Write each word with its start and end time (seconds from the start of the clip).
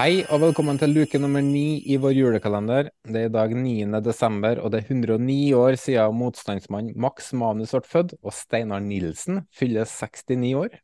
Hei 0.00 0.22
og 0.32 0.38
velkommen 0.40 0.78
til 0.80 0.94
luke 0.96 1.18
nummer 1.20 1.42
ni 1.44 1.82
i 1.92 1.98
vår 2.00 2.14
julekalender. 2.16 2.86
Det 3.04 3.20
er 3.20 3.26
i 3.28 3.32
dag 3.34 3.50
9. 3.52 3.98
desember, 4.00 4.56
og 4.64 4.72
det 4.72 4.78
er 4.78 4.92
109 4.94 5.34
år 5.58 5.76
siden 5.76 6.14
motstandsmann 6.16 6.86
Max 6.96 7.34
Manus 7.36 7.74
ble 7.74 7.82
født, 7.84 8.14
og 8.24 8.32
Steinar 8.32 8.80
Nilsen 8.80 9.42
fyller 9.52 9.84
69 9.84 10.54
år. 10.56 10.78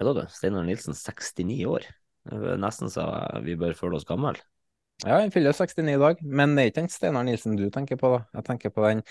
Ja 0.00 0.08
du. 0.16 0.24
Steinar 0.26 0.66
Nilsen, 0.66 0.96
69 0.98 1.60
år. 1.70 1.86
Nesten 2.58 2.90
så 2.90 3.04
vi 3.46 3.54
bør 3.60 3.78
føle 3.78 4.00
oss 4.00 4.08
gamle. 4.08 4.34
Ja, 5.04 5.20
han 5.20 5.30
fyller 5.30 5.54
69 5.54 5.94
i 5.94 6.00
dag, 6.02 6.24
men 6.26 6.56
det 6.56 6.64
er 6.64 6.72
ikke 6.72 6.80
den 6.80 6.90
Steinar 6.90 7.28
Nilsen 7.28 7.54
du 7.60 7.68
tenker 7.70 8.00
på, 8.00 8.10
da. 8.16 8.24
Jeg 8.40 8.48
tenker 8.48 8.74
på 8.74 8.88
den 8.88 9.04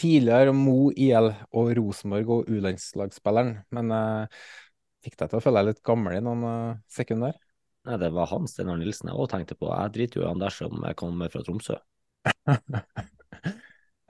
tidligere 0.00 0.56
Mo 0.56 0.94
IL 0.96 1.34
og 1.50 1.74
Rosenborg 1.76 2.38
og 2.38 2.48
U-landslagsspilleren. 2.48 3.58
Men 3.76 3.98
jeg 3.98 4.32
fikk 5.10 5.20
deg 5.20 5.28
til 5.34 5.42
å 5.42 5.44
føle 5.44 5.60
deg 5.60 5.74
litt 5.74 5.84
gammel 5.92 6.16
i 6.16 6.24
noen 6.24 6.46
sekunder 6.46 6.86
sekunder. 6.88 7.36
Nei, 7.86 7.98
det 8.02 8.10
var 8.14 8.26
han 8.32 8.48
Steinar 8.50 8.80
Nilsen 8.80 9.12
jeg 9.12 9.18
òg 9.18 9.28
tenkte 9.30 9.54
på. 9.58 9.68
Jeg 9.70 9.94
driter 9.94 10.20
jo 10.20 10.24
i 10.24 10.30
han 10.30 10.42
der 10.42 10.54
som 10.54 10.82
kommer 10.98 11.30
fra 11.30 11.44
Tromsø. 11.46 11.78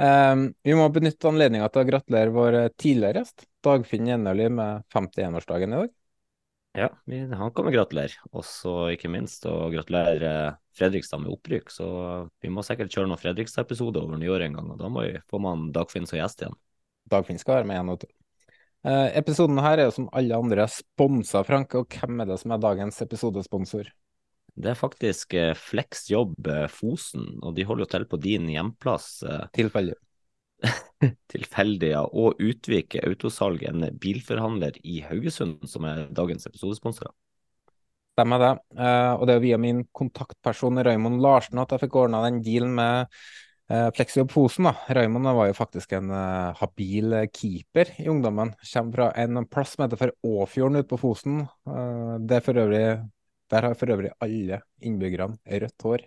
Um, 0.00 0.46
vi 0.66 0.76
må 0.78 0.88
benytte 0.94 1.28
anledninga 1.28 1.68
til 1.72 1.82
å 1.82 1.88
gratulere 1.90 2.32
vår 2.32 2.58
tidligere 2.80 3.22
gjest, 3.22 3.44
Dagfinn 3.64 4.08
Jennøli, 4.08 4.48
med 4.56 4.86
51-årsdagen 4.94 5.76
i 5.76 5.80
dag. 5.82 5.94
Ja, 6.76 6.90
han 7.08 7.52
kan 7.56 7.64
vi 7.66 7.72
gratulere. 7.72 8.12
Og 8.36 8.44
så 8.44 8.90
ikke 8.92 9.08
minst 9.08 9.46
å 9.48 9.70
gratulere 9.72 10.32
eh, 10.32 10.56
Fredrikstad 10.76 11.22
med 11.22 11.32
opprykk. 11.32 11.72
Så 11.72 11.86
vi 12.44 12.52
må 12.52 12.64
sikkert 12.66 12.92
kjøre 12.92 13.08
noen 13.08 13.20
Fredrikstad-episode 13.20 14.02
over 14.02 14.20
nyåret 14.20 14.50
en 14.50 14.58
gang, 14.58 14.68
og 14.74 14.82
da 14.82 14.90
må 14.92 15.06
vi 15.06 15.14
få 15.30 15.40
man 15.40 15.70
Dagfinn 15.72 16.08
som 16.08 16.20
gjest 16.20 16.44
igjen. 16.44 16.56
Dagfinn 17.08 17.40
skal 17.40 17.60
være 17.60 17.70
med 17.70 17.78
igjen. 17.78 17.92
vet 17.94 18.04
du. 18.04 18.25
Eh, 18.86 19.18
episoden 19.18 19.58
her 19.58 19.80
er 19.80 19.88
jo 19.88 19.94
som 19.96 20.08
alle 20.14 20.36
andre 20.38 20.66
sponsa, 20.70 21.42
Frank. 21.46 21.74
Og 21.74 21.90
hvem 21.90 22.22
er 22.22 22.30
det 22.30 22.38
som 22.42 22.54
er 22.54 22.62
dagens 22.62 23.00
episodesponsor? 23.02 23.88
Det 24.56 24.72
er 24.72 24.78
faktisk 24.78 25.34
eh, 25.36 25.54
Flexjobb 25.58 26.46
eh, 26.52 26.66
Fosen, 26.70 27.26
og 27.42 27.56
de 27.56 27.66
holder 27.66 27.86
jo 27.86 27.92
til 27.96 28.06
på 28.12 28.20
din 28.22 28.46
hjemplass. 28.52 29.24
Tilfeldig. 29.56 29.96
tilfeldig, 31.34 31.90
ja, 31.92 32.04
og 32.06 32.38
Utvik 32.40 32.96
Autosalg, 33.02 33.66
en 33.68 33.88
bilforhandler 34.00 34.78
i 34.86 35.00
Haugesund, 35.04 35.66
som 35.68 35.88
er 35.90 36.06
dagens 36.14 36.46
episodesponsor. 36.48 37.10
Stemmer 38.16 38.40
det. 38.40 38.52
Og 39.20 39.26
det 39.28 39.34
er 39.34 39.42
via 39.42 39.58
min 39.60 39.82
kontaktperson 39.92 40.80
Raymond 40.80 41.20
Larsen 41.20 41.60
at 41.60 41.74
jeg 41.74 41.82
fikk 41.82 41.98
ordna 42.00 42.22
den 42.24 42.38
dealen 42.40 42.72
med 42.78 43.18
eh, 43.70 43.88
Fleksjobb 43.96 44.30
Fosen. 44.30 44.68
da. 44.68 44.74
Raymond 44.94 45.28
var 45.36 45.50
jo 45.50 45.56
faktisk 45.56 45.92
en 45.98 46.10
uh, 46.10 46.54
habil 46.60 47.14
keeper 47.32 47.92
i 48.00 48.08
ungdommen. 48.08 48.54
Kommer 48.72 48.92
fra 48.92 49.10
en 49.22 49.46
plass 49.46 49.74
som 49.74 49.84
heter 49.84 50.00
for 50.00 50.14
Åfjorden 50.22 50.80
ute 50.80 50.90
på 50.90 51.00
Fosen. 51.00 51.46
Uh, 51.68 52.18
øvrig, 52.20 52.82
der 53.50 53.62
har 53.62 53.74
for 53.74 53.90
øvrig 53.90 54.12
alle 54.20 54.60
innbyggerne 54.80 55.38
rødt 55.46 55.82
hår. 55.82 56.06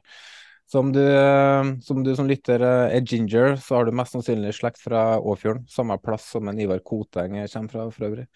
Så 0.69 0.79
om 0.79 0.93
du, 0.93 1.01
uh, 1.01 1.75
som 1.81 2.03
du 2.03 2.15
som 2.15 2.27
lytter 2.29 2.61
er 2.61 3.01
ginger, 3.01 3.55
så 3.57 3.75
har 3.79 3.85
du 3.85 3.91
mest 3.91 4.13
sannsynlig 4.13 4.53
slekt 4.53 4.81
fra 4.81 5.19
Åfjorden. 5.19 5.67
Samme 5.67 5.97
plass 5.97 6.31
som 6.31 6.47
en 6.47 6.59
Ivar 6.59 6.79
Koteng 6.79 7.39
kommer 7.47 7.69
fra 7.69 7.91
for 7.91 8.09
øvrig. 8.11 8.27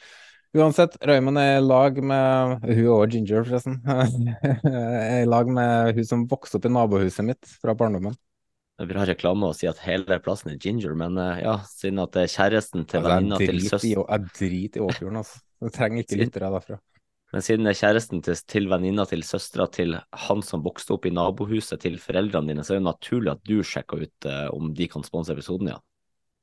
Uansett, 0.53 0.99
Raymond 1.01 1.39
er 1.41 1.55
i 1.57 1.61
lag 1.65 1.95
med 1.97 2.65
Hun 2.67 2.89
og 2.93 3.09
ginger, 3.09 3.41
forresten. 3.41 3.79
er 4.69 5.23
i 5.23 5.25
lag 5.25 5.49
med 5.49 5.95
hun 5.97 6.05
som 6.05 6.27
vokste 6.29 6.59
opp 6.59 6.67
i 6.69 6.71
nabohuset 6.75 7.25
mitt 7.25 7.55
fra 7.57 7.73
barndommen. 7.73 8.13
Det 8.73 8.87
er 8.87 8.89
bra 8.89 9.03
reklame 9.05 9.49
å 9.51 9.53
si 9.53 9.67
at 9.69 9.81
hele 9.85 10.17
plassen 10.23 10.49
er 10.53 10.57
ginger, 10.57 10.95
men 10.97 11.17
eh, 11.21 11.43
ja, 11.43 11.59
siden 11.69 12.01
at 12.01 12.15
det 12.15 12.23
er 12.23 12.31
kjæresten 12.33 12.87
til 12.89 13.03
venninna 13.05 13.37
til 13.37 13.59
søsteren 13.61 14.07
jeg 14.09 14.31
driter 14.39 14.81
i 14.81 14.85
Åfjorden, 14.87 15.19
altså. 15.21 15.43
Jeg 15.63 15.75
trenger 15.75 16.03
ikke 16.03 16.19
lyttere 16.23 16.49
derfra. 16.55 16.79
Men 17.33 17.41
siden 17.45 17.65
det 17.65 17.71
er 17.73 17.77
kjæresten 17.79 18.21
til, 18.25 18.39
til 18.49 18.67
venninna 18.69 19.05
til 19.09 19.23
søstera 19.25 19.65
til 19.73 19.95
han 20.25 20.41
som 20.45 20.61
vokste 20.65 20.93
opp 20.93 21.05
i 21.09 21.13
nabohuset 21.13 21.81
til 21.81 21.95
foreldrene 22.01 22.51
dine, 22.51 22.65
så 22.65 22.75
er 22.75 22.81
det 22.81 22.87
naturlig 22.89 23.31
at 23.33 23.45
du 23.45 23.55
sjekker 23.65 24.03
ut 24.07 24.27
eh, 24.29 24.47
om 24.53 24.73
de 24.77 24.89
kan 24.89 25.05
sponse 25.05 25.33
episoden, 25.33 25.71
ja. 25.73 25.79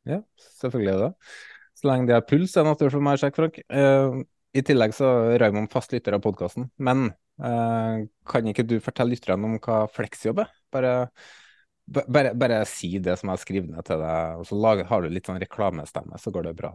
Ja, 0.09 0.23
selvfølgelig 0.63 0.93
er 0.95 1.03
det 1.03 1.11
det. 1.11 1.35
Så 1.81 1.89
lenge 1.91 2.09
de 2.09 2.15
har 2.17 2.25
puls, 2.27 2.55
er 2.55 2.65
det 2.65 2.71
naturlig 2.73 2.95
for 2.95 3.07
meg 3.07 3.19
å 3.19 3.23
sjekke, 3.25 3.39
Frank. 3.43 3.61
Eh, 3.69 4.17
I 4.59 4.65
tillegg 4.67 4.95
så 4.97 5.11
er 5.35 5.43
Raymond 5.45 5.71
fast 5.73 5.95
lytter 5.95 6.17
av 6.17 6.23
podkasten. 6.25 6.71
Men 6.83 7.07
eh, 7.11 8.01
kan 8.31 8.51
ikke 8.51 8.67
du 8.71 8.79
fortelle 8.83 9.15
lytterne 9.15 9.47
om 9.51 9.61
hva 9.63 9.85
fleksjobb 9.95 10.43
er? 10.43 10.51
Bare, 10.75 10.95
ba- 11.11 11.15
bare, 11.91 12.33
bare 12.39 12.62
si 12.69 12.93
det 13.03 13.17
som 13.19 13.31
jeg 13.31 13.37
har 13.37 13.43
skrevet 13.43 13.73
ned 13.73 13.87
til 13.87 14.01
deg, 14.03 14.41
og 14.41 14.49
så 14.49 14.59
lager, 14.59 14.89
har 14.91 15.03
du 15.03 15.12
litt 15.12 15.28
sånn 15.28 15.41
reklamestemme, 15.43 16.19
så 16.21 16.33
går 16.34 16.49
det 16.49 16.56
bra. 16.59 16.73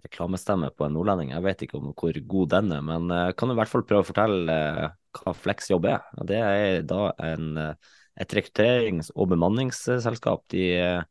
Reklamestemme 0.00 0.70
på 0.76 0.86
en 0.86 0.94
nordlending, 0.96 1.32
jeg 1.34 1.44
vet 1.44 1.64
ikke 1.66 1.78
om 1.80 1.92
hvor 1.92 2.20
god 2.34 2.52
den 2.54 2.74
er, 2.76 2.82
men 2.86 3.10
jeg 3.12 3.36
kan 3.40 3.52
i 3.52 3.56
hvert 3.58 3.72
fall 3.72 3.84
prøve 3.86 4.04
å 4.04 4.08
fortelle 4.08 4.56
eh, 4.56 4.98
hva 5.18 5.34
Flexjobb 5.36 5.88
er. 5.90 6.04
Det 6.30 6.38
er 6.40 6.84
da 6.88 7.08
en, 7.26 7.48
eh, 7.60 7.96
et 8.22 8.36
rekrutterings- 8.38 9.10
og 9.16 9.32
bemanningsselskap. 9.34 10.46
De 10.54 10.66
eh, 10.78 11.02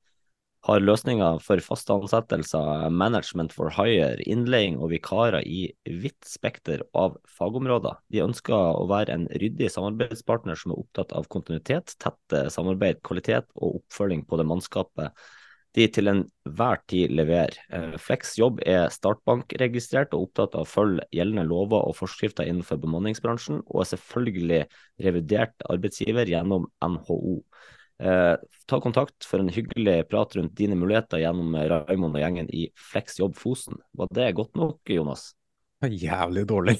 har 0.69 0.84
løsninger 0.84 1.41
for 1.44 1.62
faste 1.66 1.96
ansettelser, 1.96 2.88
management 2.94 3.53
for 3.56 3.74
hire, 3.74 4.19
innleiing 4.30 4.78
og 4.80 4.94
vikarer 4.94 5.41
i 5.41 5.66
vidt 5.85 6.30
spekter 6.30 6.85
av 6.97 7.18
fagområder. 7.40 7.97
De 8.13 8.24
ønsker 8.24 8.56
å 8.56 8.85
være 8.90 9.16
en 9.16 9.28
ryddig 9.41 9.72
samarbeidspartner 9.74 10.59
som 10.59 10.75
er 10.75 10.84
opptatt 10.84 11.13
av 11.18 11.28
kontinuitet, 11.34 11.97
tett 12.00 12.40
samarbeid, 12.53 13.02
kvalitet 13.06 13.50
og 13.57 13.81
oppfølging 13.81 14.25
på 14.30 14.40
det 14.40 14.47
mannskapet 14.50 15.28
de 15.78 15.85
til 15.94 16.09
enhver 16.09 16.80
tid 16.90 17.13
leverer. 17.13 17.57
Flexjobb 17.69 18.01
Flex 18.06 18.31
jobb 18.40 18.62
er 18.66 18.94
startbankregistrert 18.94 20.16
og 20.18 20.30
opptatt 20.30 20.57
av 20.57 20.66
å 20.66 20.69
følge 20.69 21.06
gjeldende 21.13 21.46
lover 21.50 21.86
og 21.86 21.97
forskrifter 22.00 22.50
innenfor 22.50 22.81
bemanningsbransjen, 22.81 23.62
og 23.68 23.84
er 23.84 23.91
selvfølgelig 23.91 24.63
revidert 25.06 25.68
arbeidsgiver 25.69 26.30
gjennom 26.31 26.66
NHO. 26.81 27.40
Eh, 28.00 28.36
ta 28.66 28.80
kontakt 28.80 29.25
for 29.28 29.44
en 29.44 29.50
hyggelig 29.51 30.06
prat 30.07 30.36
rundt 30.36 30.56
dine 30.56 30.78
muligheter 30.80 31.19
gjennom 31.19 31.56
Raymond 31.56 32.16
og 32.16 32.24
gjengen 32.24 32.48
i 32.56 32.69
Fleksjobb 32.92 33.36
Fosen. 33.36 33.80
Var 33.92 34.12
det 34.16 34.31
godt 34.38 34.56
nok, 34.60 34.80
Jonas? 34.88 35.34
Jævlig 36.06 36.46
dårlig. 36.48 36.78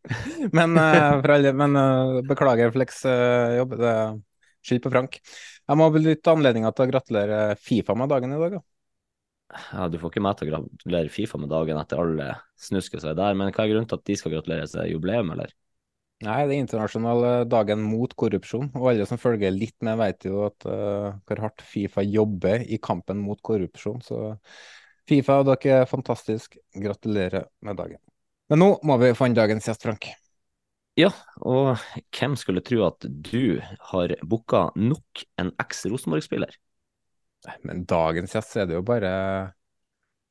men, 0.58 0.76
eh, 0.76 1.20
alle, 1.20 1.52
men 1.56 1.76
eh, 1.76 2.18
beklager 2.28 2.72
Flex-jobb. 2.74 3.76
det 3.80 3.92
er 3.92 4.18
Skyld 4.68 4.82
på 4.84 4.92
Frank. 4.92 5.20
Jeg 5.68 5.80
må 5.80 5.86
benytte 5.94 6.32
anledninga 6.34 6.72
til 6.74 6.84
å 6.84 6.90
gratulere 6.90 7.38
Fifa 7.62 7.94
med 7.96 8.10
dagen 8.12 8.34
i 8.34 8.40
dag. 8.40 8.58
da. 8.58 8.64
Ja, 9.72 9.86
Du 9.88 9.96
får 10.00 10.12
ikke 10.12 10.24
meg 10.24 10.36
til 10.36 10.50
å 10.50 10.52
gratulere 10.52 11.12
Fifa 11.12 11.40
med 11.40 11.52
dagen 11.52 11.80
etter 11.80 12.02
alle 12.02 12.32
snusket 12.60 13.00
som 13.00 13.14
er 13.14 13.20
der, 13.20 13.38
men 13.38 13.52
hva 13.54 13.64
er 13.64 13.72
grunnen 13.72 13.88
til 13.88 14.00
at 14.00 14.04
de 14.10 14.16
skal 14.20 14.34
gratulere 14.34 14.68
seg 14.68 14.92
jubileum, 14.92 15.32
eller? 15.32 15.54
Nei, 16.26 16.38
det 16.50 16.56
er 16.56 16.64
internasjonale 16.64 17.32
dagen 17.46 17.82
mot 17.86 18.10
korrupsjon, 18.18 18.72
og 18.74 18.88
alle 18.90 19.04
som 19.06 19.20
følger 19.22 19.52
litt 19.54 19.76
med, 19.86 20.00
vet 20.00 20.24
jo 20.26 20.40
at 20.48 20.64
uh, 20.66 21.12
hvor 21.28 21.42
hardt 21.44 21.62
Fifa 21.62 22.02
jobber 22.02 22.64
i 22.66 22.80
kampen 22.82 23.20
mot 23.22 23.38
korrupsjon. 23.46 24.00
Så 24.02 24.32
Fifa, 25.08 25.36
dere 25.46 25.82
er 25.84 25.86
fantastisk. 25.90 26.58
Gratulerer 26.74 27.46
med 27.62 27.78
dagen. 27.78 28.00
Men 28.50 28.64
nå 28.64 28.72
må 28.88 28.96
vi 28.98 29.12
få 29.14 29.28
inn 29.28 29.36
dagens 29.36 29.68
gjest, 29.70 29.84
Frank. 29.86 30.08
Ja, 30.98 31.12
og 31.46 31.78
hvem 32.16 32.34
skulle 32.40 32.64
tro 32.66 32.80
at 32.88 33.06
du 33.06 33.60
har 33.92 34.14
booka 34.26 34.64
nok 34.74 35.22
en 35.38 35.52
eks-Rosenborg-spiller? 35.62 36.56
Men 37.62 37.84
dagens 37.86 38.34
gjest 38.34 38.56
er 38.58 38.66
det 38.66 38.74
jo 38.74 38.82
bare 38.82 39.12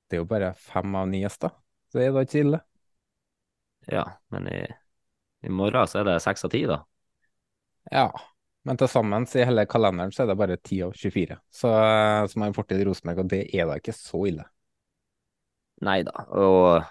Det 0.07 0.18
er 0.18 0.22
jo 0.25 0.28
bare 0.28 0.51
fem 0.60 1.00
av 1.00 1.07
ni 1.07 1.22
gjester. 1.24 1.56
Så 1.88 2.01
det 2.01 2.10
er 2.10 2.13
da 2.16 2.25
ikke 2.28 2.44
ille. 2.44 2.60
Ja, 3.88 4.04
men 4.36 4.51
i, 4.51 4.60
i 5.48 5.54
morgen 5.54 5.88
så 5.88 6.02
er 6.02 6.10
det 6.12 6.18
seks 6.24 6.46
av 6.48 6.52
ti, 6.54 6.66
da. 6.70 6.82
Ja. 7.92 8.10
Men 8.68 8.76
til 8.76 8.90
sammen 8.92 9.24
i 9.24 9.46
hele 9.48 9.64
kalenderen 9.70 10.12
så 10.12 10.26
er 10.26 10.32
det 10.32 10.40
bare 10.40 10.58
10 10.60 10.82
av 10.90 10.96
24 11.00 11.38
så, 11.56 11.70
som 12.28 12.44
har 12.44 12.50
en 12.50 12.56
fortid 12.58 12.82
i 12.84 12.88
Rosenborg, 12.90 13.24
og 13.24 13.30
det 13.32 13.46
er 13.56 13.70
da 13.70 13.78
ikke 13.80 13.96
så 13.96 14.26
ille. 14.28 14.44
Nei 15.88 16.02
da. 16.04 16.26
Og 16.36 16.84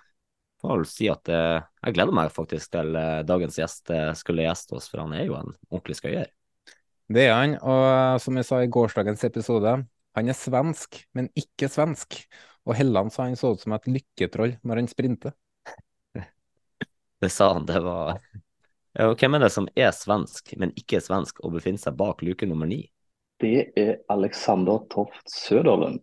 får 0.63 0.73
vel 0.73 0.87
si 0.89 1.09
at 1.13 1.29
eh, 1.33 1.59
jeg 1.85 1.97
gleder 1.99 2.17
meg 2.17 2.33
faktisk 2.33 2.73
til 2.75 2.97
eh, 2.97 3.25
dagens 3.29 3.59
gjest 3.61 3.93
eh, 3.93 4.13
skulle 4.19 4.47
gjeste 4.47 4.79
oss, 4.79 4.89
for 4.89 5.05
han 5.05 5.13
er 5.17 5.27
jo 5.27 5.37
en 5.39 5.53
ordentlig 5.69 5.99
skøyer. 6.01 6.33
Det 7.13 7.27
er 7.29 7.37
han, 7.37 7.59
og 7.61 8.23
som 8.23 8.39
jeg 8.41 8.49
sa 8.49 8.63
i 8.65 8.71
gårsdagens 8.73 9.27
episode, 9.29 9.77
han 10.17 10.33
er 10.33 10.39
svensk, 10.39 11.03
men 11.15 11.29
ikke 11.39 11.69
svensk. 11.71 12.23
Og 12.67 12.75
Helland 12.75 13.13
sa 13.15 13.29
han 13.29 13.37
så 13.39 13.53
ut 13.55 13.63
som 13.63 13.77
et 13.77 13.87
lykketroll 13.91 14.57
når 14.67 14.81
han 14.81 14.91
sprinter. 14.91 15.37
det 17.23 17.31
sa 17.31 17.53
han, 17.53 17.69
det 17.69 17.85
var 17.85 18.17
ja, 18.99 19.13
Hvem 19.15 19.37
er 19.37 19.45
det 19.45 19.53
som 19.53 19.69
er 19.77 19.93
svensk, 19.93 20.55
men 20.61 20.73
ikke 20.79 21.03
svensk, 21.05 21.43
og 21.45 21.57
befinner 21.59 21.83
seg 21.83 21.97
bak 21.99 22.25
luke 22.25 22.49
nummer 22.49 22.69
ni? 22.69 22.87
Det 23.43 23.69
er 23.77 23.99
Alexander 24.09 24.81
Toft 24.93 25.29
Søderlund. 25.29 26.01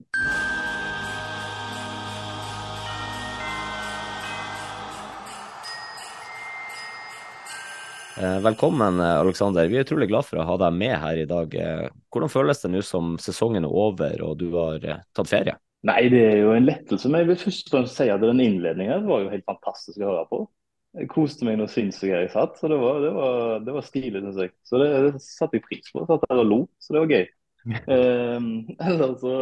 Eh, 8.13 8.39
velkommen, 8.45 8.99
eh, 8.99 9.19
Alexander. 9.19 9.65
Vi 9.67 9.79
er 9.79 9.87
utrolig 9.87 10.07
glad 10.11 10.27
for 10.29 10.37
å 10.37 10.45
ha 10.45 10.57
deg 10.61 10.77
med 10.77 10.93
her 11.01 11.17
i 11.17 11.25
dag. 11.25 11.55
Eh, 11.57 11.87
hvordan 12.13 12.29
føles 12.29 12.61
det 12.61 12.69
nå 12.69 12.83
som 12.85 13.15
sesongen 13.17 13.65
er 13.65 13.73
over 13.73 14.21
og 14.21 14.37
du 14.37 14.51
har 14.53 14.85
tatt 15.17 15.31
ferie? 15.31 15.57
Nei, 15.83 16.09
Det 16.13 16.21
er 16.21 16.37
jo 16.45 16.51
en 16.53 16.69
lettelse. 16.69 17.09
Men 17.09 17.23
jeg 17.23 17.31
vil 17.31 17.41
først 17.41 17.71
og 17.71 17.73
fremst 17.73 17.97
si 17.97 18.11
at 18.13 18.21
den 18.21 18.39
innledningen 18.39 19.09
var 19.09 19.25
jo 19.25 19.33
helt 19.33 19.49
fantastisk 19.49 19.97
å 19.97 20.11
høre 20.13 20.29
på. 20.29 20.45
Jeg 20.93 21.09
koste 21.09 21.45
meg 21.47 21.55
noe 21.57 21.71
sinnssykt 21.71 22.11
jeg 22.13 22.29
satt, 22.29 22.59
så 22.59 22.69
det 22.69 22.77
var, 22.77 22.99
det 23.01 23.13
var, 23.15 23.37
det 23.65 23.73
var 23.73 23.85
stilig, 23.85 24.19
syns 24.21 24.41
jeg. 24.43 24.51
Så 24.67 24.81
det, 24.81 24.89
det 25.07 25.21
satte 25.25 25.57
jeg 25.57 25.65
pris 25.65 25.87
på. 25.89 26.03
Jeg 26.03 26.09
satt 26.11 26.27
der 26.29 26.41
og 26.43 26.49
lo, 26.51 26.59
så 26.77 26.93
det 26.93 27.01
var 27.01 27.13
gøy. 27.15 27.31
um, 27.95 28.47
eller 28.83 29.13
så 29.21 29.33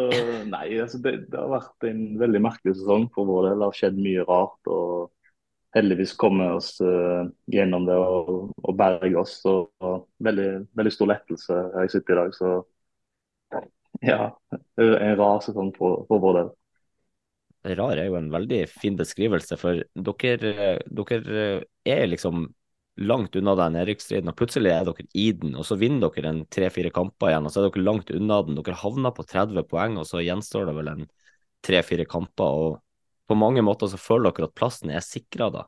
Nei, 0.45 0.67
altså 0.77 0.99
det, 1.01 1.15
det, 1.31 1.39
har 1.39 1.49
vært 1.49 1.87
en 1.89 2.03
veldig 2.21 2.41
merkelig 2.45 2.75
sesong 2.77 3.09
for 3.15 3.27
vår 3.27 3.49
del. 3.49 3.57
Det 3.57 3.67
har 3.67 3.79
skjedd 3.81 3.99
mye 3.99 4.27
rart. 4.29 4.71
og 4.71 5.09
heldigvis 5.75 6.15
komme 6.19 6.49
oss 6.57 6.73
uh, 6.83 7.27
gjennom 7.51 7.85
det 7.87 7.95
og, 7.95 8.51
og 8.59 8.77
berge 8.79 9.19
oss. 9.19 9.37
Og, 9.49 9.71
og 9.83 10.07
veldig, 10.23 10.49
veldig, 10.77 10.95
stor 10.95 11.11
lettelse 11.13 11.59
her 11.75 11.85
jeg 11.85 11.93
sitter 11.95 12.15
i 12.15 12.19
dag. 12.21 12.35
Så 12.35 13.61
ja, 14.07 14.31
en 14.79 15.19
rar 15.19 15.43
sesong 15.43 15.71
for, 15.77 16.05
for 16.09 16.23
vår 16.23 16.39
del. 16.39 16.51
Rar 17.61 17.99
er 17.99 18.07
jo 18.07 18.17
en 18.17 18.31
veldig 18.33 18.63
fin 18.71 18.95
beskrivelse, 18.97 19.57
for 19.61 19.83
dere, 19.93 20.79
dere 20.81 21.45
er 21.85 22.07
liksom 22.09 22.47
langt 23.01 23.35
unna 23.39 23.53
den 23.57 23.75
nedrykksstriden, 23.77 24.29
og 24.31 24.37
plutselig 24.37 24.71
er 24.73 24.85
dere 24.87 25.05
i 25.17 25.27
den, 25.37 25.53
og 25.55 25.65
så 25.67 25.77
vinner 25.79 26.11
dere 26.11 26.33
en 26.33 26.41
tre-fire 26.51 26.91
kamper 26.93 27.31
igjen, 27.31 27.47
og 27.47 27.53
så 27.53 27.61
er 27.61 27.69
dere 27.69 27.85
langt 27.85 28.11
unna 28.13 28.39
den. 28.45 28.57
Dere 28.59 28.79
havner 28.81 29.13
på 29.15 29.25
30 29.29 29.67
poeng, 29.69 29.99
og 30.01 30.07
så 30.09 30.23
gjenstår 30.25 30.67
det 30.69 30.77
vel 30.77 30.91
en 30.91 31.05
tre-fire 31.65 32.07
kamper. 32.09 32.63
og 32.65 32.81
på 33.31 33.37
mange 33.39 33.63
måter 33.63 33.87
så 33.87 33.99
føler 34.01 34.33
dere 34.35 34.49
at 34.49 34.57
plassen 34.57 34.91
er 34.91 35.05
sikra 35.05 35.47
da. 35.53 35.61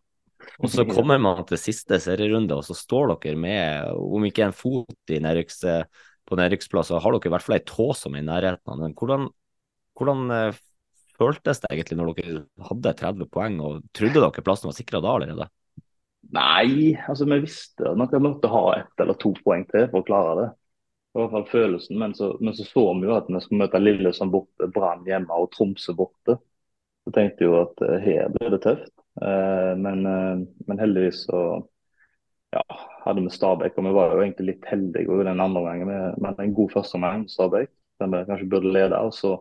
Og 0.60 0.68
så 0.72 0.84
kommer 0.96 1.22
man 1.22 1.46
til 1.48 1.62
siste 1.62 2.00
serierunde, 2.04 2.58
og 2.58 2.66
så 2.68 2.76
står 2.76 3.16
dere 3.24 3.40
med, 3.40 3.94
om 3.94 4.26
ikke 4.28 4.50
en 4.50 4.58
fot 4.58 5.14
i 5.14 5.22
nedrykks, 5.24 5.64
på 6.28 6.40
nedrykksplass, 6.40 6.92
så 6.92 7.00
har 7.04 7.16
dere 7.16 7.30
i 7.30 7.34
hvert 7.34 7.46
fall 7.46 7.58
ei 7.58 7.64
tå 7.68 7.90
som 7.98 8.16
er 8.16 8.24
i 8.24 8.28
nærheten. 8.28 8.68
av 8.72 8.84
den. 8.84 8.94
hvordan, 9.00 9.30
hvordan 10.00 10.22
uh, 10.32 10.62
føltes 11.20 11.62
det 11.64 11.72
egentlig 11.72 12.00
når 12.00 12.14
dere 12.18 12.46
hadde 12.70 12.96
30 13.00 13.30
poeng, 13.34 13.60
og 13.64 13.84
trodde 13.96 14.22
dere 14.22 14.46
plassen 14.46 14.70
var 14.70 14.78
sikra 14.78 15.02
da 15.04 15.14
allerede? 15.14 15.50
Nei, 16.34 16.96
altså 17.10 17.28
vi 17.30 17.42
visste 17.44 17.92
at 17.92 18.14
vi 18.14 18.22
måtte 18.24 18.52
ha 18.52 18.64
ett 18.78 19.02
eller 19.04 19.18
to 19.20 19.34
poeng 19.44 19.66
til 19.70 19.90
for 19.92 20.02
å 20.02 20.08
klare 20.08 20.36
det. 20.40 20.50
I 21.14 21.20
hvert 21.20 21.34
fall 21.36 21.46
følelsen, 21.52 22.00
men 22.02 22.16
så, 22.18 22.32
men 22.42 22.56
så, 22.58 22.66
så 22.66 22.86
vi 22.98 23.06
jo 23.06 23.14
at 23.14 23.28
vi 23.30 23.42
skulle 23.44 23.66
møte 23.66 23.82
Lillesand 23.82 24.34
borte, 24.34 24.70
Brann 24.74 25.04
hjemme 25.06 25.36
og 25.38 25.52
Tromsø 25.54 25.94
borte. 25.98 26.40
Så 27.04 27.14
tenkte 27.14 27.44
vi 27.44 27.50
jo 27.52 27.60
at 27.60 27.84
uh, 27.84 28.00
her 28.02 28.32
blir 28.34 28.56
det 28.56 28.64
tøft. 28.64 28.94
Uh, 29.22 29.76
men, 29.78 30.08
uh, 30.08 30.42
men, 30.66 30.82
heldigvis 30.82 31.28
så 31.28 31.44
ja, 32.56 32.64
hadde 33.04 33.28
vi 33.28 33.34
Stabæk, 33.36 33.78
og 33.78 33.86
vi 33.86 33.94
var 33.94 34.16
jo 34.16 34.24
egentlig 34.24 34.48
litt 34.54 34.66
heldige 34.72 35.20
den 35.28 35.44
andre 35.44 35.64
gangen 35.68 35.92
med 36.24 36.42
en 36.42 36.58
god 36.58 36.74
første 36.74 36.98
omgang 36.98 37.28
med 37.28 37.34
Stabæk. 37.36 37.70
Den 38.02 38.16
vi 38.16 38.26
kanskje 38.32 38.50
burde 38.50 38.74
lede. 38.74 38.98
og 38.98 39.14
Så 39.14 39.36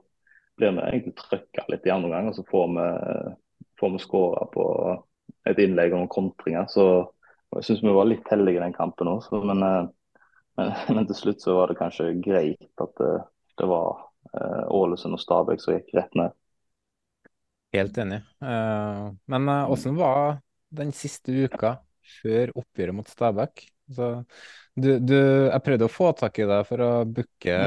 blir 0.58 0.74
vi 0.76 0.84
egentlig 0.84 1.14
trøkka 1.18 1.64
litt 1.72 1.86
i 1.86 1.92
andre 1.94 2.10
omgang, 2.10 2.28
og 2.30 2.36
så 2.36 2.44
får 2.48 2.68
vi, 2.76 2.86
får 3.80 3.94
vi 3.94 4.02
skåra 4.02 4.46
på 4.52 4.66
et 5.48 5.58
innlegg 5.62 5.94
og 5.94 6.02
noen 6.02 6.12
kontringer. 6.12 6.68
Så 6.70 6.86
jeg 7.56 7.68
syns 7.68 7.82
vi 7.84 7.96
var 7.96 8.08
litt 8.08 8.28
heldige 8.32 8.60
i 8.60 8.64
den 8.64 8.76
kampen 8.76 9.10
òg. 9.12 9.26
Men, 9.48 9.64
men, 10.58 10.72
men, 10.94 11.08
til 11.08 11.18
slutt 11.18 11.44
så 11.44 11.56
var 11.58 11.72
det 11.72 11.80
kanskje 11.80 12.12
greit 12.24 12.84
at 12.84 12.94
det, 13.00 13.12
det 13.60 13.68
var 13.70 14.08
Ålesund 14.72 15.16
og 15.16 15.20
Stabæk 15.20 15.60
som 15.60 15.76
gikk 15.76 15.90
rett 15.98 16.14
ned. 16.16 16.36
Helt 17.72 17.96
enig. 17.98 18.20
Men 18.40 19.48
åssen 19.48 19.96
var 19.96 20.38
den 20.72 20.92
siste 20.96 21.32
uka 21.32 21.78
før 22.20 22.52
oppgjøret 22.60 22.96
mot 22.96 23.08
Stabæk? 23.08 23.64
Så, 23.96 24.08
du, 24.74 24.88
du, 25.04 25.16
jeg 25.50 25.64
prøvde 25.66 25.88
å 25.88 25.92
få 25.92 26.12
tak 26.16 26.40
i 26.40 26.48
deg 26.48 26.64
for 26.68 26.82
å 26.84 26.90
booke 27.04 27.58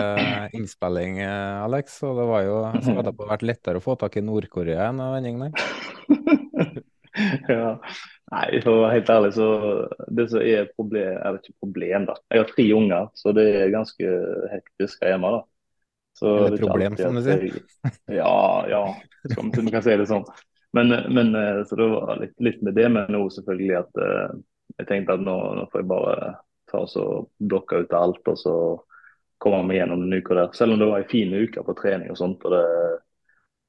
innspilling, 0.58 1.22
eh, 1.26 1.64
Alex. 1.66 2.00
Og 2.08 2.20
det 2.20 2.28
var 2.32 2.44
jo 2.48 2.58
så 2.82 2.98
hadde 2.98 3.14
det 3.14 3.30
vært 3.32 3.48
lettere 3.52 3.82
å 3.82 3.86
få 3.86 3.98
tak 4.02 4.18
i 4.18 4.26
Nord-Korea 4.26 4.90
enn 4.90 5.04
denne 5.26 5.52
der. 5.54 6.84
ja. 7.56 7.72
Nei, 8.34 8.46
for 8.64 8.72
å 8.72 8.80
være 8.82 8.94
helt 8.96 9.10
ærlig, 9.14 9.34
så 9.36 9.48
det 10.18 10.26
som 10.32 10.42
er 10.42 10.72
problem, 10.74 11.20
er 11.22 11.38
ikke 11.38 11.60
problem, 11.62 12.08
da. 12.10 12.16
Jeg 12.34 12.42
har 12.42 12.50
tre 12.50 12.66
unger, 12.74 13.12
så 13.22 13.34
det 13.38 13.46
er 13.60 13.76
ganske 13.76 14.16
hektisk 14.50 15.06
her 15.06 15.14
hjemme. 15.14 15.36
da. 15.36 15.44
Så 16.16 16.34
det 16.34 16.48
er 16.48 16.58
et 16.58 16.66
problem, 16.66 16.98
som 16.98 17.20
du 17.20 17.22
sier. 17.26 17.62
Ja, 18.16 18.66
ja, 18.72 18.82
som 19.36 19.54
vi 19.54 19.72
kan 19.74 19.86
si 19.86 19.98
det 20.00 20.10
sånn. 20.10 20.26
Men, 20.76 20.92
men, 21.14 21.32
eh, 21.38 21.62
så 21.70 21.78
det 21.80 21.88
var 21.92 22.18
litt, 22.20 22.36
litt 22.44 22.66
med 22.66 22.76
det, 22.76 22.88
men 22.92 23.16
òg 23.16 23.30
selvfølgelig 23.36 23.78
at 23.80 24.02
uh, 24.02 24.34
jeg 24.76 24.90
tenkte 24.90 25.16
at 25.16 25.24
nå, 25.24 25.36
nå, 25.58 25.68
får 25.72 25.82
jeg 25.82 25.90
bare 25.92 26.34
ta 26.72 26.82
og 26.84 27.30
blokke 27.38 27.84
ut 27.86 27.96
alt, 27.96 28.28
og 28.32 28.40
så 28.40 28.56
komme 29.42 29.62
meg 29.68 29.80
gjennom 29.80 30.06
den 30.06 30.18
uka 30.18 30.38
der. 30.38 30.52
Selv 30.58 30.76
om 30.76 30.82
det 30.82 30.90
var 30.90 31.04
en 31.04 31.12
fin 31.12 31.34
uke 31.34 31.64
på 31.64 31.78
trening 31.78 32.12
og 32.12 32.20
sånt. 32.20 32.46
og 32.46 32.56
det, 32.56 32.66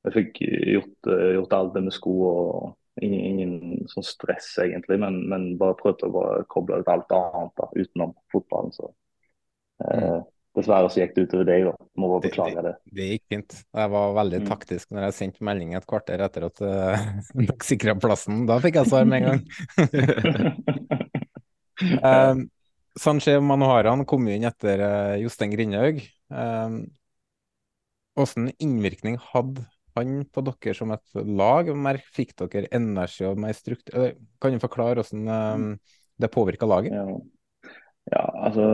Jeg 0.06 0.14
fikk 0.14 0.40
gjort, 0.46 1.08
eh, 1.12 1.32
gjort 1.34 1.54
alt 1.56 1.72
det 1.74 1.82
med 1.82 1.94
sko 1.94 2.12
og 2.26 3.02
ingen, 3.02 3.24
ingen 3.26 3.88
sånn 3.90 4.06
stress 4.06 4.52
egentlig, 4.62 5.00
men, 5.02 5.18
men, 5.28 5.48
bare 5.60 5.76
prøvde 5.80 6.06
å 6.08 6.14
bare 6.14 6.44
koble 6.52 6.78
ut 6.80 6.88
alt 6.88 7.12
annet 7.12 7.52
da, 7.58 7.66
utenom 7.74 8.14
fotballen. 8.32 8.72
så 8.72 8.88
uh, 9.84 10.22
Dessverre 10.56 10.88
så 10.88 11.02
gikk 11.02 11.12
det 11.16 11.26
utover 11.26 11.48
deg, 11.50 11.66
da. 11.68 11.86
Må 12.00 12.08
bare 12.14 12.24
beklage 12.24 12.62
det. 12.64 12.72
Det, 12.80 12.94
det 12.96 13.06
gikk 13.10 13.24
fint. 13.34 13.56
Jeg 13.76 13.92
var 13.92 14.14
veldig 14.16 14.38
mm. 14.40 14.46
taktisk 14.48 14.94
når 14.94 15.06
jeg 15.06 15.16
sendte 15.18 15.44
melding 15.44 15.74
et 15.76 15.88
kvarter 15.88 16.22
etter 16.24 16.46
at 16.48 16.62
uh, 16.64 17.06
dere 17.42 17.56
sikra 17.66 17.96
plassen. 18.00 18.46
Da 18.48 18.56
fikk 18.64 18.80
jeg 18.80 18.88
svar 18.88 19.08
med 19.08 19.20
en 19.20 19.26
gang. 19.28 19.40
um, 22.08 22.46
Sanchez 22.96 23.42
Manoharan 23.44 24.06
kom 24.08 24.24
inn 24.32 24.48
etter 24.48 24.80
uh, 24.80 25.14
Jostein 25.20 25.52
Grindhaug. 25.52 26.00
Um, 26.32 26.86
Hvordan 28.16 28.48
innvirkning 28.64 29.18
hadde 29.20 29.66
han 29.96 30.22
på 30.32 30.40
dere 30.46 30.72
som 30.76 30.92
et 30.94 31.18
lag? 31.36 31.68
Fikk 32.16 32.32
dere 32.40 32.70
energi 32.72 33.28
og 33.28 33.36
mer 33.44 33.52
struktur? 33.56 34.14
Kan 34.40 34.56
du 34.56 34.62
forklare 34.62 35.02
hvordan 35.02 35.28
um, 35.28 35.66
det 36.16 36.32
påvirka 36.32 36.64
laget? 36.64 36.96
Ja. 36.96 37.04
ja, 38.14 38.24
altså 38.48 38.70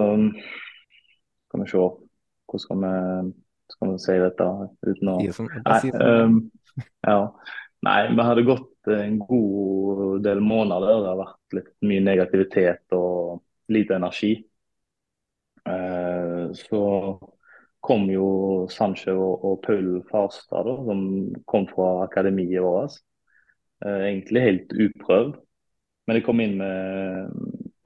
skal 1.53 1.65
vi 1.65 1.69
se 1.69 1.83
hvordan 2.53 2.61
skal 2.61 2.79
vi, 2.81 3.33
skal 3.73 3.91
vi 3.91 3.99
si 4.01 4.15
dette 4.23 4.47
uten 4.89 5.11
å 5.13 5.19
Nei, 5.21 5.81
um, 5.93 6.39
ja. 7.05 7.19
Nei, 7.83 7.99
vi 8.15 8.25
hadde 8.25 8.47
gått 8.47 8.89
en 8.95 9.19
god 9.19 10.23
del 10.25 10.41
måneder. 10.41 11.03
Det 11.03 11.11
har 11.11 11.19
vært 11.19 11.57
litt 11.59 11.71
mye 11.91 12.05
negativitet 12.07 12.95
og 12.97 13.43
lite 13.75 13.97
energi. 13.99 14.37
Uh, 15.67 16.53
så 16.57 16.83
kom 17.83 18.07
jo 18.11 18.29
Sanche 18.71 19.13
og, 19.13 19.45
og 19.45 19.61
Paul 19.67 19.97
Farstad, 20.09 20.69
da, 20.69 20.77
som 20.87 21.05
kom 21.51 21.67
fra 21.71 22.05
akademiet 22.07 22.63
vårt. 22.63 23.01
Uh, 23.83 24.07
egentlig 24.07 24.47
helt 24.47 24.77
uprøvd. 24.79 25.41
Men 26.07 26.19
de 26.19 26.25
kom 26.27 26.43
inn 26.43 26.57
med 26.63 27.35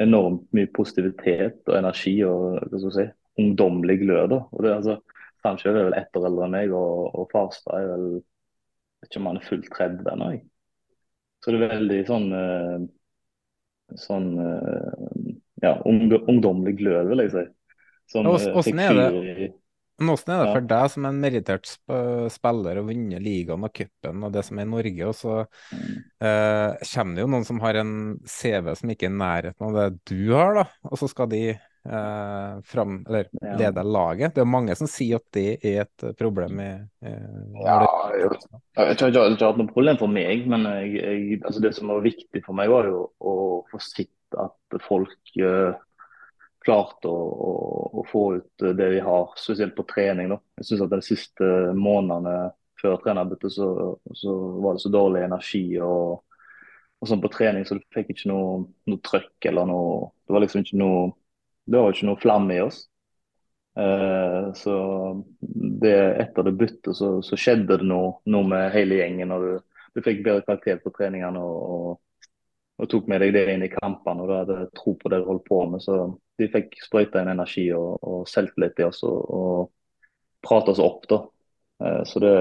enormt 0.05 0.45
mye 0.57 0.69
positivitet 0.77 1.65
og 1.71 1.79
energi 1.79 2.19
og 2.29 2.61
hva 2.69 2.81
skal 2.83 2.95
si, 2.95 3.07
ungdommelig 3.40 4.00
glød. 4.02 4.31
da. 4.33 4.40
Og 4.50 4.64
det, 4.64 4.75
altså, 4.78 4.99
Sanchez 5.45 5.73
er 5.73 5.88
vel 5.88 5.99
ett 5.99 6.19
år 6.19 6.28
eldre 6.31 6.47
enn 6.47 6.57
meg, 6.57 6.75
og, 6.75 7.11
og 7.14 7.28
Farstad 7.33 7.81
er 7.81 7.90
vel 7.95 8.07
vet 8.16 9.11
ikke 9.11 9.23
om 9.23 9.31
han 9.31 9.40
er 9.40 9.47
fullt 9.47 9.69
30 9.73 10.12
ennå. 10.14 10.31
Så 11.45 11.52
det 11.52 11.61
er 11.61 11.75
veldig 11.76 12.00
sånn 12.09 12.26
uh, 12.33 12.87
sånn 14.00 14.33
uh, 14.40 15.37
ja, 15.62 15.76
ungdommelig 15.87 16.75
glød, 16.81 17.12
vil 17.12 17.25
jeg 17.25 17.35
si. 17.35 17.47
Som, 18.11 18.28
Hvordan 18.28 18.83
er 18.83 18.99
det? 18.99 19.52
Men 19.97 20.12
Hvordan 20.12 20.33
er 20.35 20.43
det 20.43 20.52
for 20.52 20.66
deg 20.69 20.90
som 20.93 21.07
en 21.09 21.21
merittert 21.23 21.69
sp 21.71 21.95
spiller 22.35 22.83
og 22.83 22.90
vunnet 22.90 23.23
ligaen 23.25 23.64
og 23.64 23.73
cupen 23.73 24.26
og 24.26 24.35
det 24.35 24.43
som 24.45 24.59
er 24.61 24.66
i 24.66 24.69
Norge, 24.69 25.07
og 25.09 25.16
så 25.16 25.37
eh, 25.40 26.85
kommer 26.90 27.16
det 27.16 27.25
jo 27.25 27.31
noen 27.33 27.47
som 27.49 27.62
har 27.64 27.78
en 27.81 27.95
CV 28.28 28.75
som 28.76 28.93
ikke 28.93 29.09
er 29.09 29.14
i 29.14 29.21
nærheten 29.23 29.66
av 29.71 29.78
det 29.78 29.87
du 30.12 30.35
har, 30.35 30.52
da, 30.59 30.66
og 30.90 31.00
så 31.00 31.09
skal 31.09 31.31
de 31.33 31.40
eh, 31.87 32.61
fram, 32.66 32.99
eller 33.09 33.28
Ja. 33.43 33.57
lede 33.61 33.83
laget. 33.85 34.35
Det 34.35 34.40
er 34.43 34.50
mange 34.50 34.75
som 34.76 34.87
sier 34.90 35.16
at 35.21 35.26
det 35.33 35.64
er 35.64 35.81
et 35.87 36.05
problem 36.19 36.61
i 36.61 36.69
eh, 37.02 37.62
Ja, 37.64 37.78
jeg, 38.12 38.31
jeg, 38.76 38.97
tror 38.99 39.09
ikke- 39.09 39.12
jeg 39.14 39.38
har 39.38 39.52
vært 39.52 39.59
noe 39.62 39.73
problem 39.73 39.97
for 39.99 40.09
meg, 40.09 40.47
men 40.47 40.64
jeg, 40.64 40.93
jeg, 41.00 41.40
altså 41.45 41.61
det 41.62 41.75
som 41.75 41.88
var 41.88 42.00
viktig 42.05 42.45
for 42.45 42.55
meg, 42.55 42.69
var 42.71 42.87
jo 42.90 43.11
å 43.21 43.35
få 43.71 43.81
sett 43.81 44.11
at 44.38 44.81
folk 44.83 45.37
eh, 45.38 45.73
klarte 46.66 47.07
å, 47.07 47.19
å, 47.47 47.50
å 48.00 48.07
få 48.11 48.23
ut 48.40 48.64
det 48.75 48.90
de 48.90 49.00
har, 49.00 49.28
spesielt 49.38 49.76
på 49.76 49.85
trening. 49.87 50.28
Da. 50.35 50.38
Jeg 50.59 50.66
synes 50.66 50.83
at 50.87 50.90
De 50.97 51.02
siste 51.07 51.50
månedene 51.78 52.50
før 52.81 52.99
trenerbyttet 53.00 53.52
så, 53.55 53.97
så 54.12 54.33
var 54.61 54.75
det 54.75 54.83
så 54.83 54.90
dårlig 54.93 55.23
energi 55.25 55.78
og, 55.81 56.19
og 57.00 57.09
sånn 57.09 57.23
på 57.23 57.31
trening, 57.33 57.64
så 57.64 57.78
du 57.78 57.85
fikk 57.95 58.11
ikke 58.12 58.28
noe, 58.33 58.66
noe 58.90 59.00
trøkk 59.07 59.47
eller 59.49 59.69
noe 59.71 60.11
Det 60.26 60.35
var 60.35 60.43
liksom 60.45 60.64
ikke 60.64 60.81
noe 60.83 61.07
det 61.67 61.79
var 61.79 61.91
jo 61.91 61.97
ikke 61.97 62.09
noe 62.11 62.23
flamme 62.23 62.57
i 62.57 62.63
oss. 62.63 62.85
Eh, 63.77 64.53
så 64.57 64.75
det, 65.83 65.97
etter 66.23 66.43
det 66.47 66.53
byttet 66.57 66.97
så, 66.97 67.11
så 67.23 67.37
skjedde 67.37 67.81
det 67.83 67.89
noe, 67.89 68.15
noe 68.33 68.49
med 68.49 68.71
hele 68.77 69.01
gjengen. 69.03 69.35
og 69.35 69.45
Du, 69.45 69.81
du 69.97 70.03
fikk 70.05 70.23
bedre 70.25 70.45
karakter 70.47 70.81
på 70.83 70.93
treningene 70.97 71.43
og, 71.43 71.57
og, 71.77 72.31
og 72.81 72.91
tok 72.93 73.11
med 73.13 73.25
deg 73.25 73.35
det 73.37 73.47
inn 73.53 73.67
i 73.67 73.73
kampene. 73.73 74.23
og 74.25 74.31
Du 74.31 74.37
hadde 74.39 74.69
tro 74.79 74.97
på 75.01 75.13
det 75.13 75.21
du 75.23 75.29
holdt 75.29 75.47
på 75.49 75.61
med. 75.73 75.85
så 75.85 75.99
De 76.41 76.51
fikk 76.53 76.79
sprøyta 76.85 77.25
inn 77.25 77.33
energi 77.35 77.69
og, 77.77 77.97
og 78.01 78.29
selvtillit 78.31 78.81
i 78.81 78.89
oss 78.89 79.03
og, 79.09 79.19
og 79.41 80.47
prata 80.47 80.73
oss 80.73 80.83
opp. 80.83 81.05
da. 81.11 81.21
Eh, 81.85 82.03
så, 82.09 82.23
det, 82.25 82.35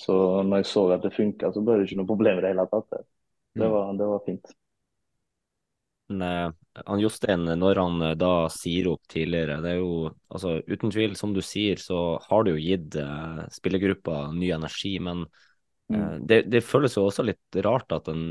så 0.00 0.18
når 0.46 0.62
jeg 0.62 0.72
så 0.72 0.88
at 0.96 1.04
det 1.04 1.16
funka, 1.18 1.52
så 1.52 1.64
ble 1.64 1.80
det 1.80 1.90
ikke 1.90 2.00
noe 2.00 2.12
problem 2.14 2.40
i 2.40 2.46
det 2.46 2.54
hele 2.54 2.68
tatt. 2.72 3.02
Det 3.58 3.68
var, 3.68 3.92
det 3.98 4.08
var 4.08 4.24
fint. 4.24 4.54
Men, 6.12 6.22
eh, 6.22 6.82
han 6.86 7.00
Jostein, 7.02 7.44
når 7.58 7.80
han 7.80 8.02
eh, 8.10 8.14
da 8.20 8.32
sier 8.52 8.88
opp 8.92 9.02
tidligere, 9.12 9.60
det 9.64 9.74
er 9.74 9.80
jo 9.80 10.10
altså 10.32 10.58
uten 10.68 10.92
tvil, 10.94 11.16
som 11.18 11.34
du 11.36 11.42
sier, 11.44 11.80
så 11.80 12.18
har 12.28 12.44
det 12.46 12.54
jo 12.56 12.62
gitt 12.62 12.96
eh, 13.00 13.42
spillergruppa 13.52 14.26
ny 14.36 14.52
energi. 14.56 14.94
Men 15.02 15.24
eh, 15.92 16.18
det, 16.20 16.42
det 16.52 16.64
føles 16.66 16.96
jo 16.98 17.06
også 17.08 17.24
litt 17.26 17.60
rart 17.66 17.92
at 17.96 18.08
en, 18.12 18.24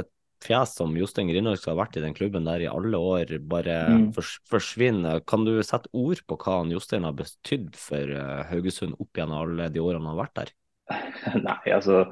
et 0.00 0.08
fjes 0.44 0.74
som 0.78 0.94
Jostein 0.96 1.30
Grindhaug 1.30 1.58
skal 1.60 1.74
ha 1.76 1.82
vært 1.84 1.98
i 2.00 2.04
den 2.04 2.16
klubben 2.16 2.48
der 2.48 2.64
i 2.64 2.70
alle 2.70 2.98
år, 2.98 3.36
bare 3.50 3.78
Mm. 3.90 4.10
fors, 4.16 4.38
forsvinner. 4.50 5.20
Kan 5.26 5.44
du 5.46 5.56
sette 5.66 5.90
ord 5.92 6.22
på 6.28 6.38
hva 6.40 6.60
han 6.62 6.72
Jostein 6.74 7.06
har 7.08 7.16
betydd 7.18 7.74
for 7.78 8.16
eh, 8.16 8.40
Haugesund 8.52 8.96
opp 9.00 9.16
gjennom 9.20 9.44
alle 9.44 9.70
de 9.74 9.82
årene 9.84 10.04
han 10.06 10.14
har 10.14 10.24
vært 10.24 10.38
der? 10.42 10.54
Nei, 11.46 11.72
altså 11.74 12.04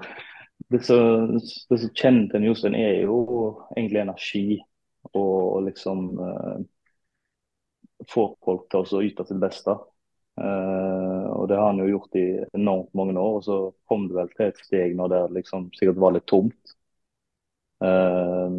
Det 0.70 0.80
som 0.84 1.34
det 1.36 1.78
som 1.80 1.92
kjennetegner 1.94 2.50
Jostein, 2.50 2.74
er 2.78 3.04
jo 3.06 3.18
egentlig 3.76 4.02
energi. 4.02 4.44
Og 5.14 5.62
liksom 5.68 6.04
eh, 6.20 6.58
få 8.12 8.24
folk 8.44 8.66
til 8.72 8.84
å 8.98 9.02
yte 9.06 9.24
sitt 9.28 9.40
beste. 9.42 9.74
Eh, 10.38 11.26
og 11.34 11.48
det 11.50 11.58
har 11.58 11.70
han 11.72 11.80
jo 11.82 11.88
gjort 11.92 12.18
i 12.20 12.26
enormt 12.58 12.92
mange 12.98 13.16
år. 13.18 13.38
Og 13.40 13.46
så 13.48 13.58
kom 13.90 14.08
det 14.10 14.18
vel 14.20 14.32
til 14.36 14.48
et 14.50 14.62
steg 14.66 14.96
når 14.98 15.14
det 15.14 15.22
liksom 15.40 15.70
sikkert 15.78 16.02
var 16.04 16.16
litt 16.18 16.28
tomt. 16.30 16.76
Eh, 17.80 18.50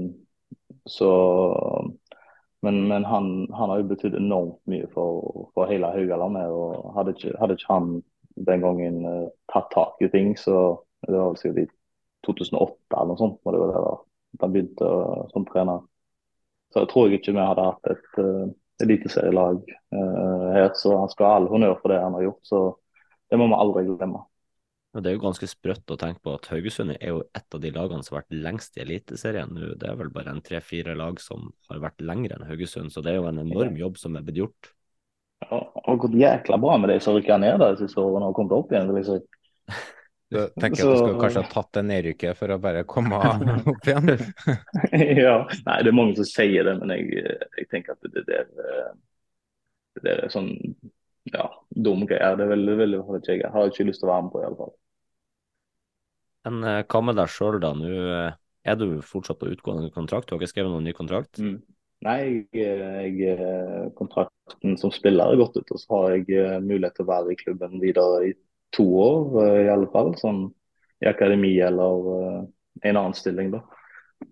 så 0.85 1.11
Men, 2.61 2.87
men 2.87 3.05
han, 3.05 3.47
han 3.53 3.69
har 3.69 3.79
jo 3.79 3.87
betydd 3.91 4.15
enormt 4.19 4.59
mye 4.67 4.87
for, 4.93 5.47
for 5.55 5.69
hele 5.71 5.87
Haugaland. 5.95 6.37
og 6.51 6.89
Hadde 6.97 7.13
ikke, 7.15 7.31
hadde 7.39 7.55
ikke 7.55 7.71
han 7.73 7.89
den 8.49 8.63
gangen 8.63 8.97
uh, 9.07 9.27
tatt 9.53 9.69
tak 9.73 10.01
i 10.03 10.09
ting, 10.11 10.33
så 10.39 10.55
det 11.07 11.15
var 11.15 11.29
vel 11.31 11.39
sikkert 11.39 11.63
i 11.63 11.67
2008 12.27 12.99
eller 12.99 13.13
noe 13.13 13.21
sånt. 13.21 13.39
Være, 13.47 13.83
at 14.35 14.43
han 14.45 14.53
begynte 14.55 14.87
å- 14.91 15.27
som 15.33 15.47
trener. 15.47 15.85
Så 16.69 16.83
jeg 16.83 16.91
tror 16.91 17.13
ikke 17.13 17.33
vi 17.33 17.43
hadde 17.43 17.65
hatt 17.65 17.91
et 17.93 18.19
uh, 18.21 18.49
eliteserielag 18.83 19.61
uh, 19.65 20.49
her. 20.55 20.71
Så 20.77 20.93
han 20.95 21.11
skal 21.11 21.27
ha 21.27 21.37
all 21.39 21.49
honnør 21.51 21.79
for 21.81 21.93
det 21.93 22.01
han 22.03 22.17
har 22.17 22.27
gjort. 22.29 22.43
Så 22.47 22.63
det 23.29 23.39
må 23.41 23.49
vi 23.49 23.57
aldri 23.57 23.85
glemme. 23.89 24.25
Ja, 24.93 25.01
Det 25.01 25.11
er 25.11 25.17
jo 25.19 25.21
ganske 25.21 25.47
sprøtt 25.49 25.91
å 25.93 25.99
tenke 26.01 26.23
på 26.25 26.33
at 26.33 26.47
Haugesund 26.49 26.95
er 26.95 27.11
jo 27.11 27.21
et 27.37 27.55
av 27.55 27.61
de 27.61 27.69
lagene 27.73 28.05
som 28.05 28.15
har 28.15 28.23
vært 28.23 28.39
lengst 28.45 28.77
i 28.77 28.83
Eliteserien 28.85 29.51
nå. 29.53 29.75
Det 29.77 29.89
er 29.89 29.99
vel 29.99 30.09
bare 30.13 30.33
en 30.33 30.41
tre-fire 30.45 30.95
lag 30.97 31.21
som 31.21 31.51
har 31.69 31.83
vært 31.83 32.01
lengre 32.01 32.37
enn 32.37 32.47
Haugesund, 32.49 32.93
så 32.93 33.03
det 33.05 33.13
er 33.13 33.19
jo 33.19 33.29
en 33.29 33.43
enorm 33.43 33.77
jobb 33.77 34.01
som 34.01 34.17
er 34.17 34.25
blitt 34.25 34.41
gjort. 34.41 34.71
Ja, 35.45 35.61
det 35.61 35.85
har 35.85 36.01
gått 36.01 36.17
jækla 36.17 36.57
bra 36.61 36.79
med 36.81 36.89
de 36.91 36.97
som 37.03 37.15
rykka 37.15 37.37
ned 37.41 37.61
de 37.61 37.69
siste 37.83 38.01
årene 38.01 38.31
og 38.31 38.35
kommet 38.37 38.57
opp 38.57 38.73
igjen. 38.73 38.89
vil 38.89 39.03
jeg 39.03 39.07
si. 39.09 39.77
Du 40.29 40.37
tenker 40.61 40.85
at 40.85 40.91
du 40.91 40.97
skulle 40.99 41.21
kanskje 41.23 41.41
ha 41.41 41.49
tatt 41.49 41.71
det 41.73 41.81
nedrykket 41.89 42.37
for 42.37 42.53
å 42.53 42.59
bare 42.61 42.83
komme 42.89 43.17
opp 43.71 43.87
igjen? 43.89 44.11
ja, 45.23 45.37
nei, 45.65 45.77
det 45.81 45.89
er 45.89 45.95
mange 45.97 46.17
som 46.19 46.27
sier 46.29 46.67
det, 46.67 46.75
men 46.77 46.93
jeg, 46.93 47.23
jeg 47.57 47.69
tenker 47.71 47.95
at 47.95 48.11
det 48.13 48.25
der, 48.27 48.51
eh, 48.61 48.91
det 49.97 50.03
der 50.05 50.21
er 50.27 50.33
sånn 50.33 50.51
ja, 51.33 51.47
dum 51.73 52.05
greier. 52.05 52.37
Det 52.37 52.45
er 52.45 52.51
veldig, 52.53 52.75
veldig, 52.83 52.99
har 53.07 53.17
ikke 53.17 53.33
jeg 53.33 53.41
jeg 53.41 53.53
har 53.55 53.71
ikke 53.71 53.87
lyst 53.87 54.03
til 54.03 54.09
å 54.09 54.11
være 54.11 54.27
med 54.27 54.35
på, 54.35 54.41
i 54.41 54.45
alle 54.49 54.59
fall. 54.59 54.75
Men 56.45 56.69
eh, 56.69 56.83
hva 56.93 57.01
med 57.07 57.17
deg 57.17 57.33
sjøl, 57.33 57.57
da? 57.63 57.71
Nå 57.79 57.89
eh, 58.19 58.37
er 58.69 58.77
du 58.77 58.87
fortsatt 59.05 59.41
på 59.41 59.49
utgående 59.49 59.89
kontrakt, 59.95 60.29
du 60.29 60.35
har 60.35 60.43
ikke 60.43 60.51
skrevet 60.53 60.69
noen 60.75 60.85
ny 60.85 60.93
kontrakt? 60.93 61.41
Mm. 61.41 61.57
Nei, 62.05 62.19
jeg, 62.55 63.17
jeg, 63.17 63.89
kontrakten 63.97 64.77
som 64.79 64.93
spiller 64.93 65.33
er 65.33 65.41
gått 65.41 65.57
ut, 65.57 65.73
og 65.73 65.81
så 65.81 65.97
har 65.97 66.13
jeg 66.15 66.61
mulighet 66.63 66.95
til 66.95 67.07
å 67.07 67.09
være 67.09 67.33
i 67.33 67.39
klubben 67.41 67.81
videre 67.81 68.29
i 68.29 68.31
to 68.75 68.85
år, 68.99 69.43
eh, 69.43 69.59
i 69.65 69.69
alle 69.69 69.89
fall. 69.93 70.13
Sånn 70.19 70.47
i 70.99 71.07
akademi 71.07 71.53
eller 71.63 72.07
uh, 72.07 72.39
en 72.83 72.97
annen 72.97 73.15
stilling, 73.15 73.53
da. 73.53 73.61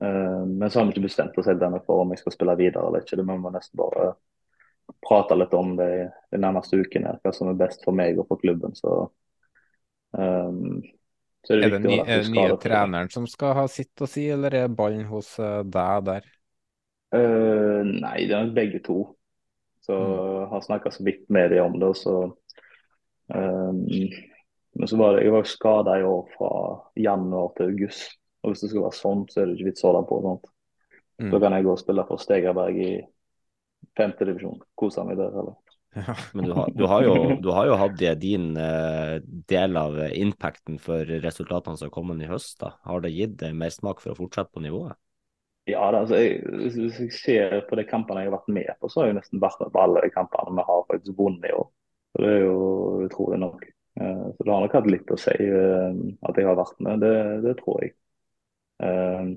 Eh, 0.02 0.46
Men 0.46 0.70
så 0.70 0.80
har 0.80 0.86
vi 0.86 0.98
ikke 0.98 1.08
bestemt 1.08 1.38
oss 1.40 1.48
helt 1.48 1.64
ennå 1.64 1.80
for 1.86 2.04
om 2.04 2.12
jeg 2.12 2.20
skal 2.20 2.36
spille 2.36 2.58
videre 2.60 2.90
eller 2.90 3.06
ikke. 3.06 3.20
Det 3.20 3.26
må 3.28 3.38
vi 3.40 3.54
nesten 3.56 3.80
bare 3.80 4.10
prate 5.04 5.36
litt 5.36 5.54
om 5.56 5.76
det 5.80 5.92
de 6.32 6.40
nærmeste 6.40 6.80
ukene, 6.80 7.18
hva 7.24 7.34
som 7.36 7.52
er 7.52 7.60
best 7.60 7.84
for 7.88 7.96
meg 7.96 8.20
og 8.20 8.28
for 8.28 8.40
klubben. 8.42 8.76
Så, 8.76 8.94
um, 10.16 10.80
så 11.48 11.56
Er 11.56 11.72
det 11.72 11.80
å 11.80 11.84
ny, 11.86 12.00
er 12.04 12.24
det 12.24 12.34
nye 12.36 12.60
treneren 12.60 13.12
som 13.12 13.28
skal 13.32 13.56
ha 13.62 13.68
sitt 13.72 14.04
å 14.04 14.10
si, 14.12 14.28
eller 14.32 14.56
er 14.56 14.72
ballen 14.72 15.08
hos 15.08 15.36
deg 15.40 16.08
der? 16.08 16.28
Uh, 17.16 17.84
nei, 17.88 18.26
det 18.28 18.36
er 18.36 18.56
begge 18.56 18.84
to. 18.84 19.06
Så 19.88 19.96
mm. 19.96 20.50
har 20.52 20.64
snakka 20.68 20.92
så 20.92 21.04
vidt 21.08 21.30
med 21.32 21.52
dem 21.56 21.66
om 21.66 21.80
det. 21.80 21.92
og 21.94 21.96
Så, 21.96 22.16
men 23.36 24.88
så 24.88 24.98
var 24.98 25.16
det, 25.16 25.26
jeg 25.26 25.34
var 25.34 25.50
skada 25.50 25.98
i 26.00 26.06
år 26.08 26.24
fra 26.38 26.52
januar 26.96 27.52
til 27.58 27.74
august. 27.74 28.18
Og 28.44 28.54
hvis 28.54 28.64
det 28.64 28.72
skal 28.72 28.86
være 28.86 28.96
sånn, 28.96 29.24
så 29.32 29.42
er 29.42 29.48
det 29.48 29.58
ikke 29.58 29.72
vits 29.72 29.84
å 29.84 29.92
holde 29.92 30.04
på. 30.08 30.20
Sant? 30.24 30.52
Mm. 31.18 31.32
Da 31.34 31.40
kan 31.42 31.56
jeg 31.58 31.66
gå 31.66 31.72
og 31.74 31.82
spille 31.82 32.06
for 32.08 32.22
Stegerberg 32.22 32.84
i 32.84 32.92
femtedivisjon. 33.98 34.62
Kose 34.78 35.06
meg 35.08 35.18
der. 35.20 35.34
eller? 35.34 35.58
Ja. 35.98 36.14
Men 36.38 36.46
du 36.46 36.54
har, 36.54 36.70
du 36.76 36.86
har, 36.86 37.04
jo, 37.08 37.16
du 37.42 37.50
har 37.56 37.66
jo 37.66 37.80
hatt 37.82 37.98
din 38.22 38.52
eh, 38.62 39.18
del 39.50 39.80
av 39.80 39.98
impacten 40.14 40.78
for 40.84 41.10
resultatene 41.24 41.80
som 41.80 41.90
har 41.90 41.96
kommet 41.96 42.22
i 42.22 42.30
høst. 42.30 42.60
da. 42.62 42.76
Har 42.86 43.02
det 43.02 43.16
gitt 43.16 43.38
deg 43.42 43.58
mersmak 43.58 44.04
for 44.04 44.14
å 44.14 44.20
fortsette 44.20 44.54
på 44.54 44.64
nivået? 44.66 44.98
Ja, 45.68 45.90
det, 45.92 46.04
altså, 46.06 46.20
jeg, 46.22 46.44
hvis 46.78 47.00
jeg 47.02 47.16
ser 47.18 47.58
på 47.68 47.76
de 47.76 47.84
kampene 47.88 48.22
jeg 48.24 48.30
har 48.30 48.38
vært 48.38 48.54
med 48.56 48.70
på, 48.80 48.92
så 48.92 49.02
har 49.02 49.10
jeg 49.10 49.18
nesten 49.18 49.42
vært 49.44 49.60
med 49.64 49.74
på 49.74 49.82
alle 49.84 50.06
de 50.06 50.14
kampene 50.14 50.56
vi 50.56 50.68
har 50.70 50.86
faktisk 50.94 51.18
vunnet 51.18 51.50
i 51.50 51.56
år. 51.58 51.68
Så 52.18 52.24
Det 52.24 52.30
er 52.34 52.40
jo 52.46 52.54
utrolig 53.06 53.40
nok. 53.40 53.66
Eh, 54.02 54.26
Så 54.38 54.44
det 54.44 54.54
har 54.54 54.62
nok 54.62 54.74
hatt 54.74 54.90
litt 54.92 55.12
å 55.14 55.18
si 55.22 55.36
eh, 55.38 55.92
at 56.30 56.38
jeg 56.38 56.48
har 56.48 56.58
vært 56.58 56.80
med, 56.82 57.00
det, 57.06 57.14
det 57.46 57.58
tror 57.62 57.84
jeg. 57.84 57.94
Eh, 58.84 59.36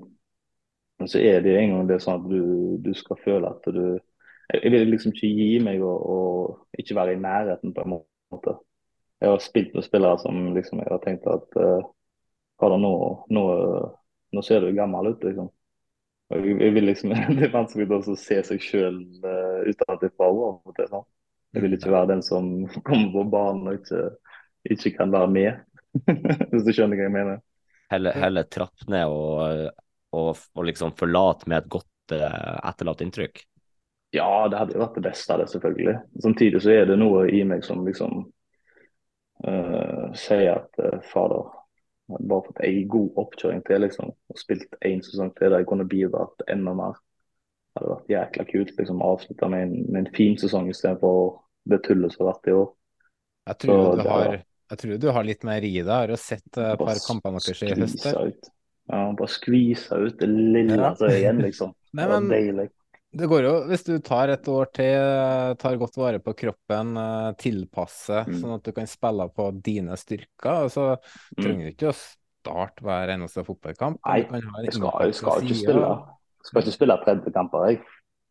Men 0.99 1.07
så 1.09 1.19
er 1.19 1.41
det 1.41 1.55
en 1.57 1.71
gang 1.73 1.87
det 1.89 1.95
er 1.95 2.03
sånn 2.03 2.19
at 2.21 2.27
du, 2.29 2.41
du 2.85 2.91
skal 2.93 3.17
føle 3.23 3.49
at 3.49 3.65
du 3.73 3.99
Jeg 4.51 4.71
vil 4.73 4.89
liksom 4.91 5.13
ikke 5.15 5.29
gi 5.31 5.59
meg 5.63 5.81
og, 5.81 6.01
og 6.15 6.79
ikke 6.81 6.95
være 6.97 7.13
i 7.15 7.21
nærheten, 7.23 7.71
på 7.73 7.85
en 7.85 7.93
måte. 7.95 8.57
Jeg 9.21 9.29
har 9.31 9.39
spilt 9.39 9.73
med 9.75 9.85
spillere 9.85 10.19
som 10.19 10.53
liksom 10.55 10.81
jeg 10.81 10.91
har 10.91 10.99
tenkt 11.05 11.27
at 11.31 11.55
nå, 12.59 12.91
nå, 13.31 13.43
nå 14.35 14.41
ser 14.43 14.61
du 14.61 14.73
gammel 14.75 15.13
ut, 15.13 15.23
liksom. 15.23 15.49
Jeg, 16.31 16.57
jeg 16.61 16.73
vil 16.75 16.83
liksom, 16.89 17.15
Det 17.37 17.47
er 17.47 17.55
vanskelig 17.55 17.87
å 17.95 18.15
se 18.19 18.41
seg 18.49 18.63
sjøl 18.63 18.99
uh, 19.23 19.63
utenfra. 19.71 21.03
Jeg 21.51 21.65
vil 21.65 21.75
ikke 21.75 21.91
være 21.91 22.13
den 22.13 22.25
som 22.25 22.49
kommer 22.87 23.11
på 23.13 23.27
banen 23.31 23.69
og 23.69 23.79
ikke, 23.79 24.03
ikke 24.71 24.95
kan 24.97 25.13
være 25.13 25.31
med, 25.31 25.63
hvis 26.51 26.67
du 26.67 26.73
skjønner 26.73 26.99
hva 26.99 27.07
jeg 27.07 27.15
mener. 27.15 27.39
Heller, 27.91 28.15
heller 28.15 28.47
trappe 28.47 28.87
ned 28.91 29.11
og, 29.11 29.71
og, 30.15 30.43
og 30.55 30.67
liksom 30.67 30.93
forlate 30.95 31.49
med 31.51 31.59
et 31.59 31.71
godt 31.71 32.15
eh, 32.15 32.53
etterlatt 32.69 33.03
inntrykk? 33.03 33.41
Ja, 34.15 34.47
det 34.51 34.59
hadde 34.59 34.75
jo 34.75 34.83
vært 34.83 34.97
det 34.99 35.05
beste 35.05 35.33
av 35.33 35.39
det, 35.39 35.47
selvfølgelig. 35.51 35.95
Samtidig 36.23 36.61
så 36.63 36.71
er 36.73 36.87
det 36.89 36.97
noe 36.99 37.25
i 37.31 37.43
meg 37.47 37.63
som 37.63 37.85
liksom 37.87 38.25
uh, 39.47 40.07
sier 40.19 40.57
at 40.57 40.81
uh, 40.83 40.97
fader, 41.07 41.45
bare 42.19 42.43
fått 42.47 42.59
en 42.67 42.81
god 42.91 43.21
oppkjøring 43.23 43.61
til, 43.67 43.85
liksom, 43.85 44.11
og 44.11 44.39
spilt 44.39 44.75
én 44.87 44.99
sesong 45.05 45.31
til 45.37 45.47
der 45.47 45.63
jeg 45.63 45.69
kunne 45.69 45.87
bidratt 45.87 46.43
enda 46.51 46.75
mer. 46.75 46.99
Hadde 47.77 47.89
vært 47.93 48.09
jækla 48.11 48.45
kult 48.51 48.71
liksom 48.77 49.01
avslutte 49.01 49.47
med 49.49 49.61
en, 49.67 49.75
med 49.91 49.99
en 50.05 50.13
fin 50.15 50.37
sesong 50.37 50.69
istedenfor 50.69 51.37
det 51.71 51.81
tullet 51.85 52.11
som 52.11 52.25
har 52.25 52.33
vært 52.33 52.49
i 52.51 52.55
år. 52.57 52.71
Jeg 53.47 53.57
tror, 53.63 53.77
Så 53.85 53.95
du 53.95 54.09
har, 54.09 54.25
har, 54.25 54.41
jeg 54.71 54.77
tror 54.81 54.97
du 55.01 55.07
har 55.11 55.23
litt 55.23 55.43
mer 55.47 55.61
i 55.63 55.71
deg. 55.79 55.87
Har 55.91 56.07
du 56.11 56.17
sett 56.19 56.57
et 56.57 56.77
par 56.81 56.99
kampene 57.07 57.39
deres 57.39 57.63
i 57.63 57.71
høst. 57.79 58.05
ut. 58.11 58.51
Ja, 58.91 59.01
bare 59.15 59.31
skvise 59.31 59.97
ut 60.03 60.19
det 60.19 60.27
lille 60.27 60.75
Ja. 60.75 60.93
som 60.95 61.07
er 61.07 61.17
igjen, 61.21 61.41
liksom. 61.47 61.73
Nei, 61.93 62.03
Det 62.05 62.11
var 62.11 62.29
deilig. 62.29 62.69
Det 63.11 63.27
går 63.27 63.43
jo, 63.43 63.53
hvis 63.67 63.83
du 63.83 63.97
tar 63.99 64.29
et 64.31 64.45
år 64.47 64.69
til, 64.71 65.55
tar 65.59 65.75
godt 65.79 65.97
vare 65.99 66.19
på 66.23 66.31
kroppen, 66.33 66.93
eh, 66.97 67.31
tilpasser 67.39 68.23
Mm. 68.27 68.37
sånn 68.39 68.53
at 68.55 68.63
du 68.63 68.71
kan 68.71 68.87
spille 68.87 69.27
på 69.35 69.49
dine 69.63 69.97
styrker, 69.99 70.69
så 70.71 70.97
Mm. 71.37 71.43
trenger 71.43 71.65
du 71.65 71.71
ikke 71.71 71.91
å 71.91 71.97
starte 71.99 72.81
hver 72.83 73.09
eneste 73.11 73.43
fotballkamp. 73.43 73.99
Nei, 74.07 74.21
Jeg 74.63 74.73
skal, 74.73 74.91
jeg 75.01 75.15
skal 75.15 75.41
ikke 75.41 75.55
spille 75.59 75.91
skal 76.45 76.63
ikke 76.63 76.75
spille 76.75 76.99
30 77.05 77.33
kamper, 77.35 77.65
jeg. 77.69 77.81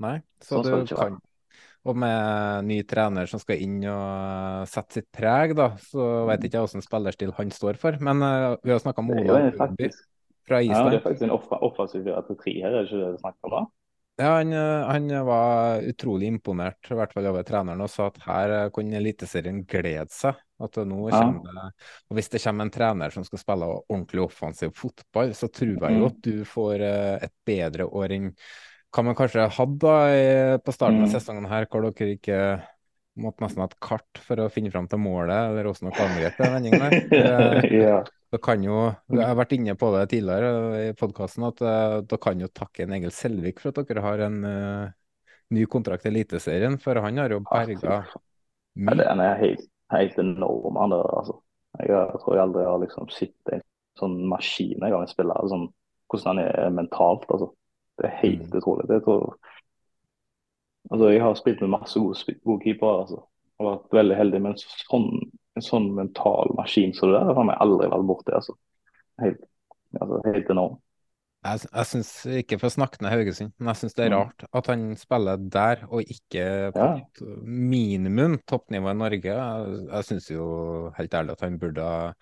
Nei, 0.00 0.16
så 0.42 0.62
Sånn 0.64 0.86
du 0.88 0.94
kan 0.96 1.18
Og 1.88 1.96
med 1.96 2.68
ny 2.68 2.78
trener 2.88 3.28
som 3.28 3.40
skal 3.40 3.60
inn 3.64 3.78
og 3.88 4.68
sette 4.68 4.98
sitt 4.98 5.08
preg, 5.16 5.54
da, 5.56 5.70
så 5.80 6.26
vet 6.28 6.44
ikke 6.44 6.58
jeg 6.58 6.68
hvilken 6.68 6.84
spillerstil 6.84 7.34
han 7.38 7.52
står 7.56 7.80
for. 7.80 7.96
Men 8.04 8.24
uh, 8.24 8.56
vi 8.60 8.74
har 8.74 8.82
snakka 8.82 9.04
om 9.04 9.12
Ola 9.16 9.38
Ubi 9.48 9.54
fra 9.56 9.70
fra 10.50 10.58
ja, 10.66 10.80
det 10.90 10.98
er 10.98 11.04
faktisk 11.04 11.28
en 11.28 11.34
off 11.36 11.46
offensiv 11.62 12.06
4-3 12.08 12.54
her, 12.58 12.72
er 12.72 12.80
det 12.80 12.88
ikke 12.88 12.98
det 12.98 13.10
vi 13.14 13.22
snakker 13.22 13.54
om? 13.60 13.68
Ja, 14.16 14.34
han, 14.36 14.52
eh, 14.52 14.86
han 14.86 15.24
var 15.26 15.80
utrolig 15.82 16.26
imponert, 16.28 16.90
i 16.90 16.94
hvert 16.94 17.12
fall 17.16 17.26
over 17.30 17.44
treneren, 17.46 17.80
og 17.80 17.88
sa 17.88 18.10
at 18.10 18.18
her 18.26 18.52
eh, 18.52 18.70
kunne 18.74 18.98
Eliteserien 18.98 19.62
glede 19.68 20.10
seg. 20.12 20.36
At 20.60 20.76
nå 20.84 21.06
Ja. 21.08 21.22
kommer 21.22 21.54
det, 21.56 21.70
og 22.10 22.16
Hvis 22.18 22.28
det 22.28 22.42
kommer 22.42 22.66
en 22.66 22.70
trener 22.74 23.10
som 23.14 23.24
skal 23.24 23.38
spille 23.40 23.68
ordentlig 23.88 24.20
offensiv 24.26 24.74
fotball, 24.76 25.32
så 25.32 25.48
tror 25.48 25.78
jeg 25.88 25.96
jo 25.96 26.04
Mm. 26.04 26.06
at 26.10 26.20
du 26.20 26.44
får 26.44 26.80
eh, 26.84 27.24
et 27.24 27.32
bedre 27.46 27.86
år 27.88 28.12
enn 28.12 28.34
hva 28.92 29.04
man 29.06 29.14
kanskje 29.14 29.48
hadde 29.48 30.60
på 30.66 30.72
starten 30.74 31.00
av 31.00 31.08
Mm. 31.08 31.14
sesongen 31.14 31.48
her, 31.48 31.64
hvor 31.70 31.82
dere 31.88 32.16
ikke 32.18 32.62
måtte 33.16 33.40
nesten 33.40 33.60
ha 33.62 33.68
et 33.70 33.80
kart 33.80 34.18
for 34.20 34.36
å 34.36 34.50
finne 34.52 34.70
fram 34.70 34.86
til 34.88 34.98
målet, 34.98 35.48
eller 35.48 35.64
hvordan 35.64 35.90
dere 35.90 36.06
angrep 36.10 36.36
den 36.36 36.52
vendingen 36.52 36.80
der. 36.80 37.62
Ja. 37.80 38.04
Det 38.30 38.38
kan 38.42 38.62
jo, 38.62 38.76
Jeg 39.10 39.26
har 39.26 39.36
vært 39.38 39.52
inne 39.56 39.74
på 39.78 39.90
det 39.96 40.04
tidligere 40.12 40.50
i 40.90 40.92
podkasten, 40.98 41.44
at 41.48 41.60
uh, 41.64 41.98
dere 42.06 42.22
kan 42.22 42.40
jo 42.40 42.48
takke 42.54 42.84
en 42.84 42.94
Egil 42.98 43.12
Selvik 43.14 43.60
for 43.62 43.72
at 43.74 43.88
dere 43.90 44.04
har 44.04 44.22
en 44.26 44.38
uh, 44.46 44.92
ny 45.54 45.66
kontrakt 45.70 46.06
i 46.06 46.12
Eliteserien, 46.12 46.78
for 46.78 47.00
han 47.02 47.18
har 47.18 47.34
jo 47.34 47.40
berga 47.42 48.02
Ja, 48.86 48.94
den 48.94 49.20
er 49.20 49.34
helt, 49.40 49.66
helt 49.90 50.18
enorm, 50.22 50.76
han 50.78 50.94
der, 50.94 51.06
altså. 51.18 51.40
Jeg, 51.80 51.90
jeg 51.90 52.20
tror 52.22 52.34
jeg 52.36 52.42
aldri 52.44 52.64
har 52.66 52.78
liksom 52.82 53.08
sett 53.14 53.52
en 53.54 53.62
sånn 53.98 54.16
maskin 54.30 54.82
en 54.82 54.94
gang 54.94 55.08
spille. 55.10 55.34
Sånn, 55.50 55.66
hvordan 56.10 56.38
han 56.38 56.44
er 56.46 56.74
mentalt, 56.74 57.26
altså. 57.30 57.50
Det 58.00 58.08
er 58.08 58.20
helt 58.22 58.46
Mm. 58.48 58.56
utrolig. 58.56 58.86
Det 58.88 59.02
tror 59.04 59.36
Altså, 60.90 61.08
jeg 61.12 61.22
har 61.22 61.34
spilt 61.38 61.60
med 61.60 61.68
masse 61.70 62.00
gode, 62.00 62.34
gode 62.44 62.62
keepere, 62.64 63.00
altså. 63.02 63.18
Har 63.60 63.66
vært 63.74 63.96
veldig 64.00 64.16
heldig, 64.16 64.42
men 64.46 64.54
sånn, 64.60 65.08
en 65.58 65.64
sånn 65.66 65.90
mental 65.96 66.54
maskin 66.56 66.94
som 66.96 67.10
det 67.12 67.18
der, 67.20 67.34
har 67.36 67.56
aldri 67.60 67.90
vært 67.92 68.06
borti, 68.08 68.32
altså. 68.38 68.54
Helt, 69.20 69.42
altså, 70.00 70.22
helt 70.30 70.54
enorm. 70.54 70.78
Jeg, 71.40 71.62
jeg 71.72 71.88
syns 71.88 72.08
ikke 72.42 72.58
for 72.60 72.68
å 72.68 72.72
snakke 72.74 73.00
ned 73.00 73.14
Haugesund, 73.14 73.52
men 73.56 73.70
jeg 73.70 73.80
syns 73.80 73.94
det 73.96 74.04
er 74.06 74.10
Mm. 74.10 74.16
rart 74.18 74.44
at 74.60 74.66
han 74.68 74.82
spiller 75.00 75.36
der 75.40 75.86
og 75.88 76.02
ikke 76.04 76.72
på 76.76 76.84
Ja. 76.84 76.96
et 77.00 77.22
minimum 77.44 78.38
toppnivå 78.44 78.90
i 78.92 78.98
Norge. 78.98 79.32
Jeg, 79.32 79.86
jeg 79.88 80.04
syns 80.04 80.30
jo 80.30 80.90
helt 80.98 81.14
ærlig 81.16 81.32
at 81.32 81.40
han 81.46 81.58
burde 81.58 81.80
ha 81.80 82.12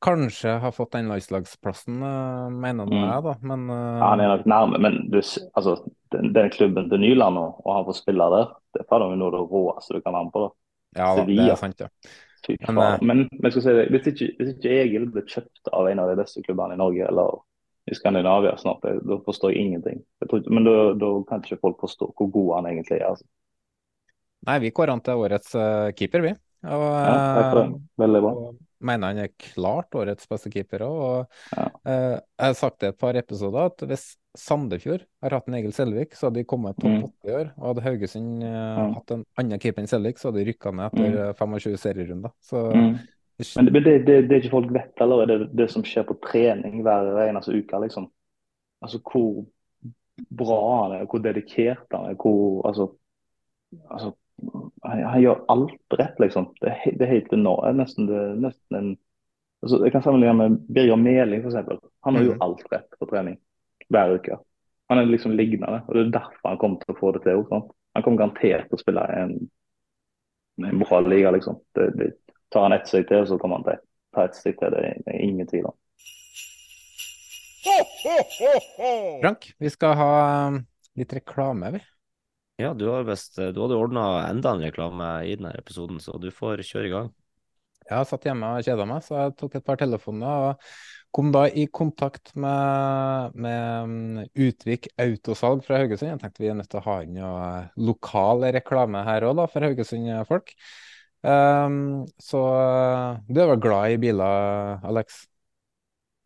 kanskje 0.00 0.54
har 0.62 0.72
fått 0.72 0.92
den 0.96 1.08
landslagsplassen, 1.10 2.00
eh, 2.02 2.48
mener 2.50 2.86
Mm. 2.86 3.02
jeg, 3.04 3.22
da. 3.26 3.34
Men 3.42 3.68
eh, 3.70 3.98
Ja, 4.00 4.08
han 4.10 4.20
er 4.20 4.32
nok 4.36 4.46
nærme, 4.46 4.78
men 4.80 5.10
du, 5.10 5.18
altså, 5.20 5.76
den, 6.12 6.32
den 6.32 6.50
klubben 6.50 6.88
til 6.90 7.00
Nyland 7.00 7.38
og, 7.38 7.60
og 7.66 7.74
han 7.76 7.84
får 7.84 7.98
spille 8.00 8.30
der, 8.34 8.50
det 8.74 8.86
er 8.86 8.98
noe 9.04 9.28
av 9.28 9.36
det 9.36 9.44
råeste 9.52 9.94
du 9.94 10.00
kan 10.00 10.16
være 10.16 10.24
med 10.24 10.32
på. 10.32 10.42
da. 10.46 10.50
ja, 11.00 11.14
da, 11.16 11.24
det 11.28 11.38
er 11.50 11.60
sant, 11.60 11.80
ja. 11.80 11.88
Men, 12.48 12.78
eh, 12.78 12.98
Men, 13.04 13.28
men 13.36 13.52
skal 13.52 13.62
si 13.62 13.76
det, 13.76 13.88
hvis, 13.92 14.06
ikke, 14.14 14.30
hvis 14.38 14.54
ikke 14.56 14.74
Egil 14.80 15.06
ble 15.12 15.22
kjøpt 15.28 15.68
av 15.72 15.88
en 15.90 15.98
av 16.00 16.08
de 16.08 16.16
beste 16.22 16.42
klubbene 16.42 16.74
i 16.74 16.80
Norge 16.80 17.06
eller 17.06 17.42
i 17.90 17.94
Skandinavia 17.94 18.56
snart, 18.56 18.82
da 18.82 19.18
forstår 19.26 19.52
jeg 19.52 19.66
ingenting. 19.66 20.00
Jeg 20.22 20.28
tror, 20.30 20.44
men 20.52 20.64
da 21.00 21.10
kan 21.28 21.42
ikke 21.44 21.60
folk 21.60 21.80
forstå 21.80 22.12
hvor 22.16 22.28
god 22.32 22.50
han 22.56 22.66
egentlig 22.72 23.00
er. 23.00 23.08
altså. 23.10 23.26
Nei, 24.46 24.58
vi 24.62 24.70
kårer 24.72 24.94
han 24.94 25.02
til 25.04 25.20
årets 25.20 25.54
uh, 25.58 25.90
keeper, 25.96 26.22
vi. 26.24 26.32
Og, 26.64 26.82
Ja, 26.82 27.52
det. 27.54 27.80
Veldig 27.98 28.20
bra. 28.22 28.32
og 28.34 28.56
mener 28.80 29.06
han 29.12 29.18
er 29.18 29.28
klart 29.38 29.90
årets 29.96 30.26
beste 30.28 30.50
keeper 30.52 30.80
òg. 30.86 30.96
Og 31.00 31.26
Ja. 31.56 31.66
eh, 31.86 32.20
jeg 32.38 32.46
har 32.46 32.54
sagt 32.54 32.80
det 32.80 32.88
et 32.94 32.98
par 32.98 33.14
episoder 33.16 33.66
at 33.66 33.76
hvis 33.88 34.16
Sandefjord 34.36 35.02
har 35.22 35.30
hatt 35.30 35.48
en 35.48 35.54
Egil 35.54 35.72
Selvik, 35.72 36.12
så 36.14 36.28
hadde 36.28 36.40
de 36.40 36.44
kommet 36.44 36.76
topp 36.76 36.90
Mm. 36.90 37.02
åtte 37.04 37.26
i 37.28 37.32
år. 37.34 37.52
Og 37.58 37.66
hadde 37.74 37.82
Haugesund 37.82 38.42
eh, 38.42 38.48
Ja. 38.78 38.92
hatt 38.94 39.10
en 39.10 39.24
annen 39.38 39.58
keeper 39.58 39.80
enn 39.82 39.88
Selvik, 39.88 40.18
så 40.18 40.30
hadde 40.30 40.44
de 40.44 40.52
rykka 40.52 40.70
ned 40.72 40.92
etter 40.92 41.32
mm. 41.32 41.34
25 41.36 41.76
serierunder. 41.76 42.30
Så 42.40 42.72
Mm. 42.74 42.98
Men, 43.56 43.64
det, 43.72 43.72
det, 43.84 44.04
det, 44.06 44.28
det 44.28 44.32
er 44.36 44.40
ikke 44.42 44.50
folk 44.50 44.70
vet 44.72 44.92
heller, 45.00 45.24
det, 45.26 45.56
det 45.56 45.70
som 45.70 45.82
skjer 45.82 46.04
på 46.04 46.20
trening 46.20 46.82
hver 46.82 47.26
eneste 47.28 47.54
uke. 47.56 47.80
liksom. 47.80 48.10
Altså 48.82 48.98
hvor 49.00 49.46
bra 50.30 50.82
han 50.82 50.92
er, 51.00 51.06
hvor 51.06 51.22
dedikert 51.24 51.86
han 51.90 52.10
er. 52.10 52.14
hvor, 52.20 52.66
altså, 52.68 52.90
altså 53.90 54.12
han, 54.82 55.02
han 55.04 55.22
gjør 55.22 55.44
alt 55.52 55.96
rett, 55.98 56.20
liksom. 56.22 56.50
Det 56.60 56.74
det 56.96 57.06
er 57.06 57.14
helt 57.14 57.32
enormt. 57.32 57.68
Er 57.68 57.78
Nesten, 57.78 58.08
det, 58.10 58.20
nesten 58.40 58.78
en 58.78 58.90
altså, 59.62 59.82
Jeg 59.84 59.92
kan 59.92 60.02
sammenligne 60.02 60.36
med 60.38 60.58
Birger 60.68 60.96
Meling, 60.96 61.44
f.eks. 61.44 61.82
Han 62.06 62.16
har 62.16 62.24
jo 62.24 62.38
alt 62.40 62.64
rett 62.72 62.98
på 62.98 63.10
trening 63.10 63.38
hver 63.90 64.16
uke. 64.16 64.38
Han 64.90 64.98
er 64.98 65.06
liksom 65.10 65.32
lignende, 65.38 65.82
og 65.86 65.94
det 65.94 66.06
er 66.06 66.16
derfor 66.16 66.48
han 66.48 66.58
kommer 66.58 66.82
til 66.82 66.94
å 66.94 66.98
få 66.98 67.12
det 67.14 67.22
til. 67.26 67.42
også, 67.42 67.50
sant? 67.50 67.72
Han 67.94 68.02
kommer 68.06 68.22
garantert 68.22 68.68
til 68.70 68.78
å 68.78 68.80
spille 68.80 69.04
i 69.06 69.20
en, 69.24 69.36
en 70.66 70.82
bra 70.82 71.00
liga, 71.06 71.30
liksom. 71.34 71.58
Det, 71.74 71.90
det, 71.98 72.10
tar 72.50 72.66
han 72.66 72.74
ett 72.74 72.88
steg 72.90 73.06
til, 73.06 73.26
så 73.26 73.38
kommer 73.38 73.60
han 73.60 73.68
til 73.68 73.78
ta 74.14 74.26
et 74.26 74.38
steg 74.38 74.58
til. 74.58 74.74
Det 74.74 74.82
er, 74.88 75.20
ingen 75.22 75.46
tvil 75.50 75.68
om. 75.70 75.76
Frank, 79.20 79.50
vi 79.58 79.70
skal 79.70 79.96
ha 80.00 80.12
eh, 80.24 80.60
litt 80.98 81.14
reklame, 81.14 81.74
vi. 81.76 81.82
Ja, 82.60 82.74
du 82.76 82.86
har 82.92 83.06
visst 83.08 83.38
Du 83.38 83.62
hadde 83.62 83.78
ordna 83.78 84.04
enda 84.28 84.52
en 84.52 84.64
reklame 84.66 85.08
i 85.24 85.34
denne 85.38 85.54
episoden, 85.56 86.00
så 86.02 86.18
du 86.20 86.28
får 86.34 86.60
kjøre 86.66 86.88
i 86.90 86.92
gang. 86.92 87.10
Jeg 87.86 87.96
har 87.96 88.06
satt 88.06 88.26
hjemme 88.28 88.52
og 88.54 88.66
kjeda 88.66 88.86
meg, 88.86 89.02
så 89.02 89.16
jeg 89.16 89.36
tok 89.40 89.56
et 89.58 89.66
par 89.66 89.78
telefoner 89.80 90.44
og 90.50 90.66
kom 91.10 91.32
da 91.34 91.46
i 91.48 91.64
kontakt 91.74 92.30
med, 92.38 93.34
med 93.34 93.88
mm, 93.90 94.20
Utvik 94.46 94.86
Autosalg 95.00 95.64
fra 95.66 95.80
Haugesund. 95.80 96.12
Jeg 96.12 96.20
tenkte 96.22 96.44
vi 96.44 96.52
er 96.52 96.60
nødt 96.60 96.70
til 96.70 96.78
å 96.78 96.86
ha 96.86 97.00
inn 97.02 97.16
noe 97.18 97.48
lokal 97.82 98.46
reklame 98.54 99.02
her 99.08 99.26
òg, 99.26 99.42
for 99.50 99.66
Haugesund-folk. 99.66 100.54
Um, 101.20 102.06
så 102.22 102.44
uh, 102.46 103.18
du 103.28 103.42
er 103.42 103.50
vel 103.50 103.64
glad 103.64 103.96
i 103.96 103.98
biler, 104.06 104.78
Alex? 104.86 105.24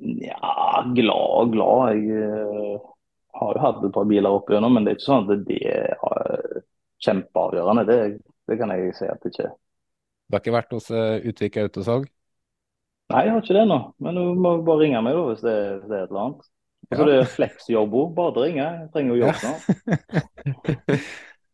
Ja, 0.05 0.85
glad, 0.92 1.25
og 1.40 1.55
glad. 1.55 1.97
Jeg 1.97 2.29
eh, 2.29 2.94
har 3.40 3.57
jo 3.57 3.62
hatt 3.64 3.83
et 3.85 3.94
par 3.94 4.07
biler 4.09 4.37
opp 4.37 4.51
gjennom, 4.51 4.75
men 4.77 4.87
det 4.87 4.94
er 4.94 4.99
ikke 4.99 5.09
sånn 5.09 5.27
at 5.27 5.44
det 5.49 5.61
er 5.70 5.94
eh, 5.94 6.64
kjempeavgjørende. 7.05 7.85
Det, 7.88 7.99
det 8.51 8.59
kan 8.61 8.73
jeg 8.75 8.94
si 8.99 9.09
at 9.11 9.23
det 9.23 9.33
ikke 9.33 9.47
er. 9.49 9.55
Du 10.25 10.37
har 10.37 10.42
ikke 10.42 10.55
vært 10.55 10.73
hos 10.73 10.87
uh, 10.94 11.20
Utvik 11.29 11.59
Autosalg? 11.61 12.09
Nei, 13.12 13.27
jeg 13.27 13.35
har 13.35 13.42
ikke 13.42 13.57
det 13.59 13.66
nå. 13.68 13.79
Men 14.01 14.16
du 14.16 14.40
må 14.40 14.55
bare 14.64 14.81
ringe 14.87 15.03
meg 15.05 15.16
da, 15.16 15.25
hvis 15.29 15.44
det, 15.44 15.57
hvis 15.83 15.90
det 15.90 15.99
er 15.99 16.07
et 16.07 16.14
eller 16.14 16.23
annet. 16.23 16.51
Ja. 16.92 17.05
det 17.09 17.18
er 17.18 17.31
flexjobb 17.35 17.94
òg. 18.01 18.14
Bare 18.16 18.47
ringe. 18.47 18.64
Jeg 18.64 18.88
trenger 18.94 19.14
jo 19.14 19.27
jobb 19.27 19.37
snart. 19.42 19.62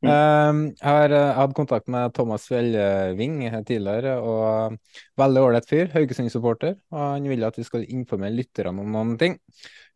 Um, 0.00 0.60
jeg 0.78 0.86
har 0.86 1.12
uh, 1.12 1.34
hatt 1.36 1.52
kontakt 1.52 1.88
med 1.92 2.14
Thomas 2.16 2.46
Fjellving 2.48 3.42
tidligere, 3.68 4.14
og 4.24 4.78
veldig 5.20 5.42
ålreit 5.44 5.68
fyr, 5.68 5.90
Haugesund-supporter. 5.92 6.78
Og 6.94 7.02
han 7.02 7.28
vil 7.28 7.44
at 7.44 7.58
vi 7.60 7.66
skal 7.66 7.84
informere 7.84 8.32
lytterne 8.38 8.80
om 8.80 8.94
noen 8.94 9.18
ting. 9.20 9.36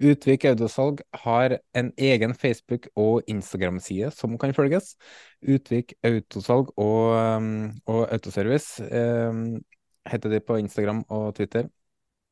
Utvik 0.04 0.44
Autosalg 0.50 1.00
har 1.24 1.56
en 1.74 1.92
egen 1.96 2.34
Facebook- 2.36 2.90
og 3.00 3.22
Instagram-side 3.32 4.10
som 4.12 4.36
kan 4.38 4.52
følges. 4.56 4.94
Utvik 5.40 5.96
Autosalg 6.04 6.74
og, 6.76 7.14
um, 7.38 7.70
og 7.86 8.04
Autoservice 8.12 8.84
um, 8.84 9.56
heter 10.10 10.36
de 10.36 10.44
på 10.44 10.60
Instagram 10.60 11.04
og 11.08 11.32
Twitter. 11.38 11.70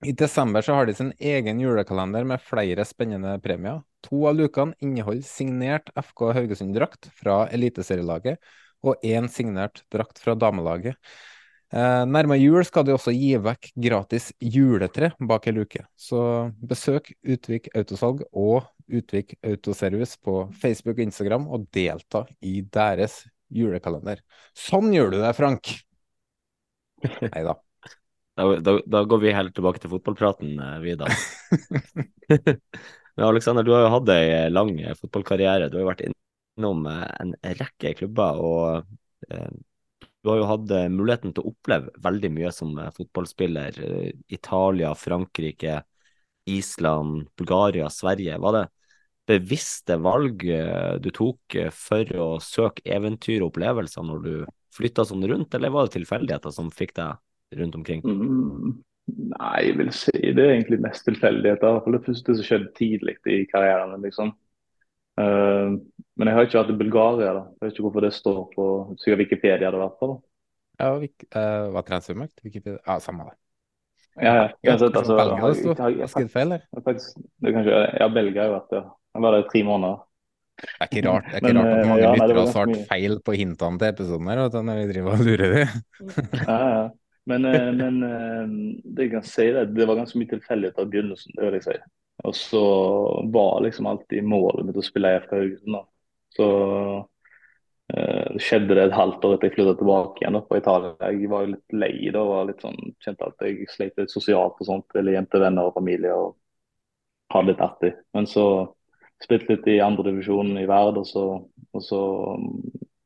I 0.02 0.12
desember 0.12 0.62
så 0.62 0.74
har 0.74 0.86
de 0.86 0.94
sin 0.94 1.12
egen 1.18 1.60
julekalender 1.60 2.24
med 2.26 2.42
flere 2.42 2.84
spennende 2.84 3.36
premier. 3.42 3.84
To 4.02 4.24
av 4.26 4.34
lukene 4.34 4.74
inneholder 4.82 5.22
signert 5.22 5.92
FK 5.94 6.24
Haugesund-drakt 6.34 7.06
fra 7.14 7.44
eliteserielaget, 7.54 8.40
og 8.82 8.98
én 9.06 9.30
signert 9.30 9.84
drakt 9.94 10.18
fra 10.18 10.34
damelaget. 10.34 10.98
Eh, 11.72 12.02
nærmere 12.04 12.42
jul 12.42 12.66
skal 12.66 12.84
de 12.84 12.96
også 12.96 13.14
gi 13.14 13.30
vekk 13.40 13.70
gratis 13.86 14.32
juletre 14.42 15.14
bak 15.22 15.46
ei 15.46 15.54
luke. 15.54 15.86
Så 15.94 16.50
besøk 16.58 17.14
Utvik 17.22 17.70
Autosalg 17.78 18.26
og 18.32 18.66
Utvik 18.90 19.38
Autoservice 19.46 20.18
på 20.18 20.48
Facebook 20.58 20.98
og 20.98 21.06
Instagram, 21.06 21.46
og 21.46 21.70
delta 21.70 22.26
i 22.42 22.58
deres 22.74 23.22
julekalender. 23.54 24.20
Sånn 24.58 24.90
gjør 24.92 25.14
du 25.14 25.22
det, 25.22 25.36
Frank! 25.38 25.76
Nei 27.30 27.46
da. 27.46 27.60
Da, 28.34 28.56
da, 28.56 28.80
da 28.86 29.02
går 29.04 29.18
vi 29.20 29.32
heller 29.36 29.52
tilbake 29.52 29.80
til 29.82 29.90
fotballpraten, 29.92 30.54
eh, 30.56 30.78
vi. 30.80 30.94
Men 33.16 33.26
Aleksander, 33.26 33.64
du 33.66 33.74
har 33.74 33.84
jo 33.84 33.92
hatt 33.92 34.12
ei 34.14 34.48
lang 34.50 34.72
fotballkarriere. 34.96 35.68
Du 35.68 35.76
har 35.76 35.84
jo 35.84 35.90
vært 35.90 36.04
innom 36.06 36.86
eh, 36.88 37.08
en 37.20 37.34
rekke 37.60 37.92
klubber. 37.98 38.40
og 38.40 39.28
eh, 39.28 39.50
Du 40.22 40.30
har 40.32 40.40
jo 40.40 40.48
hatt 40.48 40.72
muligheten 40.94 41.34
til 41.34 41.44
å 41.44 41.52
oppleve 41.52 41.92
veldig 42.06 42.30
mye 42.32 42.52
som 42.56 42.78
fotballspiller. 42.96 43.82
Italia, 44.32 44.94
Frankrike, 44.96 45.82
Island, 46.48 47.26
Bulgaria, 47.36 47.90
Sverige. 47.92 48.38
Var 48.40 48.56
det 48.56 48.68
bevisste 49.28 49.98
valg 50.02 50.40
du 51.04 51.10
tok 51.14 51.58
for 51.76 52.16
å 52.18 52.30
søke 52.42 52.82
eventyr 52.96 53.42
og 53.42 53.52
opplevelser 53.52 54.06
når 54.08 54.24
du 54.24 54.32
flytta 54.72 55.04
sånn 55.06 55.26
rundt, 55.28 55.52
eller 55.54 55.70
var 55.70 55.86
det 55.86 55.98
tilfeldigheter 55.98 56.54
som 56.54 56.72
fikk 56.74 56.96
deg 56.96 57.20
rundt 57.58 57.76
omkring? 57.78 58.02
Mm, 58.06 58.72
nei, 59.34 59.58
jeg 59.66 59.76
vil 59.80 59.92
si 59.96 60.14
det 60.14 60.44
er 60.44 60.54
egentlig 60.54 60.80
mest 60.84 61.06
tilfeldigheter. 61.08 61.80
For 61.84 61.96
det 61.96 62.04
første 62.06 62.36
som 62.38 62.48
skjedde 62.48 62.72
tidlig 62.78 63.18
i 63.26 63.42
karrieren. 63.50 63.94
liksom. 64.04 64.34
Uh, 65.20 65.76
men 66.16 66.28
jeg 66.28 66.36
har 66.36 66.48
ikke 66.48 66.60
vært 66.60 66.74
i 66.74 66.80
Bulgaria. 66.84 67.32
da. 67.38 67.44
Jeg 67.58 67.66
vet 67.66 67.76
ikke 67.76 67.86
hvorfor 67.88 68.06
det 68.06 68.14
står 68.16 68.42
på 68.54 68.66
sikkert 69.02 69.24
Wikipedia. 69.26 69.70
det 69.70 69.82
hvert 69.82 70.00
fall. 70.00 70.18
Ja, 70.80 70.94
uh, 70.96 71.72
var 71.74 71.86
transfermakt? 71.88 72.40
Wikipedia? 72.44 72.80
Ja, 72.86 72.98
samme 73.00 73.28
det. 73.30 73.36
Ja, 74.20 74.32
ja. 74.36 74.48
Uansett, 74.68 74.96
altså, 74.96 75.16
Belgia 75.16 75.48
det 75.48 75.58
sto? 75.60 75.74
Skrevet 76.12 76.32
feil, 76.32 76.48
eller? 76.50 76.64
Faktisk, 76.84 77.20
det 77.40 77.52
kanskje, 77.54 77.76
ja, 77.96 78.08
Belgia 78.12 78.42
har 78.42 78.50
jo 78.50 78.56
vært 78.58 78.74
det. 78.74 78.82
Jeg 79.12 79.24
var 79.24 79.34
der 79.34 79.44
i 79.44 79.46
tre 79.52 79.62
måneder. 79.68 80.00
Det 80.62 80.68
er 80.78 80.88
ikke 80.90 81.02
rart, 81.08 81.28
det 81.28 81.32
er 81.32 81.40
ikke 81.40 81.48
men, 81.48 81.58
rart 81.58 81.72
at 81.72 81.86
mange 81.88 82.02
ja, 82.02 82.10
lyttere 82.12 82.42
har 82.42 82.50
svart 82.52 82.82
feil 82.90 83.14
på 83.24 83.34
hintene 83.34 83.80
til 83.80 83.88
episoden 83.88 84.28
her, 84.28 84.42
når 84.52 84.80
vi 84.82 84.90
driver 84.90 85.14
og 85.14 85.24
lurer 85.26 85.54
dem. 85.56 85.78
ja, 86.52 86.58
ja. 86.76 86.82
Men, 87.30 87.46
men 87.78 87.98
det 88.82 89.06
jeg 89.06 89.12
kan 89.12 89.26
si, 89.26 89.44
det, 89.54 89.68
det 89.76 89.86
var 89.86 90.00
ganske 90.00 90.18
mye 90.18 90.30
tilfeldigheter 90.32 90.86
i 90.86 90.90
begynnelsen. 90.90 91.36
det 91.36 91.44
vil 91.44 91.58
jeg 91.60 91.66
si. 91.68 91.76
Og 92.22 92.36
så 92.36 92.64
var 93.32 93.60
liksom 93.62 93.86
alltid 93.86 94.24
målet 94.24 94.66
mitt 94.66 94.78
å 94.78 94.84
spille 94.84 95.10
i 95.10 95.20
FK 95.22 95.32
Haugesund. 95.36 95.78
Så 96.36 96.48
uh, 97.94 98.36
skjedde 98.40 98.76
det 98.76 98.84
et 98.86 98.96
halvt 98.96 99.24
år 99.26 99.36
etter 99.36 99.50
jeg 99.50 99.56
flyttet 99.56 99.80
tilbake 99.80 100.22
igjen 100.22 100.38
da, 100.38 100.42
på 100.46 100.60
Italia. 100.60 100.92
Jeg 101.10 101.30
var 101.32 101.46
jo 101.46 101.54
litt 101.54 101.78
lei 101.84 101.96
da, 102.14 102.22
og 102.22 102.50
litt 102.50 102.62
sånn, 102.62 102.78
kjente 103.02 103.30
at 103.30 103.46
jeg 103.46 103.66
slet 103.72 103.98
litt 104.00 104.14
sosialt 104.14 104.60
og 104.62 104.68
sånt. 104.68 104.98
Eller 104.98 105.18
hjem 105.18 105.28
venner 105.34 105.70
og 105.70 105.76
familie 105.78 106.14
og 106.14 106.36
hadde 107.34 107.52
litt 107.52 107.64
artig. 107.64 107.92
Men 108.14 108.28
så 108.30 108.46
spilte 109.22 109.56
litt 109.56 109.68
i 109.70 109.80
andredivisjonen 109.82 110.58
i 110.62 110.68
Verd, 110.70 110.98
og 110.98 111.06
så, 111.06 111.26
og 111.72 111.84
så 111.84 112.02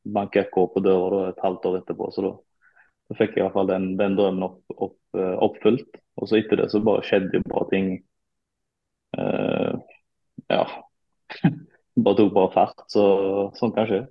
banket 0.07 0.49
FK 0.49 0.61
på 0.75 0.83
døra 0.85 1.23
da, 1.23 1.33
et 1.33 1.43
halvt 1.45 1.71
år 1.71 1.81
etterpå. 1.81 2.11
Så 2.13 2.25
da, 2.25 2.37
da 3.07 3.17
fikk 3.19 3.37
jeg 3.37 3.43
i 3.43 3.47
hvert 3.47 3.55
fall 3.55 3.71
den, 3.71 3.93
den 4.01 4.17
drømmen 4.19 4.49
opp, 4.49 4.59
opp, 4.75 4.99
eh, 5.15 5.37
oppfylt. 5.45 6.01
Og 6.19 6.31
så 6.31 6.41
etter 6.41 6.63
det 6.63 6.71
så 6.73 6.81
bare 6.85 7.05
skjedde 7.07 7.39
jo 7.39 7.47
bare 7.53 7.69
ting. 7.71 7.89
Uh, 9.17 9.77
ja. 10.51 10.65
bare 12.05 12.19
tok 12.19 12.35
bare 12.35 12.53
fart. 12.55 12.87
Så 12.91 13.05
sånn 13.59 13.75
kan 13.77 13.89
skje. 13.91 14.03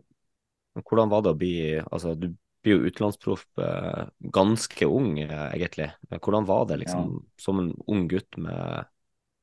Hvordan 0.84 1.12
var 1.12 1.24
det 1.24 1.32
å 1.32 1.40
bli 1.40 1.56
altså 1.80 2.16
Du 2.20 2.30
blir 2.66 2.80
jo 2.80 2.90
utenlandsproff 2.90 3.44
eh, 3.62 4.08
ganske 4.34 4.88
ung, 4.90 5.12
egentlig, 5.22 5.52
egentlig. 5.54 5.90
Hvordan 6.18 6.48
var 6.50 6.64
det 6.72 6.80
liksom 6.82 7.12
ja. 7.12 7.20
som 7.38 7.60
en 7.62 7.68
ung 7.86 8.08
gutt 8.10 8.40
med, 8.42 8.88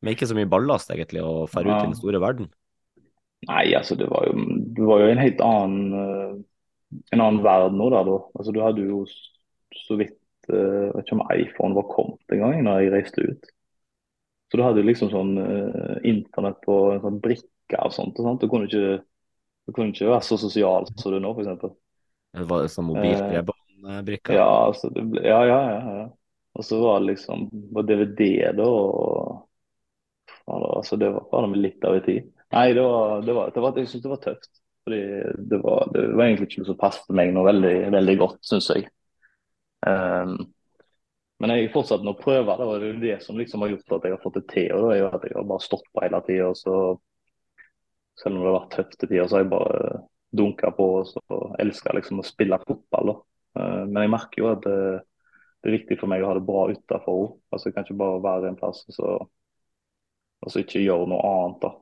med, 0.02 0.16
ikke 0.16 0.26
så 0.26 0.34
mye 0.34 0.50
ballast, 0.50 0.90
egentlig, 0.90 1.22
å 1.22 1.44
dra 1.46 1.62
ja. 1.62 1.76
ut 1.76 1.76
i 1.76 1.92
den 1.92 2.00
store 2.00 2.22
verden? 2.24 2.48
Nei, 3.46 3.68
altså 3.78 3.94
det 3.98 4.08
var 4.10 4.26
jo, 4.26 4.34
det 4.74 4.88
var 4.90 5.04
jo 5.04 5.12
en 5.12 5.22
helt 5.22 5.44
annen 5.46 6.42
en 7.10 7.22
annen 7.22 7.42
verden 7.44 7.78
nå 7.78 7.88
der, 7.92 8.08
da. 8.08 8.18
Altså, 8.38 8.54
du 8.54 8.60
hadde 8.62 8.84
jo 8.86 9.02
så 9.76 9.98
vidt 10.00 10.18
uh, 10.52 10.90
vet 10.92 11.04
ikke 11.04 11.18
om 11.18 11.26
iPhone 11.34 11.76
var 11.78 11.90
kommet 11.90 12.34
en 12.34 12.42
gang 12.44 12.66
da 12.66 12.78
jeg 12.82 12.92
reiste 12.94 13.24
ut. 13.26 13.52
Så 14.50 14.58
du 14.60 14.64
hadde 14.66 14.84
liksom 14.84 15.08
sånn 15.12 15.36
uh, 15.40 15.96
internett 16.04 16.60
på 16.64 16.78
en 16.92 17.02
sånn 17.04 17.20
brikke 17.24 17.80
og 17.80 17.94
sånt. 17.94 18.18
Og 18.20 18.28
sånt. 18.28 18.42
Du, 18.42 18.50
kunne 18.52 18.68
ikke, 18.68 18.98
du 19.64 19.72
kunne 19.72 19.94
ikke 19.94 20.10
være 20.10 20.26
så 20.26 20.36
sosial 20.40 20.88
som 20.90 21.14
du 21.14 21.18
er 21.18 21.24
nå, 21.24 21.32
f.eks. 21.36 21.78
Det 22.32 22.48
var 22.48 22.66
sånn 22.72 22.90
mobilbredbåndbrikke? 22.90 24.32
eh. 24.34 24.36
Ja, 24.38 24.50
altså, 24.68 24.90
ble, 24.92 25.24
ja, 25.24 25.40
ja, 25.48 25.62
ja, 25.68 25.96
ja. 26.02 26.10
Og 26.52 26.66
så 26.68 26.78
var 26.82 27.00
det 27.00 27.14
liksom 27.14 27.46
var 27.72 27.86
DVD 27.88 28.52
da, 28.58 28.66
og 28.68 29.48
altså, 30.52 30.98
Det 31.00 31.08
var 31.14 31.28
bare 31.30 31.56
litt 31.56 31.84
av 31.88 31.96
en 31.96 32.04
tid. 32.04 32.28
Nei, 32.52 32.66
det 32.76 32.84
var, 32.84 33.22
det 33.24 33.36
var, 33.36 33.52
det 33.54 33.64
var 33.64 33.78
jeg 33.80 33.88
syns 33.88 34.04
det 34.04 34.12
var 34.12 34.20
tøft. 34.20 34.50
Fordi 34.84 35.00
det 35.48 35.60
var, 35.62 35.86
det 35.94 36.02
var 36.10 36.26
egentlig 36.26 36.50
ikke 36.50 36.64
noe 36.64 36.70
som 36.72 36.80
passet 36.80 37.14
meg 37.14 37.30
noe 37.32 37.46
veldig, 37.46 37.76
veldig 37.94 38.16
godt, 38.20 38.40
syns 38.44 38.68
jeg. 38.74 38.88
Um, 39.86 40.36
men 41.42 41.50
jeg 41.56 41.72
fortsatte 41.74 42.06
å 42.06 42.18
prøve. 42.18 42.54
Det 42.54 42.66
var 42.68 42.84
det 43.02 43.16
som 43.24 43.38
liksom 43.38 43.64
har 43.64 43.72
gjort 43.72 43.96
at 43.96 44.04
jeg 44.06 44.14
har 44.14 44.22
fått 44.22 44.38
det 44.38 44.44
til. 44.52 44.68
og 44.76 44.84
det 44.86 44.94
er 44.94 45.00
jo 45.00 45.08
at 45.10 45.24
Jeg 45.26 45.34
har 45.34 45.48
bare 45.50 45.64
stått 45.64 45.88
på 45.90 46.04
hele 46.04 46.20
tida. 46.28 46.52
Så 46.54 46.74
selv 48.20 48.36
om 48.36 48.42
det 48.42 48.50
har 48.50 48.58
vært 48.60 48.76
tøft 48.76 49.02
i 49.02 49.08
tider, 49.08 49.26
så 49.26 49.36
har 49.36 49.42
jeg 49.42 49.50
bare 49.50 50.02
dunka 50.32 50.70
på 50.76 50.86
og 51.02 51.56
elska 51.60 51.96
liksom 51.96 52.22
å 52.22 52.26
spille 52.26 52.60
fotball. 52.62 53.10
Da. 53.10 53.16
Eh, 53.58 53.82
men 53.88 54.04
jeg 54.04 54.12
merker 54.14 54.42
jo 54.42 54.50
at 54.52 54.62
det, 54.68 54.78
det, 55.02 55.66
er 55.68 55.76
viktig 55.80 55.98
for 56.00 56.12
meg 56.12 56.22
å 56.22 56.30
ha 56.30 56.36
det 56.38 56.44
bra 56.46 56.68
utafor 56.70 57.18
òg. 57.24 57.34
Altså, 57.50 57.68
jeg 57.68 57.76
kan 57.76 57.88
ikke 57.88 58.00
bare 58.04 58.22
være 58.28 58.52
en 58.52 58.60
plass 58.60 58.84
og 58.86 58.96
så, 59.00 59.16
og 60.42 60.54
så 60.54 60.62
ikke 60.62 60.84
gjøre 60.84 61.10
noe 61.10 61.26
annet. 61.32 61.58
da. 61.66 61.72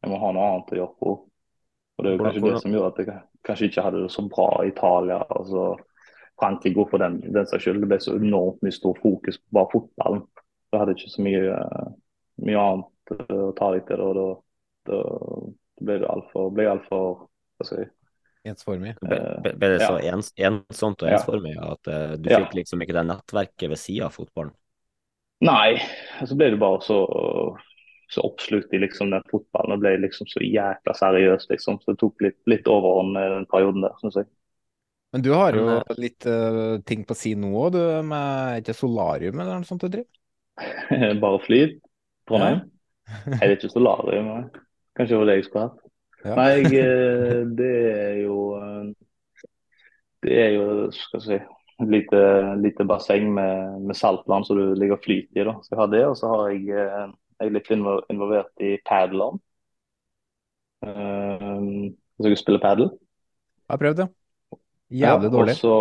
Jeg 0.00 0.14
må 0.14 0.22
ha 0.24 0.32
noe 0.32 0.48
annet 0.54 0.72
å 0.72 0.80
gjøre 0.80 0.96
på. 1.04 1.14
Og 1.20 2.04
Det 2.04 2.08
er 2.08 2.16
jo 2.16 2.24
kanskje 2.24 2.46
det 2.48 2.64
som 2.64 2.74
gjør 2.78 2.88
at 2.88 3.04
jeg 3.04 3.20
kanskje 3.44 3.68
ikke 3.68 3.84
hadde 3.84 4.02
det 4.06 4.12
så 4.16 4.24
bra 4.24 4.50
i 4.64 4.72
Italia. 4.72 5.20
altså 5.28 5.68
Frankrike 6.40 6.86
for 6.90 7.02
den, 7.02 7.20
den 7.22 7.48
saks 7.48 7.66
skyld. 7.66 7.82
Det 7.84 7.90
ble 7.92 8.00
så 8.02 8.16
enormt 8.18 8.62
mye 8.64 8.74
stor 8.74 8.98
fokus 9.02 9.38
på 9.40 9.58
bare 9.58 9.72
fotballen. 9.74 10.24
Du 10.70 10.78
hadde 10.78 10.94
ikke 10.96 11.12
så 11.12 11.24
mye, 11.26 11.58
mye 12.46 12.64
annet 12.64 13.26
å 13.30 13.50
ta 13.58 13.72
deg 13.74 13.86
til. 13.88 14.02
Og 14.06 14.16
da 14.18 14.28
da 14.88 15.00
ble 15.80 15.96
det 16.02 16.10
altfor 16.10 16.50
alt 16.50 16.86
Hva 16.90 17.66
skal 17.66 17.82
jeg 17.84 17.90
Ensformig? 18.50 18.94
Ble, 19.04 19.52
ble 19.52 19.68
det 19.74 19.80
så 19.82 19.98
ja. 20.00 20.14
ens, 20.14 20.30
ensomt 20.40 21.02
og 21.04 21.10
ensformig 21.12 21.58
at 21.60 21.90
uh, 21.92 22.14
du 22.16 22.30
fikk 22.30 22.54
liksom 22.56 22.80
ikke 22.80 22.94
det 22.96 23.02
nettverket 23.10 23.68
ved 23.68 23.76
sida 23.76 24.06
av 24.06 24.14
fotballen? 24.14 24.54
Nei, 25.44 25.76
så 26.24 26.38
ble 26.40 26.48
det 26.54 26.60
bare 26.60 26.80
så, 26.84 26.96
så 28.08 28.24
oppslukt 28.24 28.72
i 28.72 28.80
liksom 28.80 29.12
den 29.12 29.26
fotballen. 29.28 29.76
og 29.76 29.84
ble 29.84 29.92
liksom 30.06 30.28
så 30.32 30.40
jækla 30.40 30.94
seriøst, 30.96 31.52
liksom. 31.52 31.82
Så 31.84 31.92
det 31.92 32.00
tok 32.00 32.24
litt, 32.24 32.38
litt 32.48 32.72
overhånd 32.72 33.20
den 33.20 33.46
perioden 33.52 33.84
der, 33.84 34.00
syns 34.00 34.16
jeg. 34.22 34.30
Men 35.10 35.22
du 35.26 35.32
har 35.34 35.56
jo 35.58 35.66
Men, 35.66 35.82
eh, 35.82 35.98
litt 35.98 36.26
uh, 36.26 36.78
ting 36.86 37.02
på 37.06 37.16
si 37.18 37.34
nå 37.34 37.50
òg, 37.58 37.78
med 38.06 38.62
ikke 38.62 38.76
solarium 38.78 39.40
eller 39.42 39.58
noe 39.58 39.66
sånt 39.66 39.82
du 39.82 39.90
driver? 39.90 40.10
bare 41.24 41.40
flyt? 41.44 41.78
Trondheim? 42.28 42.60
Ja. 42.62 43.20
Nei, 43.26 43.38
det 43.40 43.48
er 43.48 43.56
ikke 43.56 43.72
solarium. 43.72 44.28
Nei. 44.30 44.66
Kanskje 44.96 45.14
det 45.14 45.20
var 45.20 45.30
det 45.30 45.36
jeg 45.38 45.46
skulle 45.48 45.64
hatt. 45.66 45.86
Ja. 46.20 46.34
Nei, 46.36 46.56
eh, 46.84 47.38
det 47.56 47.70
er 47.90 48.18
jo 48.20 48.36
eh, 48.58 48.90
Det 50.20 50.36
er 50.36 50.50
jo, 50.58 50.66
skal 50.92 51.22
jeg 51.22 51.26
si, 51.26 51.38
lite, 51.88 52.20
lite 52.60 52.84
basseng 52.84 53.30
med, 53.34 53.80
med 53.88 53.96
saltvann 53.96 54.44
som 54.44 54.58
du 54.58 54.74
ligger 54.76 54.98
og 54.98 55.04
flyter 55.06 55.40
i. 55.40 55.46
da. 55.48 55.56
Så 55.64 55.74
jeg 55.74 55.80
har 55.80 55.92
det, 55.94 56.04
og 56.10 56.16
så 56.20 56.32
har 56.34 56.50
jeg, 56.52 56.66
eh, 56.76 57.06
jeg 57.40 57.48
er 57.48 57.56
litt 57.56 57.72
involvert 57.72 58.66
i 58.66 58.74
padleren. 58.84 59.40
Så 60.80 62.28
jeg 62.28 62.38
spiller 62.40 62.60
padel. 62.60 62.92
Jeg 62.92 63.72
har 63.72 63.80
prøvd 63.80 64.02
det. 64.02 64.06
Jævlig 64.90 65.28
ja, 65.28 65.32
dårlig. 65.32 65.56
Også, 65.56 65.74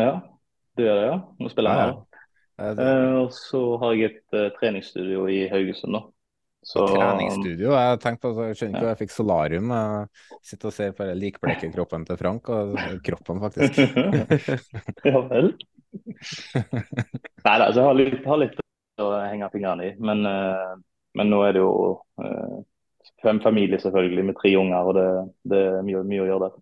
ja, 0.00 0.12
du 0.76 0.84
gjør 0.84 1.00
det, 1.00 1.08
ja? 1.08 1.16
Nå 1.38 1.50
spiller 1.52 1.76
jeg 1.76 1.88
ja. 1.88 1.96
Uh, 2.58 3.22
og 3.22 3.28
så 3.36 3.60
har 3.78 3.92
jeg 3.94 4.08
et 4.08 4.34
uh, 4.34 4.48
treningsstudio 4.56 5.28
i 5.30 5.44
Haugesund. 5.52 5.94
da. 5.94 6.00
Så, 6.66 6.82
treningsstudio. 6.90 7.70
Jeg 7.70 8.00
tenkte 8.02 8.32
altså, 8.32 8.46
jeg 8.48 8.58
skjønner 8.58 8.78
ikke 8.80 8.88
ja. 8.88 8.94
jeg 8.94 9.00
fikk 9.04 9.14
solarium. 9.14 9.70
Jeg 9.70 10.48
sitter 10.50 10.70
og 10.70 10.74
ser 10.74 10.96
på 10.96 11.06
likbleke 11.20 11.70
kroppen 11.76 12.06
til 12.08 12.18
Frank, 12.18 12.50
og 12.50 12.74
kroppen, 13.06 13.38
faktisk. 13.44 13.78
ja 15.08 15.22
vel. 15.30 15.52
Nei 17.46 17.54
da, 17.62 17.70
jeg 17.70 17.84
har 17.84 17.96
litt, 17.96 18.18
har 18.26 18.42
litt, 18.42 18.58
å 18.98 19.12
henge 19.22 19.52
fingrene 19.52 19.92
i. 19.92 19.94
Men, 20.02 20.26
uh, 20.26 20.74
men, 21.14 21.30
nå 21.30 21.44
er 21.46 21.54
det 21.54 21.62
jo 21.62 21.70
fem 23.22 23.38
familier 23.44 23.78
selvfølgelig, 23.78 24.24
med 24.26 24.38
tre 24.40 24.56
unger, 24.58 24.90
og 24.90 24.98
det, 24.98 25.06
det 25.54 25.62
er 25.78 25.86
mye, 25.86 26.02
mye, 26.10 26.24
å 26.26 26.28
gjøre 26.32 26.48
der. 26.48 26.58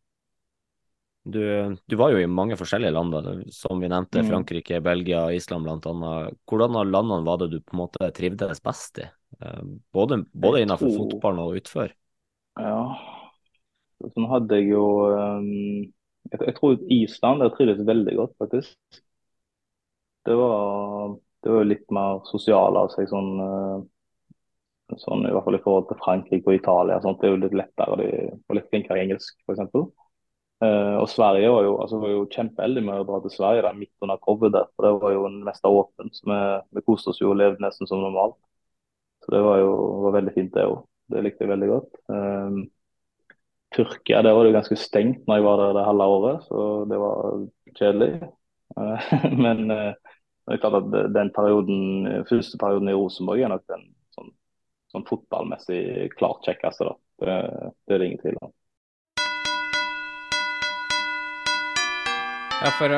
Du, 1.27 1.77
du, 1.87 1.97
var 1.97 2.13
jo 2.15 2.21
i 2.23 2.27
mange 2.31 2.55
forskjellige 2.55 2.95
land, 2.95 3.11
da, 3.11 3.33
som 3.51 3.81
vi 3.83 3.89
nevnte. 3.91 4.21
Mm. 4.23 4.29
Frankrike, 4.31 4.79
Belgia, 4.81 5.25
Island 5.35 5.67
bl.a. 5.67 6.11
Hvordan 6.47 6.79
av 6.79 6.87
landene 6.87 7.27
var 7.27 7.41
det 7.41 7.49
du 7.51 7.57
på 7.59 7.75
en 7.75 7.81
måte 7.81 8.11
trivdes 8.15 8.63
best 8.63 9.01
i? 9.03 9.09
Eh, 9.41 9.65
både, 9.97 10.21
både 10.31 10.63
innenfor 10.63 10.87
tror, 10.87 11.01
fotballen 11.01 11.43
og 11.43 11.59
utfør. 11.59 11.91
Ja, 12.63 12.79
sånn 14.13 14.29
hadde 14.31 14.61
jeg 14.61 14.71
jo 14.71 14.85
um, 15.11 15.51
jeg, 16.31 16.39
jeg, 16.39 16.55
tror 16.61 16.79
Island 17.01 17.43
der 17.43 17.53
trivdes 17.59 17.83
veldig 17.91 18.17
godt, 18.23 18.39
faktisk. 18.45 19.03
Det 20.31 20.39
var, 20.39 21.19
det 21.43 21.59
var 21.59 21.71
litt 21.75 21.91
mer 21.95 22.23
sosial 22.31 22.79
av 22.79 22.95
seg, 22.95 23.11
sånn, 23.11 23.35
uh, 23.43 24.95
sånn, 24.95 25.27
i 25.27 25.35
hvert 25.35 25.51
fall 25.51 25.59
i 25.59 25.65
forhold 25.67 25.91
til 25.91 26.03
Frankrike 26.07 26.55
og 26.55 26.63
Italia. 26.63 27.03
Sånt. 27.03 27.19
Det 27.19 27.33
er 27.33 27.35
jo 27.35 27.45
litt 27.49 27.63
lettere, 27.67 27.99
de 27.99 28.11
var 28.47 28.63
litt 28.63 28.71
flinkere 28.71 29.03
i 29.03 29.09
engelsk, 29.09 29.35
f.eks. 29.43 29.97
Uh, 30.65 30.97
og 31.03 31.09
Sverige 31.13 31.51
var 31.53 31.67
jo, 31.67 31.73
altså, 31.83 31.99
var 32.01 32.13
jo 32.15 32.29
kjempeheldig 32.33 32.83
med 32.87 33.03
å 33.03 33.05
dra 33.09 33.19
til 33.21 33.33
Sverige 33.35 33.65
der, 33.67 33.77
midt 33.77 34.05
under 34.05 34.21
covid. 34.25 34.55
Der, 34.55 34.71
for 34.73 34.87
Det 34.87 34.93
var 35.03 35.13
jo 35.13 35.27
mest 35.45 35.69
åpent. 35.69 36.17
så 36.17 36.31
vi, 36.31 36.39
vi 36.79 36.85
koste 36.87 37.13
oss 37.13 37.21
jo 37.21 37.33
og 37.35 37.41
levde 37.41 37.65
nesten 37.65 37.89
som 37.91 38.01
normalt. 38.01 38.39
Så 39.25 39.35
det 39.35 39.43
var 39.45 39.61
jo 39.61 39.75
var 40.07 40.17
veldig 40.17 40.33
fint, 40.37 40.55
det 40.55 40.65
òg. 40.65 40.81
Det 41.13 41.23
likte 41.23 41.45
jeg 41.45 41.53
veldig 41.53 41.69
godt. 41.71 42.01
Um, 42.09 42.65
Tyrkia 43.75 44.23
det 44.25 44.33
var 44.33 44.47
det 44.47 44.55
ganske 44.55 44.79
stengt 44.81 45.27
når 45.27 45.39
jeg 45.39 45.45
var 45.45 45.61
der 45.61 45.77
det 45.77 45.85
halve 45.85 46.05
året, 46.17 46.45
så 46.47 46.61
det 46.89 46.99
var 47.03 47.41
kjedelig. 47.77 48.11
Men 49.45 49.67
det 50.47 50.55
er 50.55 50.61
klart 50.63 50.79
at 50.79 51.15
den 51.15 51.33
perioden, 51.35 51.81
første 52.31 52.59
perioden 52.63 52.89
i 52.89 52.95
Rosenborg 52.95 53.43
er 53.43 53.51
nok 53.51 53.65
den 53.71 53.83
sånn, 54.15 54.31
sånn 54.95 55.07
fotballmessig 55.09 56.13
klart 56.15 56.47
kjekkeste. 56.47 56.87
da. 56.87 56.95
Det, 57.21 57.37
det 57.87 57.97
er 57.97 58.03
det 58.03 58.09
ingen 58.09 58.23
tvil 58.23 58.39
om. 58.41 58.55
Ja, 62.57 62.71
for, 62.73 62.93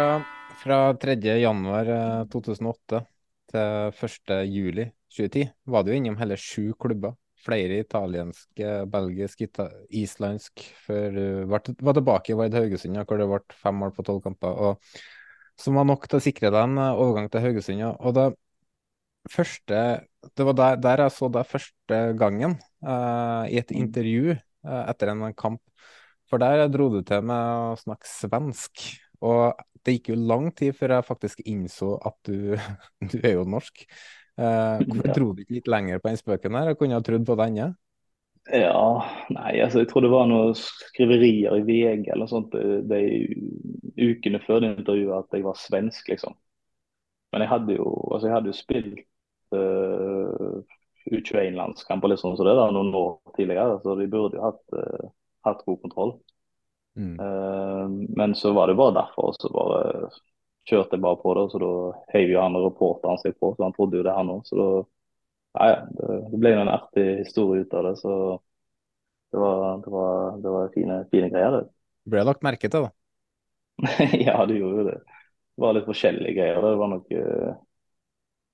fra 0.63 0.77
3. 0.95 1.15
januar 1.43 1.89
2008 2.31 3.01
til 3.51 4.05
1. 4.07 4.37
juli 4.47 4.85
2010 5.11 5.49
var 5.67 5.83
du 5.83 5.91
innom 5.97 6.19
hele 6.21 6.37
sju 6.39 6.77
klubber 6.79 7.17
flere 7.43 7.81
italiensk, 7.83 8.63
belgisk, 8.93 9.43
islandsk, 9.91 10.63
før 10.87 11.17
du 11.17 11.25
var, 11.51 11.63
tilbake 11.67 12.33
i 12.33 12.37
Vard 12.39 12.55
Haugesund, 12.55 12.99
hvor 13.03 13.19
det 13.19 13.29
ble 13.31 13.41
fem 13.63 13.79
mål 13.83 13.95
på 13.97 14.05
tolv 14.07 14.23
kamper. 14.25 14.55
og 14.55 15.01
Som 15.59 15.79
var 15.79 15.89
nok 15.91 16.07
til 16.07 16.21
å 16.21 16.23
sikre 16.23 16.53
deg 16.55 16.61
en 16.63 16.79
eh, 16.83 17.01
overgang 17.03 17.27
til 17.31 17.43
Haugesund. 17.47 17.83
og 17.99 18.15
det 18.15 18.29
første, 19.31 20.07
Det 20.37 20.47
var 20.47 20.55
der, 20.55 20.77
der 20.77 21.03
jeg 21.03 21.13
så 21.13 21.29
deg 21.29 21.47
første 21.47 21.99
gangen, 22.19 22.59
uh, 22.85 23.47
i 23.49 23.59
et 23.59 23.71
intervju 23.71 24.35
uh, 24.35 24.85
etter 24.91 25.09
en 25.09 25.35
kamp. 25.35 25.63
For 26.29 26.39
der 26.39 26.69
dro 26.69 26.91
du 26.93 27.03
til 27.03 27.23
med 27.23 27.73
å 27.73 27.77
snakke 27.81 28.07
svensk. 28.07 29.08
Og 29.27 29.59
det 29.85 29.97
gikk 29.97 30.13
jo 30.13 30.21
lang 30.31 30.51
tid 30.57 30.77
før 30.77 30.97
jeg 30.97 31.09
faktisk 31.09 31.43
innså 31.49 31.97
at 32.07 32.17
du, 32.29 32.55
du 33.11 33.19
er 33.23 33.39
jo 33.39 33.49
norsk. 33.49 33.85
Eh, 34.39 34.87
hvorfor 34.87 35.13
dro 35.15 35.33
du 35.35 35.43
ikke 35.43 35.59
litt 35.59 35.71
lenger 35.71 36.03
på 36.03 36.13
den 36.13 36.21
spøken 36.21 36.59
her? 36.59 36.73
Jeg 36.73 36.81
kunne 36.81 36.99
ha 36.99 37.05
trodd 37.05 37.27
på 37.27 37.39
denne. 37.41 37.73
Ja, 38.49 39.05
nei, 39.35 39.59
altså 39.61 39.83
jeg 39.83 39.91
tror 39.91 40.07
det 40.07 40.13
var 40.13 40.29
noen 40.31 40.55
skriverier 40.57 41.59
i 41.59 41.65
VG 41.67 42.07
eller 42.15 42.31
sånt 42.31 42.55
de, 42.55 42.79
de 42.89 43.01
ukene 43.99 44.41
før 44.41 44.63
det 44.63 44.71
intervjuet 44.79 45.19
at 45.19 45.37
jeg 45.37 45.45
var 45.45 45.59
svensk, 45.61 46.09
liksom. 46.09 46.37
Men 47.35 47.45
jeg 47.45 47.53
hadde 47.53 47.77
jo, 47.77 47.91
altså 48.09 48.31
jeg 48.31 48.37
hadde 48.39 48.49
jo 48.49 48.57
spilt 48.57 49.03
uh, 49.53 50.63
U21-landskamper 51.13 52.15
liksom, 52.15 52.39
så 52.39 52.47
det 52.47 52.57
da, 52.57 52.71
noen 52.73 52.95
år 52.97 53.19
tidligere, 53.37 53.77
så 53.85 53.99
de 53.99 54.09
burde 54.09 54.41
jo 54.41 54.47
hatt, 54.47 54.65
uh, 54.73 55.11
hatt 55.45 55.61
god 55.67 55.83
kontroll. 55.85 56.15
Mm. 56.99 57.15
Uh, 57.23 57.87
men 58.19 58.35
så 58.35 58.53
var 58.57 58.69
det 58.69 58.77
bare 58.79 58.97
derfor. 58.99 59.33
Så 59.39 59.51
bare 59.55 60.11
kjørte 60.69 60.99
jeg 60.99 61.05
bare 61.05 61.21
på 61.23 61.35
det, 61.39 61.49
så 61.53 61.63
da 61.63 61.73
heiv 62.13 62.35
jo 62.35 62.43
han 62.43 62.59
reporteren 62.61 63.21
seg 63.23 63.39
på, 63.39 63.55
så 63.57 63.69
han 63.69 63.77
trodde 63.77 64.01
jo 64.01 64.07
det, 64.07 64.15
han 64.15 64.33
òg. 64.35 64.45
Så 64.49 64.59
da 64.59 64.69
ja, 65.59 65.69
ja, 65.71 65.79
det, 65.91 66.19
det 66.33 66.41
ble 66.43 66.53
jo 66.55 66.63
en 66.63 66.73
artig 66.73 67.07
historie 67.23 67.65
ut 67.65 67.75
av 67.75 67.89
det. 67.89 67.95
Så 68.03 68.13
det 69.33 69.39
var, 69.39 69.79
det 69.85 69.93
var, 69.93 70.37
det 70.43 70.53
var 70.57 70.75
fine, 70.75 70.99
fine, 71.13 71.31
greier, 71.33 71.57
det. 71.57 71.65
Ble 72.09 72.25
lagt 72.25 72.45
merke 72.47 72.71
til, 72.71 72.89
da? 72.89 72.93
ja, 74.27 74.37
det 74.49 74.59
gjorde 74.59 74.83
jo 74.83 74.87
det. 74.91 74.99
Det 75.05 75.65
var 75.65 75.75
litt 75.75 75.89
forskjellige 75.89 76.37
greier. 76.37 76.63
Det 76.63 76.79
var 76.81 76.93
nok 76.93 77.11
eh, 77.19 77.51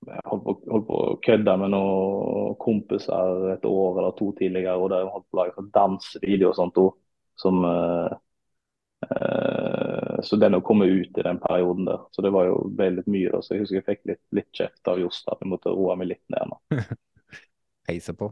Jeg 0.09 0.25
holdt 0.31 0.43
på, 0.45 0.55
holdt 0.73 0.87
på 0.89 0.99
å 1.01 1.15
kødde 1.25 1.55
med 1.61 1.73
noen 1.75 2.57
kompiser 2.61 3.49
et 3.53 3.65
år 3.69 3.99
eller 4.01 4.17
to 4.17 4.31
tidligere, 4.37 4.75
og 4.77 4.91
der 4.93 5.07
holdt 5.09 5.27
på 5.29 5.37
å 5.37 5.41
lage 5.41 5.67
dansevideo 5.75 6.51
og 6.51 6.59
sånt 6.59 6.81
òg, 6.81 6.91
som 7.41 7.63
uh, 7.65 8.13
så 10.25 10.37
den 10.41 10.57
å 10.57 10.63
komme 10.65 10.87
ut 10.89 11.17
i 11.17 11.25
den 11.25 11.39
perioden 11.41 11.85
der. 11.85 12.05
Så 12.11 12.23
det 12.25 12.31
var 12.33 12.47
jo 12.49 12.55
ble 12.73 12.89
litt 12.97 13.09
mye. 13.11 13.29
da, 13.33 13.41
så 13.43 13.55
Jeg 13.55 13.65
husker 13.65 13.79
jeg 13.81 13.87
fikk 13.89 14.01
litt, 14.11 14.23
litt 14.35 14.49
kjeft 14.55 14.89
av 14.91 15.01
Jost 15.01 15.27
at 15.31 15.43
jeg 15.43 15.51
måtte 15.51 15.73
roe 15.73 15.95
meg 15.99 16.13
litt 16.13 16.23
ned. 16.33 16.49
nå. 16.51 16.81
Heise 17.89 18.15
på. 18.17 18.31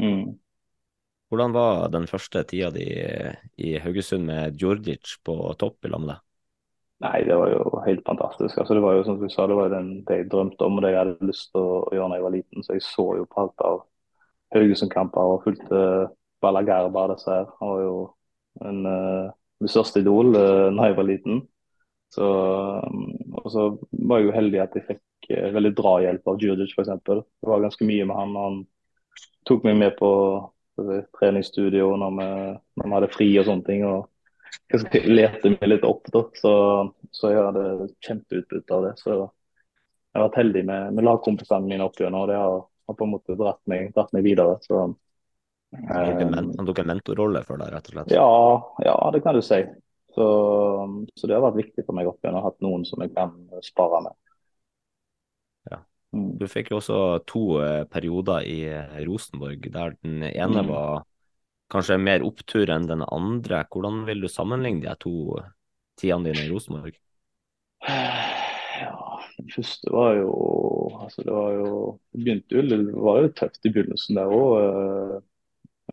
Mm. 0.00 0.38
Hvordan 1.32 1.54
var 1.54 1.88
den 1.92 2.06
første 2.06 2.44
tida 2.48 2.70
di 2.74 2.86
i 3.58 3.74
Haugesund 3.82 4.28
med 4.28 4.56
Djordjic 4.60 5.18
på 5.26 5.36
topp 5.58 5.84
i 5.84 5.92
lag 5.92 6.02
med 6.02 6.14
deg? 6.14 6.22
Nei, 7.04 7.18
det 7.26 7.36
var 7.36 7.50
jo 7.50 7.80
helt 7.84 8.04
fantastisk. 8.06 8.56
Altså, 8.60 8.76
det 8.76 8.82
var 8.84 8.94
jo 8.96 9.04
som 9.04 9.18
du 9.20 9.26
sa, 9.28 9.48
det 9.50 9.56
var 9.58 9.72
den, 9.72 9.88
det 10.08 10.20
jeg 10.22 10.28
drømte 10.32 10.64
om 10.64 10.78
og 10.78 10.84
det 10.84 10.92
jeg 10.94 11.00
hadde 11.02 11.28
lyst 11.28 11.50
til 11.52 11.60
å 11.60 11.80
gjøre 11.92 12.12
da 12.12 12.18
jeg 12.20 12.26
var 12.26 12.34
liten. 12.36 12.64
Så 12.64 12.76
jeg 12.76 12.84
så 12.86 13.06
jo 13.18 13.26
på 13.28 13.42
alt 13.42 13.64
av 13.66 13.80
Haugesund-kamper 14.54 15.32
og 15.34 15.42
fulgte 15.44 15.80
Balagarba 16.44 17.08
disse 17.12 17.34
her. 17.34 17.50
Han 17.60 17.72
var 17.72 17.82
jo 17.82 17.96
en 18.62 18.80
uh, 18.86 19.34
mitt 19.62 19.72
største 19.72 20.02
idol 20.02 20.32
da 20.34 20.88
jeg 20.88 20.96
var 20.98 21.08
liten. 21.08 21.42
Så, 22.14 22.26
um, 22.86 23.10
og 23.42 23.50
så 23.50 23.68
var 24.06 24.20
jeg 24.20 24.28
jo 24.28 24.34
heldig 24.36 24.62
at 24.62 24.74
jeg 24.78 24.86
fikk 24.88 25.30
uh, 25.34 25.50
veldig 25.56 25.72
drahjelp 25.78 26.30
av 26.30 26.40
Djurdic 26.40 26.74
f.eks. 26.76 26.92
Det 27.06 27.50
var 27.50 27.64
ganske 27.64 27.88
mye 27.88 28.08
med 28.08 28.18
han. 28.18 28.34
Han 28.38 28.58
tok 29.48 29.66
meg 29.66 29.78
med 29.80 29.96
på 29.98 30.10
treningsstudio 31.18 31.92
når 32.00 32.18
vi, 32.18 32.28
når 32.80 32.86
vi 32.88 32.96
hadde 32.96 33.14
fri 33.14 33.28
og 33.38 33.48
sånne 33.48 33.66
ting. 33.68 33.86
og 33.86 34.10
lærte 35.10 35.50
meg 35.54 35.68
litt 35.68 35.86
opp, 35.86 36.06
da. 36.14 36.24
Så, 36.38 36.52
så 37.14 37.32
jeg 37.32 37.42
hadde 37.42 37.88
kjempeutbytte 38.06 38.76
av 38.76 38.86
det. 38.86 38.92
Så 39.00 39.10
jeg 39.14 40.20
har 40.20 40.28
vært 40.28 40.40
heldig 40.42 40.64
med, 40.68 40.94
med 40.94 41.06
lagkompisene 41.08 41.66
mine 41.66 41.86
opp 41.86 41.98
gjennom, 41.98 42.24
og 42.24 42.30
det 42.30 42.38
har, 42.38 42.60
har, 42.88 42.98
på 42.98 43.06
en 43.06 43.14
måte 43.16 43.38
dratt 43.38 43.62
meg, 43.70 43.90
dratt 43.96 44.14
meg 44.14 44.26
videre. 44.26 44.58
Så 44.62 44.86
en 45.74 46.90
mentorrolle 46.90 47.42
for 47.46 47.60
deg, 47.60 47.72
rett 47.74 47.88
og 47.90 47.96
slett? 47.96 48.12
Ja, 48.14 48.28
ja 48.86 48.94
det 49.14 49.22
kan 49.24 49.36
du 49.36 49.42
si. 49.44 49.62
Så, 50.14 50.26
så, 51.14 51.26
det 51.26 51.34
har 51.34 51.42
vært 51.42 51.64
viktig 51.64 51.84
for 51.86 51.96
meg 51.98 52.06
opp 52.06 52.22
igjen 52.22 52.38
å 52.38 52.44
ha 52.44 52.52
noen 52.62 52.84
som 52.86 53.02
jeg 53.02 53.10
kan 53.16 53.32
spare 53.66 54.04
med. 54.04 54.14
Ja. 55.72 55.80
Mm. 56.14 56.28
Du 56.38 56.46
fikk 56.50 56.70
jo 56.70 56.78
også 56.78 57.00
to 57.26 57.42
eh, 57.64 57.82
perioder 57.90 58.46
i 58.46 58.60
eh, 58.70 59.00
Rosenborg, 59.08 59.66
der 59.74 59.96
den 60.06 60.22
ene 60.28 60.62
mm. 60.62 60.70
var 60.70 61.02
kanskje 61.74 61.98
mer 61.98 62.22
opptur 62.26 62.70
enn 62.70 62.86
den 62.86 63.02
andre. 63.08 63.64
Hvordan 63.72 64.04
vil 64.06 64.22
du 64.22 64.30
sammenligne 64.30 64.86
de 64.86 64.94
to 65.02 65.40
tidene 65.98 66.30
dine 66.30 66.46
i 66.46 66.52
Rosenborg? 66.52 67.00
Ja, 67.84 69.18
den 69.36 69.50
første 69.50 69.90
var 69.92 70.14
jo 70.16 70.30
altså 71.02 71.22
det 71.26 71.34
var 71.34 71.58
Det 72.14 72.38
jo, 72.54 72.62
det 72.70 72.78
var 72.94 73.20
jo 73.20 73.34
tøft 73.36 73.66
i 73.66 73.74
begynnelsen 73.74 74.18
der 74.18 74.30
òg. 74.30 75.22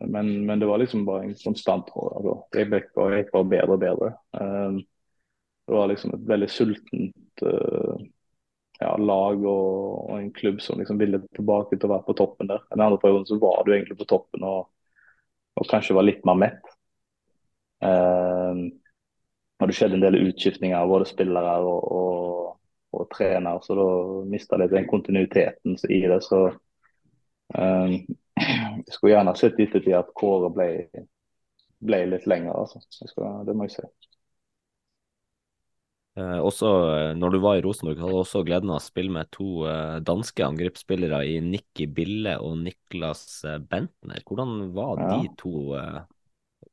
Men, 0.08 0.46
men, 0.46 0.58
det 0.58 0.66
var 0.66 0.78
liksom 0.78 1.04
bare 1.04 1.24
en 1.24 1.34
konstant 1.44 1.90
altså, 1.94 2.34
Jeg 2.54 2.68
ble 2.70 2.80
bare, 2.96 3.22
bare 3.32 3.48
bedre 3.48 3.76
og 3.76 3.80
bedre. 3.82 4.10
Um, 4.34 4.80
det 5.66 5.76
var 5.76 5.88
liksom 5.90 6.14
et 6.16 6.28
veldig 6.28 6.48
sultent 6.50 7.44
uh, 7.46 8.02
ja, 8.80 8.92
lag 8.98 9.44
og, 9.46 10.10
og, 10.10 10.14
en 10.18 10.32
klubb 10.34 10.60
som 10.62 10.80
liksom 10.80 10.98
ville 10.98 11.22
tilbake 11.36 11.78
til 11.78 11.88
å 11.88 11.94
være 11.94 12.06
på 12.08 12.16
toppen 12.18 12.50
der. 12.50 12.64
Den 12.72 12.82
andre 12.82 12.98
perioden 13.02 13.28
så 13.28 13.38
var 13.42 13.62
du 13.64 13.74
egentlig 13.74 13.98
på 14.00 14.08
toppen 14.10 14.46
og, 14.46 14.70
og 15.60 15.68
kanskje 15.70 15.96
var 15.96 16.08
litt 16.08 16.24
mer 16.28 16.40
mett. 16.40 16.72
Um, 17.82 18.66
og 19.62 19.70
det 19.70 19.76
skjedde 19.78 19.98
en 19.98 20.04
del 20.04 20.18
utskiftninger 20.24 20.78
av 20.78 20.90
både 20.90 21.06
spillere 21.10 21.54
og, 21.62 21.86
og, 21.94 22.50
og 22.98 23.06
trener, 23.14 23.62
så 23.62 23.78
da 23.78 23.86
mista 24.30 24.58
litt 24.58 24.74
den 24.74 24.88
kontinuiteten 24.90 25.78
i 25.88 26.02
det. 26.10 26.18
så 26.26 26.48
um, 27.54 27.94
jeg 28.42 28.71
skulle 28.90 29.14
gjerne 29.14 29.34
sett 29.38 29.60
i 29.60 29.66
ettertid 29.66 29.94
at 29.98 30.12
Kåre 30.18 30.50
ble, 30.54 30.68
ble 31.82 32.00
litt 32.10 32.26
lenger, 32.30 32.56
altså. 32.64 32.82
Skal, 32.90 33.42
det 33.46 33.56
må 33.56 33.68
jeg 33.68 33.76
si. 33.76 33.90
Eh, 36.20 36.38
også 36.44 36.70
eh, 36.92 37.10
når 37.16 37.32
du 37.32 37.38
var 37.40 37.56
i 37.56 37.62
Rosenborg, 37.64 38.00
hadde 38.02 38.12
du 38.12 38.20
også 38.20 38.42
gleden 38.44 38.72
av 38.72 38.82
å 38.82 38.84
spille 38.84 39.14
med 39.14 39.30
to 39.32 39.64
eh, 39.64 39.96
danske 40.04 40.44
angrepsspillere 40.44 41.22
i 41.24 41.38
Nikki 41.44 41.86
Bille 41.88 42.34
og 42.44 42.58
Niklas 42.60 43.22
eh, 43.48 43.56
Bentner. 43.56 44.20
Hvordan 44.28 44.74
var 44.76 45.00
ja. 45.00 45.14
de 45.14 45.32
to 45.40 45.72
eh, 45.78 46.02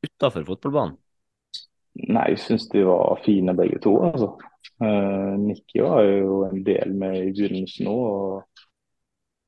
utafor 0.04 0.44
fotballbanen? 0.50 0.98
Nei, 2.00 2.30
jeg 2.34 2.44
syns 2.44 2.68
de 2.72 2.84
var 2.88 3.20
fine 3.26 3.56
begge 3.56 3.80
to, 3.84 3.96
altså. 4.10 4.34
Eh, 4.84 5.34
Nikki 5.40 5.82
var 5.84 6.04
jo 6.04 6.44
en 6.48 6.62
del 6.68 6.94
med 7.00 7.18
i 7.22 7.32
begynnelsen 7.32 7.88
òg. 7.92 8.04
Og 8.04 8.68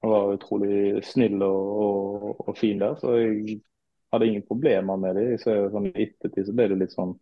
han 0.01 0.11
var 0.11 0.33
utrolig 0.33 1.03
snill 1.05 1.41
og, 1.45 1.67
og, 1.85 2.47
og, 2.47 2.55
fin 2.57 2.79
der, 2.81 2.95
så 2.97 3.13
jeg 3.19 3.59
hadde 4.13 4.27
ingen 4.27 4.47
problemer 4.47 4.97
med 4.97 5.19
det. 5.19 5.27
Så 5.43 5.53
sånn, 5.73 5.91
I 5.91 6.07
ettertid 6.07 6.47
så 6.47 6.55
ble 6.57 6.71
det 6.71 6.79
litt 6.81 6.95
sånn, 6.95 7.13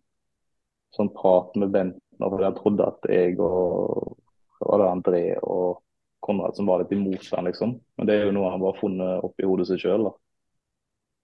sånn 0.96 1.12
prat 1.16 1.58
med 1.60 1.74
Benten. 1.76 2.04
For 2.20 2.44
jeg 2.44 2.58
trodde 2.58 2.88
at 2.88 3.06
jeg 3.12 3.36
og 3.40 4.16
var 4.60 4.82
det 4.82 4.88
André 4.92 5.24
og 5.40 5.84
Konrad 6.24 6.56
som 6.56 6.68
var 6.68 6.82
litt 6.82 6.92
imot 6.92 7.28
han, 7.32 7.48
liksom. 7.48 7.78
Men 7.98 8.08
det 8.08 8.16
er 8.16 8.26
jo 8.28 8.34
noe 8.36 8.52
han 8.52 8.64
bare 8.64 8.76
har 8.76 8.82
funnet 8.82 9.28
opp 9.28 9.40
i 9.40 9.48
hodet 9.48 9.70
sitt 9.70 9.84
sjøl. 9.84 10.10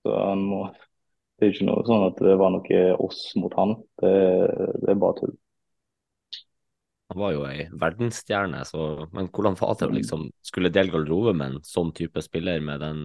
Så 0.06 0.14
han 0.16 0.44
må, 0.48 0.62
det 1.36 1.48
er 1.48 1.56
ikke 1.56 1.68
noe 1.68 1.88
sånn 1.88 2.06
at 2.10 2.22
det 2.24 2.38
var 2.40 2.54
noe 2.56 2.84
oss 3.04 3.26
mot 3.40 3.56
han. 3.60 3.76
Det, 4.02 4.14
det 4.84 4.94
er 4.94 5.02
bare 5.02 5.20
tull. 5.20 5.36
Han 7.16 7.22
var 7.22 7.32
jo 7.32 7.44
ei 7.48 7.70
verdensstjerne, 7.80 8.66
så 8.68 9.08
Men 9.16 9.30
hvordan 9.32 9.56
var 9.56 9.78
det 9.80 9.88
å 9.88 9.94
liksom 9.96 10.26
skulle 10.44 10.72
dele 10.74 10.92
garderobe 10.92 11.32
med 11.32 11.48
en 11.48 11.62
sånn 11.64 11.94
type 11.96 12.20
spiller 12.22 12.60
med 12.60 12.84
den 12.84 12.98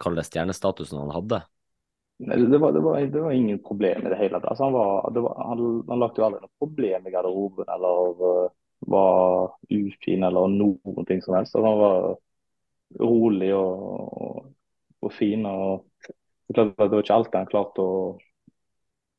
kalde 0.00 0.24
stjernestatusen 0.24 1.02
han 1.02 1.12
hadde? 1.12 1.42
Det 2.16 2.58
var, 2.58 2.72
det, 2.72 2.80
var, 2.80 3.00
det 3.00 3.20
var, 3.20 3.32
ingen 3.32 3.60
problem 3.64 4.06
i 4.06 4.10
det 4.12 4.16
hele 4.16 4.40
tatt. 4.40 4.48
Altså 4.48 4.64
han, 4.64 4.72
var, 4.72 5.36
han, 5.36 5.60
han 5.88 6.00
lagde 6.00 6.20
jo 6.20 6.26
aldri 6.26 6.40
noe 6.40 6.64
problem 6.64 7.06
i 7.06 7.12
garderoben 7.12 7.68
eller 7.76 8.24
uh, 8.24 8.50
var 8.88 9.54
ufin 9.68 10.24
eller 10.24 10.56
noen 10.56 11.08
ting 11.08 11.20
som 11.24 11.36
helst. 11.36 11.60
Han 11.60 11.80
var 11.80 12.10
rolig 13.04 13.52
og, 13.56 14.48
og 15.04 15.12
fin. 15.12 15.44
og 15.44 15.84
Det 16.48 16.70
var 16.76 17.00
ikke 17.02 17.20
alltid 17.20 17.40
han 17.42 17.52
klarte 17.52 17.84
å, 17.84 18.00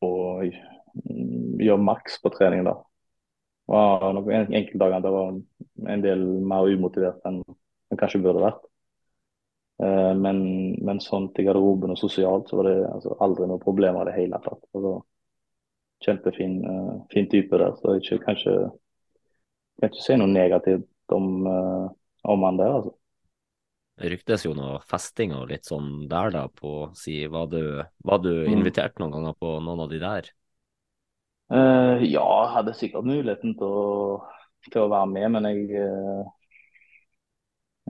å 0.05 0.13
gjøre 0.41 1.83
maks 1.85 2.17
på 2.21 2.33
trening. 2.33 2.65
da. 2.65 2.79
Var 3.71 4.13
nok 4.17 4.27
en- 4.31 4.53
enkelte 4.53 4.81
dager 4.83 5.07
jeg 5.07 5.15
var 5.15 5.93
en 5.95 6.03
del 6.05 6.25
mer 6.51 6.69
umotivert 6.71 7.25
enn 7.29 7.41
jeg 7.45 7.99
kanskje 7.99 8.21
burde 8.23 8.43
vært. 8.43 8.67
Eh, 9.81 10.13
men, 10.17 10.43
men 10.85 11.01
sånn 11.01 11.31
til 11.35 11.47
garderoben 11.47 11.95
og 11.95 11.99
sosialt 11.99 12.51
så 12.51 12.59
var 12.59 12.69
det 12.69 12.77
altså, 12.85 13.15
aldri 13.23 13.47
noe 13.49 13.61
problem 13.63 13.97
i 14.01 14.05
det 14.09 14.17
hele 14.19 14.39
tatt. 14.43 14.61
Altså, 14.75 14.93
kjempefin 16.05 16.59
eh, 16.65 16.93
fin 17.13 17.29
type 17.31 17.57
der, 17.57 17.75
så 17.79 17.95
jeg 17.97 18.05
ikke, 18.05 18.23
kan 18.27 19.89
ikke 19.89 20.03
si 20.05 20.17
noe 20.19 20.29
negativt 20.29 21.15
om, 21.15 21.31
eh, 21.49 21.87
om 22.33 22.45
han 22.47 22.61
der, 22.61 22.75
altså. 22.79 22.95
Det 24.01 24.09
ryktes 24.09 24.45
jo 24.47 24.53
noe 24.57 24.79
festing 24.89 25.33
og 25.37 25.49
litt 25.51 25.67
sånn 25.67 26.07
der, 26.09 26.31
da, 26.33 26.45
på 26.47 26.89
si 26.97 27.19
Var 27.29 27.49
du, 27.51 27.63
var 28.07 28.21
du 28.23 28.31
invitert 28.49 28.97
noen 29.01 29.13
ganger 29.13 29.35
på 29.37 29.57
noen 29.61 29.83
av 29.83 29.91
de 29.91 29.99
der? 30.01 30.29
Eh, 31.51 32.03
ja, 32.07 32.23
jeg 32.23 32.51
hadde 32.55 32.73
sikkert 32.79 33.07
muligheten 33.07 33.57
til 33.59 33.67
å, 33.67 33.87
til 34.71 34.85
å 34.85 34.91
være 34.91 35.07
med, 35.11 35.25
men 35.33 35.47
jeg, 35.49 35.65
eh, 35.81 36.21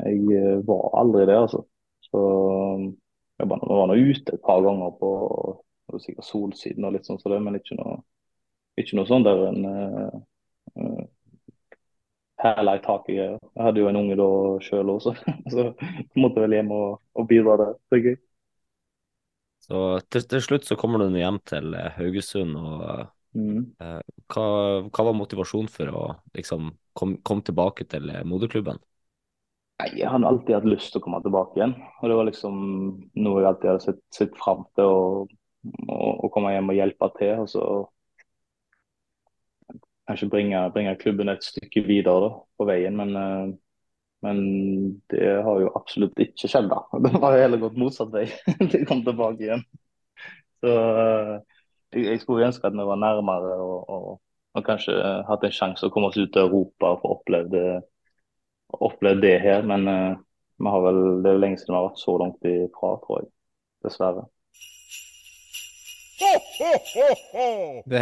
jeg 0.02 0.24
eh, 0.40 0.64
var 0.66 0.88
aldri 0.98 1.28
det, 1.30 1.36
altså. 1.44 1.62
Så 2.08 2.22
jeg 3.38 3.52
var, 3.52 3.62
jeg 3.62 3.78
var 3.78 3.92
nå 3.92 4.00
ute 4.00 4.34
et 4.34 4.44
par 4.48 4.64
ganger 4.66 4.96
på 4.98 5.12
sikkert 6.02 6.26
Solsiden 6.26 6.88
og 6.88 6.96
litt 6.96 7.06
sånn 7.06 7.22
som 7.22 7.36
det, 7.36 7.40
men 7.44 7.60
ikke 7.60 7.78
noe, 7.78 8.00
ikke 8.82 8.98
noe 8.98 9.10
sånn 9.10 9.26
der 9.28 9.42
en 9.50 9.66
uh, 9.68 10.20
uh, 10.80 11.02
hæla 12.42 12.78
i 12.80 12.84
taket-greier. 12.86 13.38
Jeg 13.44 13.66
hadde 13.68 13.84
jo 13.84 13.90
en 13.92 14.00
unge 14.00 14.18
da 14.18 14.28
sjøl 14.64 14.94
også, 14.96 15.14
så 15.52 15.68
jeg 15.68 16.06
måtte 16.16 16.42
vel 16.42 16.56
hjem 16.58 16.72
og, 16.74 17.02
og 17.14 17.30
bidra 17.30 17.58
der. 17.62 17.74
Er 17.92 18.06
gøy. 18.08 18.20
Så 19.68 19.88
til, 20.10 20.30
til 20.32 20.46
slutt 20.48 20.70
så 20.70 20.80
kommer 20.80 21.04
du 21.04 21.20
hjem 21.20 21.42
til 21.52 21.76
Haugesund, 22.00 22.56
og 22.58 23.12
Mm. 23.34 23.72
eh, 23.82 24.00
hva, 24.34 24.46
hva 24.88 25.06
var 25.08 25.18
motivasjonen 25.18 25.72
for 25.72 25.92
å 25.92 26.04
liksom 26.38 26.72
komme 26.98 27.22
kom 27.28 27.44
tilbake 27.48 27.88
til 27.92 28.10
eh, 28.14 28.24
moderklubben? 28.28 28.82
Nei, 29.82 29.90
Jeg 30.00 30.12
hadde 30.14 30.28
alltid 30.30 30.56
hatt 30.56 30.68
lyst 30.70 30.92
til 30.94 31.02
å 31.02 31.06
komme 31.06 31.22
tilbake 31.26 31.58
igjen. 31.58 31.74
og 32.02 32.10
Det 32.12 32.18
var 32.20 32.28
liksom 32.30 32.60
noe 33.26 33.42
jeg 33.42 33.50
alltid 33.50 33.72
hadde 33.72 33.86
sett, 33.88 34.02
sett 34.14 34.38
fram 34.38 34.66
til. 34.78 34.86
Å, 34.86 35.26
å, 35.90 35.98
å 36.28 36.30
komme 36.34 36.54
hjem 36.54 36.70
og 36.74 36.78
hjelpe 36.78 37.10
til. 37.18 37.34
og 37.44 37.50
så 37.52 37.66
Kanskje 40.10 40.28
bringe, 40.30 40.60
bringe 40.76 40.96
klubben 41.00 41.30
et 41.32 41.46
stykke 41.46 41.84
videre 41.88 42.26
da, 42.26 42.32
på 42.60 42.68
veien. 42.70 42.98
Men, 43.00 43.16
eh, 43.18 43.54
men 44.26 44.42
det 45.14 45.30
har 45.46 45.62
jo 45.64 45.72
absolutt 45.78 46.20
ikke 46.22 46.50
skjedd. 46.52 46.70
da. 46.74 46.84
Det 47.06 47.14
har 47.24 47.40
heller 47.42 47.62
gått 47.64 47.80
motsatt 47.82 48.14
vei 48.14 48.28
til 48.72 48.84
å 48.84 48.90
komme 48.90 49.08
tilbake 49.08 49.48
igjen. 49.48 49.66
Så 50.62 50.74
jeg, 51.94 52.06
jeg 52.08 52.22
skulle 52.24 52.48
ønske 52.48 52.68
at 52.68 52.76
vi 52.76 52.88
var 52.88 53.00
nærmere 53.00 53.56
og, 53.62 53.90
og, 53.90 54.20
og 54.56 54.66
kanskje 54.68 54.98
hatt 55.28 55.48
en 55.48 55.56
sjanse 55.56 55.88
å 55.88 55.94
komme 55.94 56.12
oss 56.12 56.20
ut 56.20 56.32
til 56.34 56.46
Europa 56.48 56.96
og 56.96 57.04
få 57.04 57.16
oppleve 57.18 57.52
det 57.54 57.66
opplevd 58.80 59.24
det 59.24 59.38
her, 59.44 59.66
men 59.68 59.88
uh, 59.88 60.20
vi 60.62 60.74
har 60.74 60.84
vel, 60.86 61.02
det 61.24 61.32
er 61.32 61.38
jo 61.38 61.42
lenge 61.44 61.60
siden 61.60 61.74
vi 61.74 61.80
har 61.80 61.90
vært 61.90 62.04
så 62.04 62.18
langt 62.22 62.48
ifra, 62.48 62.94
tror 63.04 63.24
jeg. 63.24 63.32
Dessverre. 63.82 64.28
Det 67.92 68.02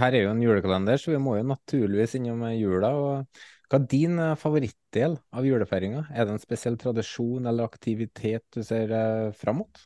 her 0.00 0.16
er 0.16 0.24
jo 0.24 0.32
en 0.32 0.42
julekalender, 0.42 0.98
så 0.98 1.14
vi 1.14 1.22
må 1.22 1.36
jo 1.38 1.46
naturligvis 1.46 2.16
innom 2.18 2.42
jula. 2.56 2.90
og 2.98 3.42
Hva 3.70 3.78
er 3.78 3.86
din 3.92 4.18
eh, 4.18 4.34
favorittdel 4.40 5.14
av 5.30 5.46
julefeiringa? 5.46 6.08
Er 6.10 6.26
det 6.26 6.34
en 6.34 6.42
spesiell 6.42 6.80
tradisjon 6.80 7.46
eller 7.46 7.70
aktivitet 7.70 8.42
du 8.56 8.64
ser 8.66 8.90
eh, 8.90 9.28
fram 9.38 9.62
mot? 9.62 9.84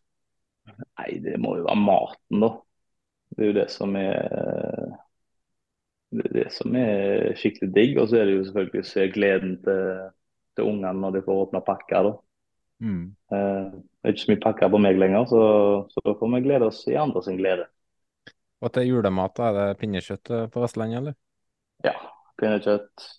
Nei, 0.72 1.10
det 1.20 1.36
må 1.42 1.58
jo 1.58 1.66
være 1.68 1.82
maten, 1.82 2.40
da. 2.46 2.54
Det 3.34 3.42
er 3.42 3.50
jo 3.50 3.56
det 3.56 3.70
som 3.72 3.96
er 3.98 4.18
det, 6.14 6.26
er 6.28 6.36
det 6.36 6.50
som 6.54 6.76
er 6.78 7.32
skikkelig 7.38 7.70
digg. 7.74 7.96
Og 8.02 8.10
så 8.10 8.20
er 8.20 8.28
det 8.28 8.36
jo 8.36 8.44
selvfølgelig 8.48 8.84
å 8.84 8.90
se 8.90 9.08
gleden 9.14 9.56
til, 9.64 10.04
til 10.54 10.70
ungene 10.70 10.94
når 11.00 11.16
de 11.16 11.24
får 11.26 11.42
åpne 11.46 11.64
pakker. 11.66 12.10
da. 12.10 12.14
Mm. 12.84 13.04
Eh, 13.32 13.66
det 13.72 14.10
er 14.10 14.14
ikke 14.14 14.24
så 14.24 14.32
mye 14.32 14.44
pakker 14.44 14.72
på 14.74 14.82
meg 14.82 15.00
lenger, 15.00 15.26
så, 15.30 15.42
så 15.90 16.04
da 16.04 16.16
får 16.20 16.32
vi 16.34 16.42
glede 16.44 16.70
oss 16.70 16.82
i 16.90 16.98
andre 17.00 17.22
sin 17.24 17.38
glede. 17.40 17.68
Og 18.64 18.72
til 18.72 18.88
julemat, 18.88 19.40
er 19.44 19.58
det 19.58 19.68
pinnekjøtt 19.80 20.32
eh, 20.32 20.48
på 20.52 20.64
Vestlandet, 20.64 21.00
eller? 21.00 21.18
Ja, 21.84 21.94
pinnekjøtt. 22.40 23.10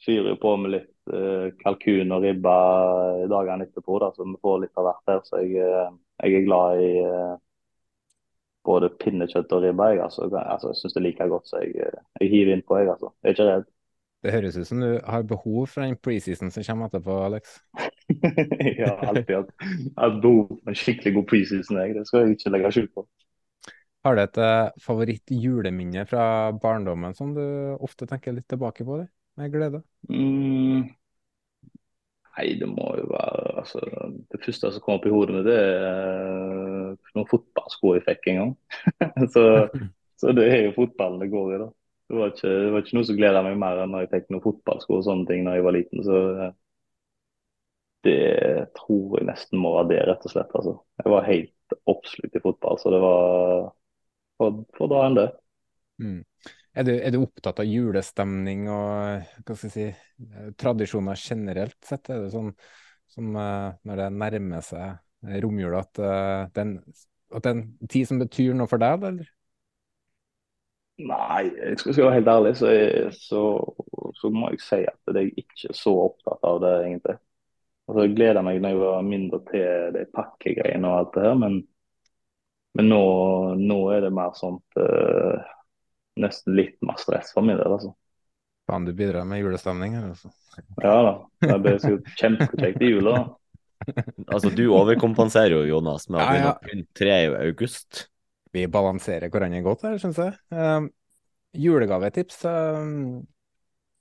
Fyrer 0.00 0.36
på 0.40 0.54
med 0.56 0.72
litt 0.72 1.12
eh, 1.12 1.50
kalkun 1.60 2.12
og 2.16 2.24
ribba 2.24 2.56
dagene 3.28 3.66
etterpå, 3.68 3.98
da, 4.00 4.08
så 4.16 4.24
vi 4.24 4.38
får 4.40 4.62
litt 4.62 4.80
av 4.80 4.88
hvert 4.88 5.12
her. 5.12 5.22
Så 5.26 5.42
jeg, 5.44 5.60
eh, 5.60 5.90
jeg 6.24 6.38
er 6.38 6.46
glad 6.46 6.84
i 6.84 6.90
eh, 7.04 7.34
både 8.66 8.90
pinnekjøtt 9.00 9.52
og 9.56 9.62
ribba. 9.64 9.90
Jeg, 9.94 10.02
altså, 10.04 10.28
altså, 10.28 10.72
jeg 10.72 10.80
syns 10.80 10.96
det 10.96 11.00
er 11.00 11.06
like 11.08 11.28
godt, 11.32 11.48
så 11.48 11.62
jeg, 11.62 11.76
eh, 11.86 12.02
jeg 12.20 12.32
hiver 12.34 12.56
innpå. 12.56 12.78
Jeg, 12.80 12.90
altså. 12.94 13.12
jeg 13.22 13.28
er 13.28 13.36
ikke 13.36 13.48
redd. 13.50 13.68
Det 14.20 14.34
høres 14.34 14.58
ut 14.60 14.68
som 14.68 14.82
du 14.84 14.90
har 15.00 15.22
behov 15.24 15.62
for 15.72 15.80
den 15.80 15.96
preseason 15.96 16.52
som 16.52 16.64
kommer 16.66 16.90
etterpå, 16.90 17.14
Alex. 17.24 17.56
jeg 18.76 18.84
har 18.84 19.00
alltid 19.08 19.32
hatt, 19.38 19.54
hatt 19.96 20.20
behov 20.20 20.50
for 20.58 20.72
en 20.72 20.76
skikkelig 20.76 21.14
god 21.16 21.28
preseason. 21.32 21.80
Jeg. 21.80 21.96
Det 21.96 22.06
skal 22.08 22.26
jeg 22.26 22.36
ikke 22.36 22.52
legge 22.52 22.72
skjul 22.76 22.90
på. 22.98 23.06
Har 24.04 24.16
du 24.16 24.22
et 24.22 24.38
eh, 24.40 24.70
favoritt 24.80 25.32
juleminne 25.32 26.06
fra 26.08 26.24
barndommen 26.56 27.16
som 27.16 27.34
du 27.36 27.44
ofte 27.80 28.08
tenker 28.08 28.36
litt 28.36 28.48
tilbake 28.48 28.84
på 28.84 29.02
det, 29.02 29.10
med 29.40 29.52
glede? 29.52 29.82
Mm. 30.08 30.88
Nei, 32.40 32.46
det 32.60 32.68
må 32.70 32.86
jo 32.96 33.08
være 33.10 33.58
altså, 33.60 33.80
Det 34.32 34.40
første 34.44 34.70
som 34.72 34.84
kommer 34.84 35.00
opp 35.00 35.08
i 35.08 35.12
hodet 35.12 35.34
mitt, 35.36 35.48
det 35.48 35.58
er 35.60 36.59
noen 37.16 37.28
fotballsko 37.30 37.94
jeg 37.96 38.06
fikk 38.06 38.30
en 38.32 38.40
gang. 38.40 38.54
så, 39.34 39.44
så 40.20 40.34
det 40.36 40.48
er 40.48 40.64
jo 40.68 40.76
fotballen 40.78 41.22
det 41.22 41.30
går 41.32 41.54
i, 41.54 41.60
da. 41.64 41.68
Det 42.10 42.18
var 42.18 42.32
ikke, 42.32 42.48
det 42.50 42.70
var 42.74 42.82
ikke 42.82 42.96
noe 42.98 43.06
som 43.06 43.18
gleda 43.20 43.42
meg 43.46 43.60
mer 43.62 43.84
enn 43.84 43.92
når 43.94 44.04
jeg 44.04 44.12
fikk 44.16 44.32
noen 44.32 44.42
fotballsko 44.42 44.96
og 44.96 45.04
sånne 45.06 45.28
ting 45.28 45.44
da 45.46 45.54
jeg 45.54 45.66
var 45.66 45.76
liten. 45.76 46.02
Så 46.06 46.22
eh, 46.46 46.54
det 48.06 48.22
tror 48.78 49.20
jeg 49.20 49.28
nesten 49.28 49.60
må 49.62 49.74
være 49.76 49.92
det, 49.92 50.00
rett 50.08 50.26
og 50.26 50.34
slett. 50.34 50.56
Altså. 50.58 50.74
Jeg 51.02 51.14
var 51.14 51.28
helt 51.28 51.76
oppslukt 51.92 52.36
i 52.36 52.42
fotball, 52.42 52.80
så 52.82 52.92
det 52.94 53.00
var 53.04 53.68
for, 54.40 54.64
for 54.78 54.90
da 54.90 55.04
enn 55.06 55.18
det. 55.20 55.28
Mm. 56.00 56.20
Er, 56.70 56.86
du, 56.86 56.92
er 56.94 57.12
du 57.12 57.20
opptatt 57.20 57.60
av 57.60 57.66
julestemning 57.66 58.68
og 58.70 59.26
hva 59.44 59.56
skal 59.56 59.66
jeg 59.66 59.74
si, 59.74 59.86
eh, 60.30 60.50
tradisjoner 60.58 61.18
generelt 61.18 61.78
sett? 61.84 62.10
Er 62.10 62.24
det 62.24 62.32
sånn 62.34 62.52
som 63.10 63.34
eh, 63.36 63.70
når 63.86 64.04
det 64.04 64.10
nærmer 64.16 64.64
seg 64.64 64.84
eh, 64.86 64.98
romjula, 65.22 65.84
at, 65.84 66.00
uh, 66.00 66.48
den, 66.56 66.78
at 67.34 67.44
det 67.44 67.50
er 67.50 67.58
en 67.58 67.68
tid 67.90 68.08
som 68.08 68.20
betyr 68.22 68.56
noe 68.56 68.70
for 68.70 68.82
deg, 68.82 69.06
eller? 69.10 69.28
Nei, 71.00 71.48
jeg 71.56 71.78
skal, 71.80 71.96
være 71.96 72.16
helt 72.18 72.28
ærlig, 72.28 72.54
så, 72.60 72.70
jeg, 72.74 73.12
så, 73.16 73.42
så 74.20 74.30
må 74.34 74.50
jeg 74.52 74.62
si 74.64 74.80
at 74.84 75.16
jeg 75.16 75.32
ikke 75.40 75.70
er 75.70 75.76
så 75.76 75.94
opptatt 76.06 76.44
av 76.44 76.60
det, 76.64 76.72
egentlig. 76.84 77.16
Altså, 77.88 78.04
jeg 78.04 78.16
gleder 78.18 78.44
meg 78.46 78.60
når 78.60 78.74
jeg 78.74 78.80
var 78.82 79.06
mindre 79.06 79.40
til 79.48 79.94
de 79.96 80.04
pakkegreiene 80.14 80.90
og 80.90 80.98
alt 80.98 81.16
det 81.16 81.24
her, 81.24 81.38
men, 81.40 81.56
men 82.78 82.92
nå, 82.92 83.00
nå 83.60 83.80
er 83.94 84.04
det 84.06 84.12
mer 84.14 84.36
sånt 84.38 84.80
uh, 84.80 85.56
Nesten 86.20 86.52
litt 86.58 86.74
mer 86.84 86.98
stress 87.00 87.30
for 87.32 87.46
min 87.46 87.56
del, 87.56 87.70
altså. 87.70 87.94
Faen, 88.68 88.84
du 88.84 88.90
bidrar 88.92 89.24
med 89.24 89.40
julestemning 89.40 89.94
her, 89.96 90.10
altså. 90.10 90.28
Ja 90.82 90.96
da. 91.06 91.12
Det 91.40 91.58
blir 91.62 91.78
sikkert 91.80 92.10
kjempekjekt 92.20 92.82
i 92.84 92.90
jula. 92.90 93.14
da. 93.14 93.39
Altså, 94.30 94.50
du 94.54 94.64
overkompenserer 94.74 95.54
jo, 95.56 95.64
Jonas, 95.68 96.08
med 96.08 96.20
å 96.20 96.22
Ja, 96.22 96.30
begynne 96.30 96.50
ja. 96.50 96.54
å 96.54 96.64
pynte 96.64 96.98
treet 97.00 97.26
i 97.30 97.50
august. 97.50 98.06
Vi 98.54 98.64
balanserer 98.70 99.30
hverandre 99.30 99.62
godt 99.64 99.84
her, 99.86 99.98
syns 100.02 100.18
jeg. 100.20 100.34
Uh, 100.54 100.88
julegavetips. 101.56 102.42
uh, 102.46 103.20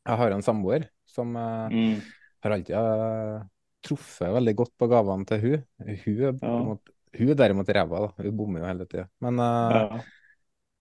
jeg 0.09 0.21
har 0.23 0.35
en 0.35 0.45
samboer 0.45 0.87
som 1.09 1.35
uh, 1.37 1.69
Mm. 1.69 1.99
har 2.43 2.55
alltid 2.55 2.75
uh, 2.75 3.43
truffet 3.85 4.31
veldig 4.35 4.55
godt 4.59 4.73
på 4.79 4.87
gavene 4.91 5.25
til 5.29 5.43
hun. 5.43 5.65
Hun 6.05 6.23
er, 6.29 6.33
Ja. 6.41 6.55
mot, 6.65 6.93
hun 7.19 7.29
er 7.33 7.35
derimot 7.35 7.69
ræva, 7.69 8.05
da. 8.07 8.23
Hun 8.23 8.37
bommer 8.37 8.63
jo 8.63 8.69
hele 8.71 8.87
tida. 8.89 9.07
Men 9.21 9.39
uh, 9.39 9.75
Ja. 9.75 10.01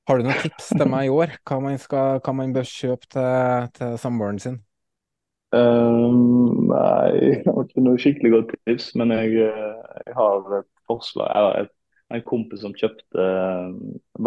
har 0.08 0.18
du 0.18 0.24
noen 0.24 0.40
tips 0.40 0.70
til 0.72 0.88
meg 0.88 1.06
i 1.08 1.12
år? 1.12 1.36
Hva 1.44 1.60
man, 1.62 1.76
skal, 1.78 2.20
hva 2.24 2.32
man 2.34 2.54
bør 2.56 2.64
kjøpe 2.64 3.10
til, 3.12 3.68
til 3.76 3.98
samboeren 4.00 4.40
sin? 4.40 4.58
Um, 5.56 6.68
nei, 6.68 7.08
jeg 7.22 7.42
har 7.46 7.62
ikke 7.64 7.84
noe 7.84 8.00
skikkelig 8.00 8.32
godt 8.34 8.54
tips, 8.68 8.90
men 9.00 9.14
jeg, 9.14 9.48
eh, 9.48 10.00
jeg 10.04 10.16
har 10.18 10.58
et 10.58 10.68
forslag. 10.88 11.30
Jeg 11.32 11.46
har 11.46 11.62
et, 11.62 11.72
en 12.16 12.24
kompis 12.26 12.60
som 12.64 12.76
kjøpte 12.76 13.24
eh, 13.24 13.70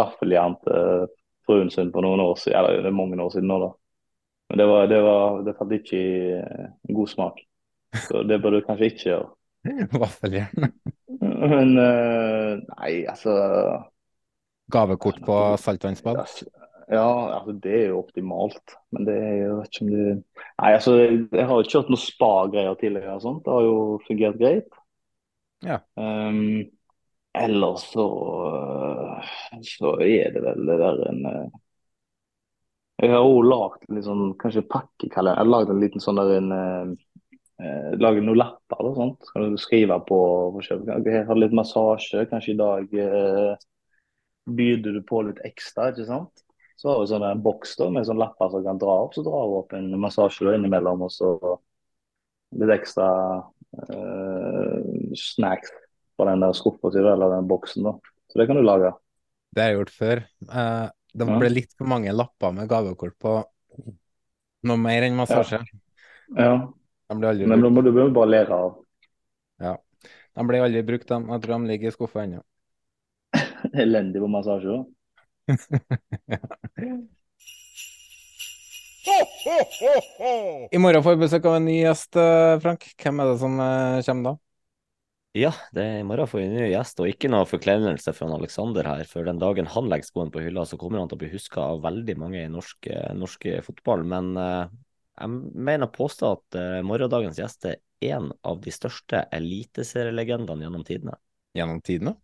vaffeljern 0.01 0.57
til 0.65 1.11
fruen 1.45 1.69
sin 1.73 1.91
for 1.93 2.05
noen 2.05 2.23
år 2.23 2.39
siden. 2.41 2.57
Eller 2.57 2.81
det 2.81 2.89
er 2.89 2.97
mange 2.97 3.21
år 3.21 3.33
siden 3.35 3.51
nå, 3.51 3.59
da. 3.61 3.71
Men 4.49 4.61
det, 4.61 4.67
var, 4.67 4.89
det, 4.91 5.01
var, 5.05 5.37
det 5.45 5.55
falt 5.59 5.77
ikke 5.77 5.99
i 5.99 6.33
eh, 6.39 6.73
god 6.97 7.13
smak. 7.13 7.45
Så 8.07 8.23
det 8.27 8.41
bør 8.41 8.57
du 8.57 8.65
kanskje 8.65 8.89
ikke 8.91 9.05
gjøre. 9.09 9.29
Vaffeljern? 10.01 10.73
Men 11.21 11.75
uh, 11.77 12.57
nei, 12.79 13.03
altså 13.09 13.33
Gavekort 14.71 15.19
på 15.25 15.35
saltvannsbad? 15.61 16.21
Ja, 16.91 17.37
altså 17.37 17.53
det 17.63 17.71
er 17.71 17.85
jo 17.93 18.01
optimalt. 18.01 18.75
Men 18.91 19.05
det 19.07 19.15
er 19.15 19.35
jo 19.45 19.55
ikke 19.63 19.85
om 19.85 19.91
du 19.93 20.01
Nei, 20.01 20.71
altså 20.75 20.97
jeg, 20.99 21.45
har 21.47 21.53
jo 21.55 21.69
kjørt 21.71 21.91
noen 21.91 22.01
spa-greier 22.01 22.75
tidligere 22.81 23.15
og 23.15 23.23
sånt. 23.23 23.45
Det 23.45 23.53
har 23.55 23.67
jo 23.67 23.77
fungert 24.07 24.39
greit. 24.41 24.75
Ja. 25.63 25.77
Um, 25.95 26.65
ellers 27.37 27.85
så, 27.93 28.07
så 29.69 29.93
er 30.03 30.35
det 30.35 30.43
vel 30.43 30.67
det 30.67 30.77
der 30.81 30.99
en, 31.07 31.23
eh, 31.31 31.47
Jeg 33.01 33.13
har 33.15 33.23
òg 33.23 33.47
lagd 33.47 33.87
en 33.87 34.03
sånn, 34.05 34.27
kanskje 34.41 34.67
pakkekalender. 34.67 35.39
Jeg 35.39 35.47
har 35.47 35.53
lagd 35.55 35.71
en 35.71 35.81
liten 35.81 36.03
sånn 36.03 36.19
der 36.19 36.35
en 36.41 36.51
eh, 36.57 36.91
Laget 38.01 38.25
noen 38.25 38.39
lapper 38.41 38.83
og 38.89 38.95
sånt. 38.97 39.23
Så 39.23 39.35
kan 39.35 39.53
du 39.53 39.59
skrive 39.61 39.99
på 40.07 40.19
forskjellig. 40.57 41.01
Jeg 41.05 41.25
har 41.27 41.37
litt 41.37 41.53
massasje. 41.53 42.25
Kanskje 42.31 42.55
i 42.55 42.59
dag 42.59 42.95
eh, 42.97 43.67
byr 44.49 44.79
du 44.81 44.95
på 45.05 45.21
litt 45.27 45.43
ekstra, 45.45 45.91
ikke 45.91 46.07
sant. 46.09 46.40
Så 46.81 46.89
har 46.89 47.01
vi 47.03 47.09
sånn 47.11 47.23
en 47.27 47.41
boks 47.45 47.75
da, 47.77 47.91
med 47.93 48.07
sånn 48.07 48.17
lapper 48.17 48.49
som 48.49 48.63
kan 48.65 48.79
dra 48.81 48.93
opp. 49.03 49.13
Så 49.13 49.21
drar 49.25 49.43
hun 49.45 49.59
opp 49.59 49.73
en 49.77 49.91
massasje 50.01 50.47
da, 50.47 50.55
innimellom, 50.57 51.03
og 51.05 51.11
så 51.13 51.35
litt 52.57 52.71
ekstra 52.73 53.09
uh, 53.37 54.79
snacks 55.17 55.69
på 56.17 56.25
den 56.25 56.41
der 56.41 56.57
skuffa 56.57 56.89
si 56.91 57.03
eller 57.03 57.35
den 57.35 57.49
boksen. 57.51 57.85
da. 57.85 57.93
Så 58.31 58.41
det 58.41 58.47
kan 58.49 58.57
du 58.57 58.65
lage. 58.65 58.89
Det 59.53 59.61
har 59.61 59.69
jeg 59.69 59.77
gjort 59.77 59.93
før. 59.93 60.23
Uh, 60.49 60.87
det 61.13 61.27
Ja. 61.27 61.37
ble 61.37 61.49
litt 61.51 61.73
for 61.77 61.85
mange 61.91 62.13
lapper 62.15 62.53
med 62.55 62.69
gavekort 62.71 63.17
på 63.19 63.35
noe 64.63 64.77
mer 64.79 65.05
enn 65.05 65.17
massasje. 65.19 65.59
Ja, 66.37 66.55
aldri 67.11 67.45
men 67.45 67.59
nå 67.59 67.69
må 67.69 67.83
du 67.83 67.91
bare 67.91 68.29
lære 68.29 68.55
av. 68.55 68.79
Ja. 69.59 69.75
De 70.33 70.47
ble 70.47 70.63
aldri 70.63 70.81
brukt, 70.87 71.07
de. 71.07 71.19
Jeg 71.27 71.43
tror 71.43 71.59
de 71.59 71.67
ligger 71.67 71.91
i 71.91 71.93
skuffa 71.93 72.23
ennå. 72.23 72.41
Elendig 73.83 74.23
på 74.23 74.31
massasje. 74.31 74.79
da. 74.79 75.00
I 80.71 80.77
morgen 80.77 81.03
får 81.03 81.15
vi 81.15 81.23
besøk 81.23 81.45
av 81.49 81.55
en 81.57 81.65
ny 81.65 81.81
gjest, 81.81 82.15
eh, 82.19 82.59
Frank. 82.61 82.85
Hvem 83.01 83.19
er 83.19 83.29
det 83.31 83.39
som 83.41 83.59
eh, 83.59 84.01
kommer 84.05 84.23
da? 84.29 84.33
Ja, 85.37 85.53
det 85.71 85.83
er 85.87 86.01
i 86.01 86.05
morgen 86.05 86.27
får 86.27 86.41
vi 86.41 86.45
en 86.49 86.57
ny 86.59 86.65
gjest, 86.73 86.99
og 86.99 87.07
ikke 87.09 87.29
noe 87.31 87.47
forkleinelse 87.47 88.13
fra 88.13 88.27
Alexander 88.35 88.87
her. 88.89 89.03
For 89.07 89.25
den 89.27 89.39
dagen 89.41 89.69
han 89.73 89.87
legger 89.89 90.09
skoen 90.09 90.31
på 90.33 90.43
hylla, 90.43 90.65
så 90.67 90.77
kommer 90.79 90.99
han 90.99 91.09
til 91.11 91.17
å 91.17 91.23
bli 91.23 91.31
huska 91.31 91.63
av 91.73 91.81
veldig 91.85 92.17
mange 92.19 92.41
i 92.43 92.51
norsk, 92.51 92.89
eh, 92.91 93.13
norsk 93.17 93.47
fotball. 93.65 94.03
Men 94.11 94.33
uh, 94.37 94.67
jeg 95.17 95.29
mener 95.31 95.87
å 95.87 95.95
påstå 95.95 96.33
at 96.35 96.59
uh, 96.59 96.81
morgendagens 96.85 97.39
gjest 97.39 97.69
er 97.71 97.79
en 98.11 98.29
av 98.47 98.59
de 98.61 98.73
største 98.75 99.23
eliteserielegendene 99.33 100.67
gjennom 100.67 100.85
tidene. 100.85 101.15
Gjennom 101.57 101.81
tidene? 101.85 102.17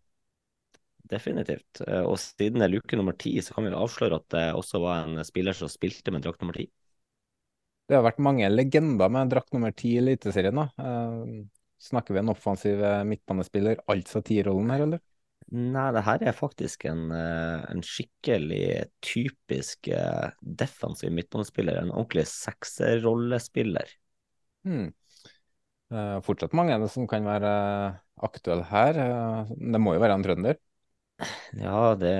Definitivt. 1.07 1.81
Eh, 1.87 2.03
Og 2.03 2.17
siden 2.19 2.59
det 2.59 2.67
er 2.67 2.73
luke 2.75 2.99
nummer 2.99 3.15
ti, 3.15 3.37
så 3.41 3.55
kan 3.55 3.67
vi 3.67 3.75
avsløre 3.75 4.19
at 4.19 4.27
det 4.33 4.45
også 4.57 4.81
var 4.83 5.05
en 5.05 5.23
spiller 5.27 5.55
som 5.55 5.71
spilte 5.71 6.11
med 6.11 6.25
drakt 6.25 6.43
nummer 6.43 6.57
ti. 6.57 6.67
Det 7.87 7.95
har 7.95 8.03
vært 8.03 8.19
mange 8.19 8.49
legender 8.51 9.11
med 9.13 9.29
drakt 9.31 9.53
nummer 9.55 9.71
ti 9.71 9.95
i 9.95 10.01
Eliteserien. 10.01 10.59
da. 10.59 10.67
Eh, 10.77 11.45
snakker 11.87 12.15
vi 12.15 12.19
en 12.23 12.33
offensiv 12.33 12.83
eh, 12.83 13.05
midtbanespiller, 13.07 13.79
altså 13.87 14.23
tierrollen 14.25 14.73
her, 14.73 14.83
eller? 14.87 15.03
Nei, 15.47 15.85
det 15.95 16.03
her 16.03 16.23
er 16.27 16.35
faktisk 16.35 16.83
en, 16.89 17.05
en 17.15 17.79
skikkelig 17.85 18.89
typisk 18.99 19.87
defensiv 20.43 21.13
midtbanespiller. 21.15 21.77
En 21.79 21.93
ordentlig 21.93 22.25
sekserrollespiller. 22.27 23.93
Hmm. 24.67 24.89
Eh, 25.87 26.17
fortsatt 26.25 26.51
mange 26.57 26.75
er 26.75 26.83
det 26.83 26.91
som 26.91 27.07
kan 27.07 27.23
være 27.23 27.53
aktuelle 28.27 28.67
her. 28.67 28.99
Det 29.55 29.79
må 29.79 29.95
jo 29.95 30.03
være 30.03 30.19
en 30.19 30.27
trønder. 30.27 30.59
Ja, 31.57 31.95
det 31.97 32.13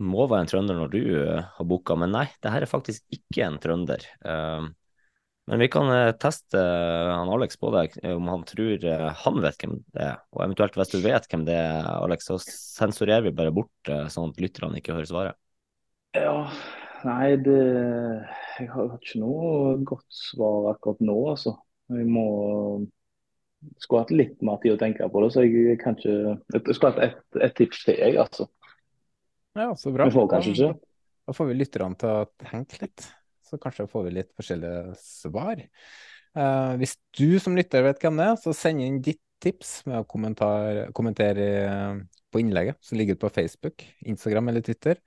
må 0.00 0.24
være 0.24 0.44
en 0.44 0.50
trønder 0.50 0.78
når 0.78 0.92
du 0.92 1.00
eh, 1.20 1.48
har 1.56 1.66
booka, 1.68 1.96
men 2.00 2.14
nei, 2.14 2.26
det 2.40 2.52
her 2.54 2.64
er 2.64 2.70
faktisk 2.70 3.04
ikke 3.12 3.44
en 3.44 3.58
trønder. 3.60 4.04
Eh, 4.24 4.68
men 5.50 5.62
vi 5.64 5.68
kan 5.72 5.90
eh, 5.92 6.12
teste 6.20 6.60
eh, 6.60 7.10
han 7.10 7.32
Alex 7.34 7.60
på 7.60 7.72
deg 7.74 7.98
om 8.14 8.30
han 8.32 8.46
tror 8.48 8.86
han 9.24 9.40
vet 9.44 9.60
hvem 9.60 9.76
det 9.92 10.06
er. 10.06 10.20
Og 10.32 10.44
eventuelt 10.46 10.78
hvis 10.80 10.92
du 10.94 11.00
vet 11.04 11.28
hvem 11.28 11.44
det 11.48 11.58
er, 11.58 11.88
Alex, 11.98 12.30
så 12.30 12.38
sensurerer 12.40 13.26
vi 13.28 13.34
bare 13.36 13.54
bort, 13.54 13.92
sånn 14.12 14.32
at 14.32 14.40
lytterne 14.40 14.80
ikke 14.80 14.96
hører 14.96 15.10
svaret. 15.10 15.40
Ja, 16.16 16.48
nei, 17.06 17.36
det 17.38 17.58
Jeg 18.58 18.70
har 18.72 18.96
ikke 18.96 19.20
noe 19.20 19.76
godt 19.86 20.08
svar 20.14 20.72
akkurat 20.72 21.04
nå, 21.04 21.18
altså. 21.34 21.58
Jeg 21.90 22.06
må 22.06 22.24
Skulle 23.80 24.04
hatt 24.04 24.12
litt 24.14 24.38
mer 24.46 24.60
tid 24.62 24.74
å 24.74 24.80
tenke 24.80 25.08
på 25.12 25.22
det, 25.24 25.30
så 25.34 25.44
jeg 25.44 25.78
kan 25.80 25.96
ikke 25.98 26.14
Jeg 26.56 26.76
skulle 26.76 26.92
hatt 26.94 27.02
et, 27.04 27.40
et 27.44 27.56
tips 27.58 27.82
til, 27.86 27.98
jeg, 28.00 28.16
altså. 28.20 28.46
Ja, 29.58 29.72
så 29.76 29.92
bra. 29.92 30.06
Vi 30.08 30.14
får 30.14 30.30
kanskje 30.30 30.54
ikke. 30.54 30.70
Da 31.28 31.34
får 31.36 31.50
vi 31.50 31.56
lytterne 31.58 31.98
til 32.00 32.12
å 32.12 32.28
tenke 32.40 32.78
litt, 32.82 33.08
så 33.46 33.58
kanskje 33.60 33.88
får 33.90 34.06
vi 34.06 34.14
litt 34.16 34.30
forskjellige 34.38 34.94
svar. 35.02 35.60
Eh, 36.38 36.72
hvis 36.80 36.96
du 37.18 37.38
som 37.42 37.58
lytter 37.58 37.84
vet 37.84 38.00
hvem 38.02 38.20
det 38.20 38.30
er, 38.30 38.38
så 38.40 38.54
send 38.56 38.84
inn 38.84 39.00
ditt 39.04 39.20
tips 39.40 39.80
med 39.88 40.02
å 40.02 40.06
kommentere 40.08 41.46
eh, 41.66 42.00
på 42.30 42.42
innlegget 42.42 42.78
som 42.84 42.98
ligger 43.00 43.18
på 43.20 43.30
Facebook, 43.34 43.84
Instagram 44.06 44.52
eller 44.52 44.64
Twitter. 44.64 45.00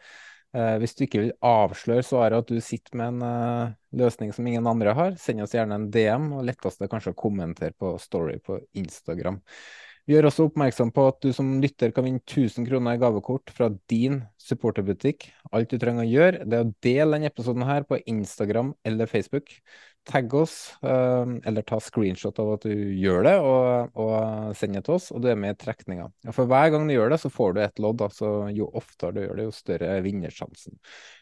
Eh, 0.54 0.76
hvis 0.82 0.93
du 0.93 1.08
ikke 1.08 1.22
vil 1.24 1.32
avsløre 1.41 2.06
svaret 2.06 2.43
at 2.43 2.51
du 2.51 2.60
sitter 2.62 2.97
med 2.99 3.16
en 3.16 3.24
eh, 3.26 3.72
løsning 3.97 4.34
som 4.36 4.45
ingen 4.45 4.68
andre 4.70 4.93
har, 4.93 5.16
send 5.18 5.41
oss 5.41 5.56
gjerne 5.56 5.80
en 5.80 5.88
DM, 5.93 6.28
og 6.38 6.45
lettest 6.45 6.84
er 6.84 6.91
kanskje 6.91 7.16
å 7.16 7.18
kommentere 7.18 7.74
på 7.74 7.95
Story 8.01 8.38
på 8.43 8.60
Instagram. 8.78 9.39
Vi 10.06 10.18
gjør 10.18 10.28
også 10.28 10.49
oppmerksom 10.49 10.91
på 10.91 11.06
at 11.08 11.22
du 11.24 11.30
som 11.34 11.47
lytter 11.64 11.93
kan 11.95 12.04
vinne 12.04 12.20
1000 12.20 12.68
kroner 12.68 12.97
i 12.97 12.99
gavekort 12.99 13.54
fra 13.56 13.70
din 13.89 14.20
supporterbutikk. 14.41 15.30
Alt 15.56 15.72
du 15.72 15.80
trenger 15.80 16.04
å 16.04 16.12
gjøre, 16.12 16.43
det 16.43 16.60
er 16.60 16.66
å 16.66 16.74
dele 16.84 17.16
denne 17.16 17.32
episoden 17.32 17.64
her 17.66 17.88
på 17.88 18.01
Instagram 18.12 18.74
eller 18.84 19.08
Facebook. 19.08 19.56
Tagg 20.04 20.34
oss, 20.36 20.56
eh, 20.84 21.34
eller 21.47 21.64
ta 21.64 21.78
screenshot 21.80 22.39
av 22.43 22.49
at 22.58 22.66
du 22.68 22.74
gjør 22.99 23.22
det, 23.24 23.34
og, 23.39 23.99
og 24.04 24.56
send 24.60 24.76
det 24.76 24.82
til 24.84 24.97
oss, 24.97 25.10
og 25.16 25.24
du 25.24 25.30
er 25.32 25.39
med 25.39 25.56
i 25.56 25.60
trekninga. 25.62 26.10
For 26.36 26.49
hver 26.49 26.74
gang 26.74 26.89
du 26.89 26.95
gjør 26.95 27.14
det, 27.14 27.22
så 27.24 27.32
får 27.32 27.56
du 27.56 27.62
et 27.64 27.84
lodd. 27.84 28.04
altså 28.04 28.34
jo 28.51 28.68
oftere 28.76 29.16
du 29.16 29.22
gjør 29.24 29.39
det, 29.39 29.47
jo 29.47 29.56
større 29.56 29.91
er 29.95 30.04
vinnersjansen. 30.04 30.76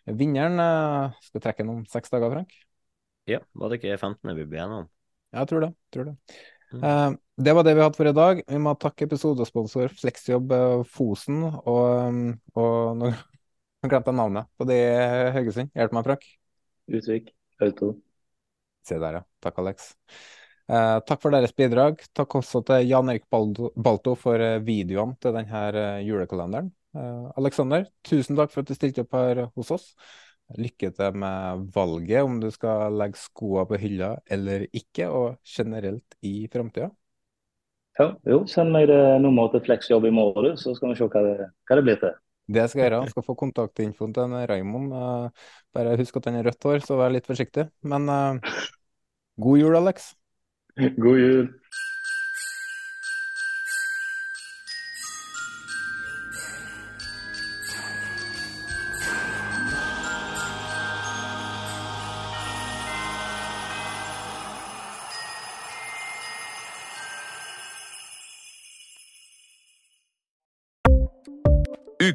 Vinneren 0.09 0.57
eh, 0.63 1.19
skal 1.27 1.45
trekke 1.45 1.63
den 1.63 1.75
om 1.75 1.83
seks 1.91 2.13
dager, 2.13 2.33
Frank? 2.33 2.57
Ja, 3.29 3.43
var 3.53 3.69
det 3.69 3.81
ikke 3.81 3.99
15. 3.99 4.33
vi 4.39 4.47
ble 4.49 4.63
enige 4.63 4.85
om? 4.85 4.89
Ja, 5.31 5.43
jeg 5.43 5.51
tror 5.51 5.67
det. 5.67 5.73
Tror 5.93 6.09
det. 6.09 6.15
Mm. 6.71 6.81
Eh, 6.81 7.09
det 7.45 7.57
var 7.57 7.65
det 7.67 7.75
vi 7.77 7.83
hadde 7.85 7.99
for 8.01 8.09
i 8.09 8.17
dag. 8.17 8.45
Vi 8.49 8.61
må 8.61 8.77
takke 8.81 9.05
episodesponsor 9.05 9.93
Fleksjobb 10.01 10.55
Fosen 10.89 11.43
og, 11.45 12.33
og 12.57 12.97
nå 12.97 13.13
nå 13.81 13.89
glemte 13.89 14.13
jeg 14.13 14.17
navnet 14.17 14.49
på 14.57 14.67
de 14.69 14.77
i 14.77 15.33
Haugesund. 15.37 15.73
Hjelp 15.73 15.97
meg, 15.97 16.07
Frank. 16.09 16.31
Utvik. 16.91 17.33
Auto. 17.61 17.95
Se 18.87 18.97
der, 19.01 19.19
ja. 19.19 19.23
Takk, 19.43 19.59
Alex. 19.61 19.91
Eh, 20.71 20.97
takk 21.07 21.21
for 21.21 21.33
deres 21.33 21.53
bidrag. 21.57 22.01
Takk 22.15 22.37
også 22.39 22.63
til 22.67 22.87
Jan 22.89 23.11
Erik 23.11 23.27
Balto 23.31 24.15
for 24.19 24.41
eh, 24.41 24.61
videoene 24.65 25.17
til 25.21 25.35
denne 25.35 25.63
eh, 25.75 26.03
julekalenderen. 26.07 26.71
Eh, 26.95 27.27
Alexander, 27.39 27.85
tusen 28.07 28.39
takk 28.39 28.53
for 28.53 28.63
at 28.63 28.71
du 28.71 28.77
stilte 28.77 29.05
opp 29.05 29.17
her 29.17 29.45
hos 29.55 29.71
oss. 29.75 29.91
Lykke 30.59 30.91
til 30.95 31.19
med 31.19 31.67
valget, 31.75 32.23
om 32.27 32.39
du 32.41 32.49
skal 32.51 32.95
legge 32.99 33.19
skoene 33.19 33.67
på 33.69 33.79
hylla 33.79 34.15
eller 34.27 34.65
ikke, 34.75 35.07
og 35.07 35.37
generelt 35.47 36.17
i 36.27 36.49
framtida. 36.51 36.89
Ja, 37.99 38.09
jo, 38.27 38.41
send 38.47 38.71
meg 38.73 38.87
det 38.91 38.99
nummeret 39.23 39.55
til 39.55 39.65
Fleksjobb 39.67 40.07
i 40.07 40.15
morgen, 40.15 40.57
så 40.59 40.73
skal 40.75 40.91
vi 40.91 40.99
se 40.99 41.07
hva 41.11 41.23
det, 41.27 41.49
hva 41.67 41.77
det 41.77 41.85
blir 41.87 41.99
til. 42.01 42.15
Det 42.47 42.65
skal 42.69 42.81
jeg 42.81 42.89
gjøre. 42.89 43.01
Han 43.05 43.11
skal 43.11 43.25
få 43.25 43.35
kontaktinfoen 43.39 44.13
til 44.15 44.33
Raymond. 44.49 44.93
Eh, 44.97 45.49
bare 45.75 45.97
husk 45.99 46.17
at 46.19 46.27
han 46.29 46.39
har 46.39 46.49
rødt 46.49 46.67
hår, 46.67 46.79
så 46.87 46.97
vær 46.99 47.13
litt 47.13 47.29
forsiktig. 47.29 47.67
Men 47.83 48.09
eh, 48.09 48.57
god 49.45 49.61
jul, 49.61 49.75
Alex. 49.75 50.13
God 50.97 51.19
jul. 51.19 51.60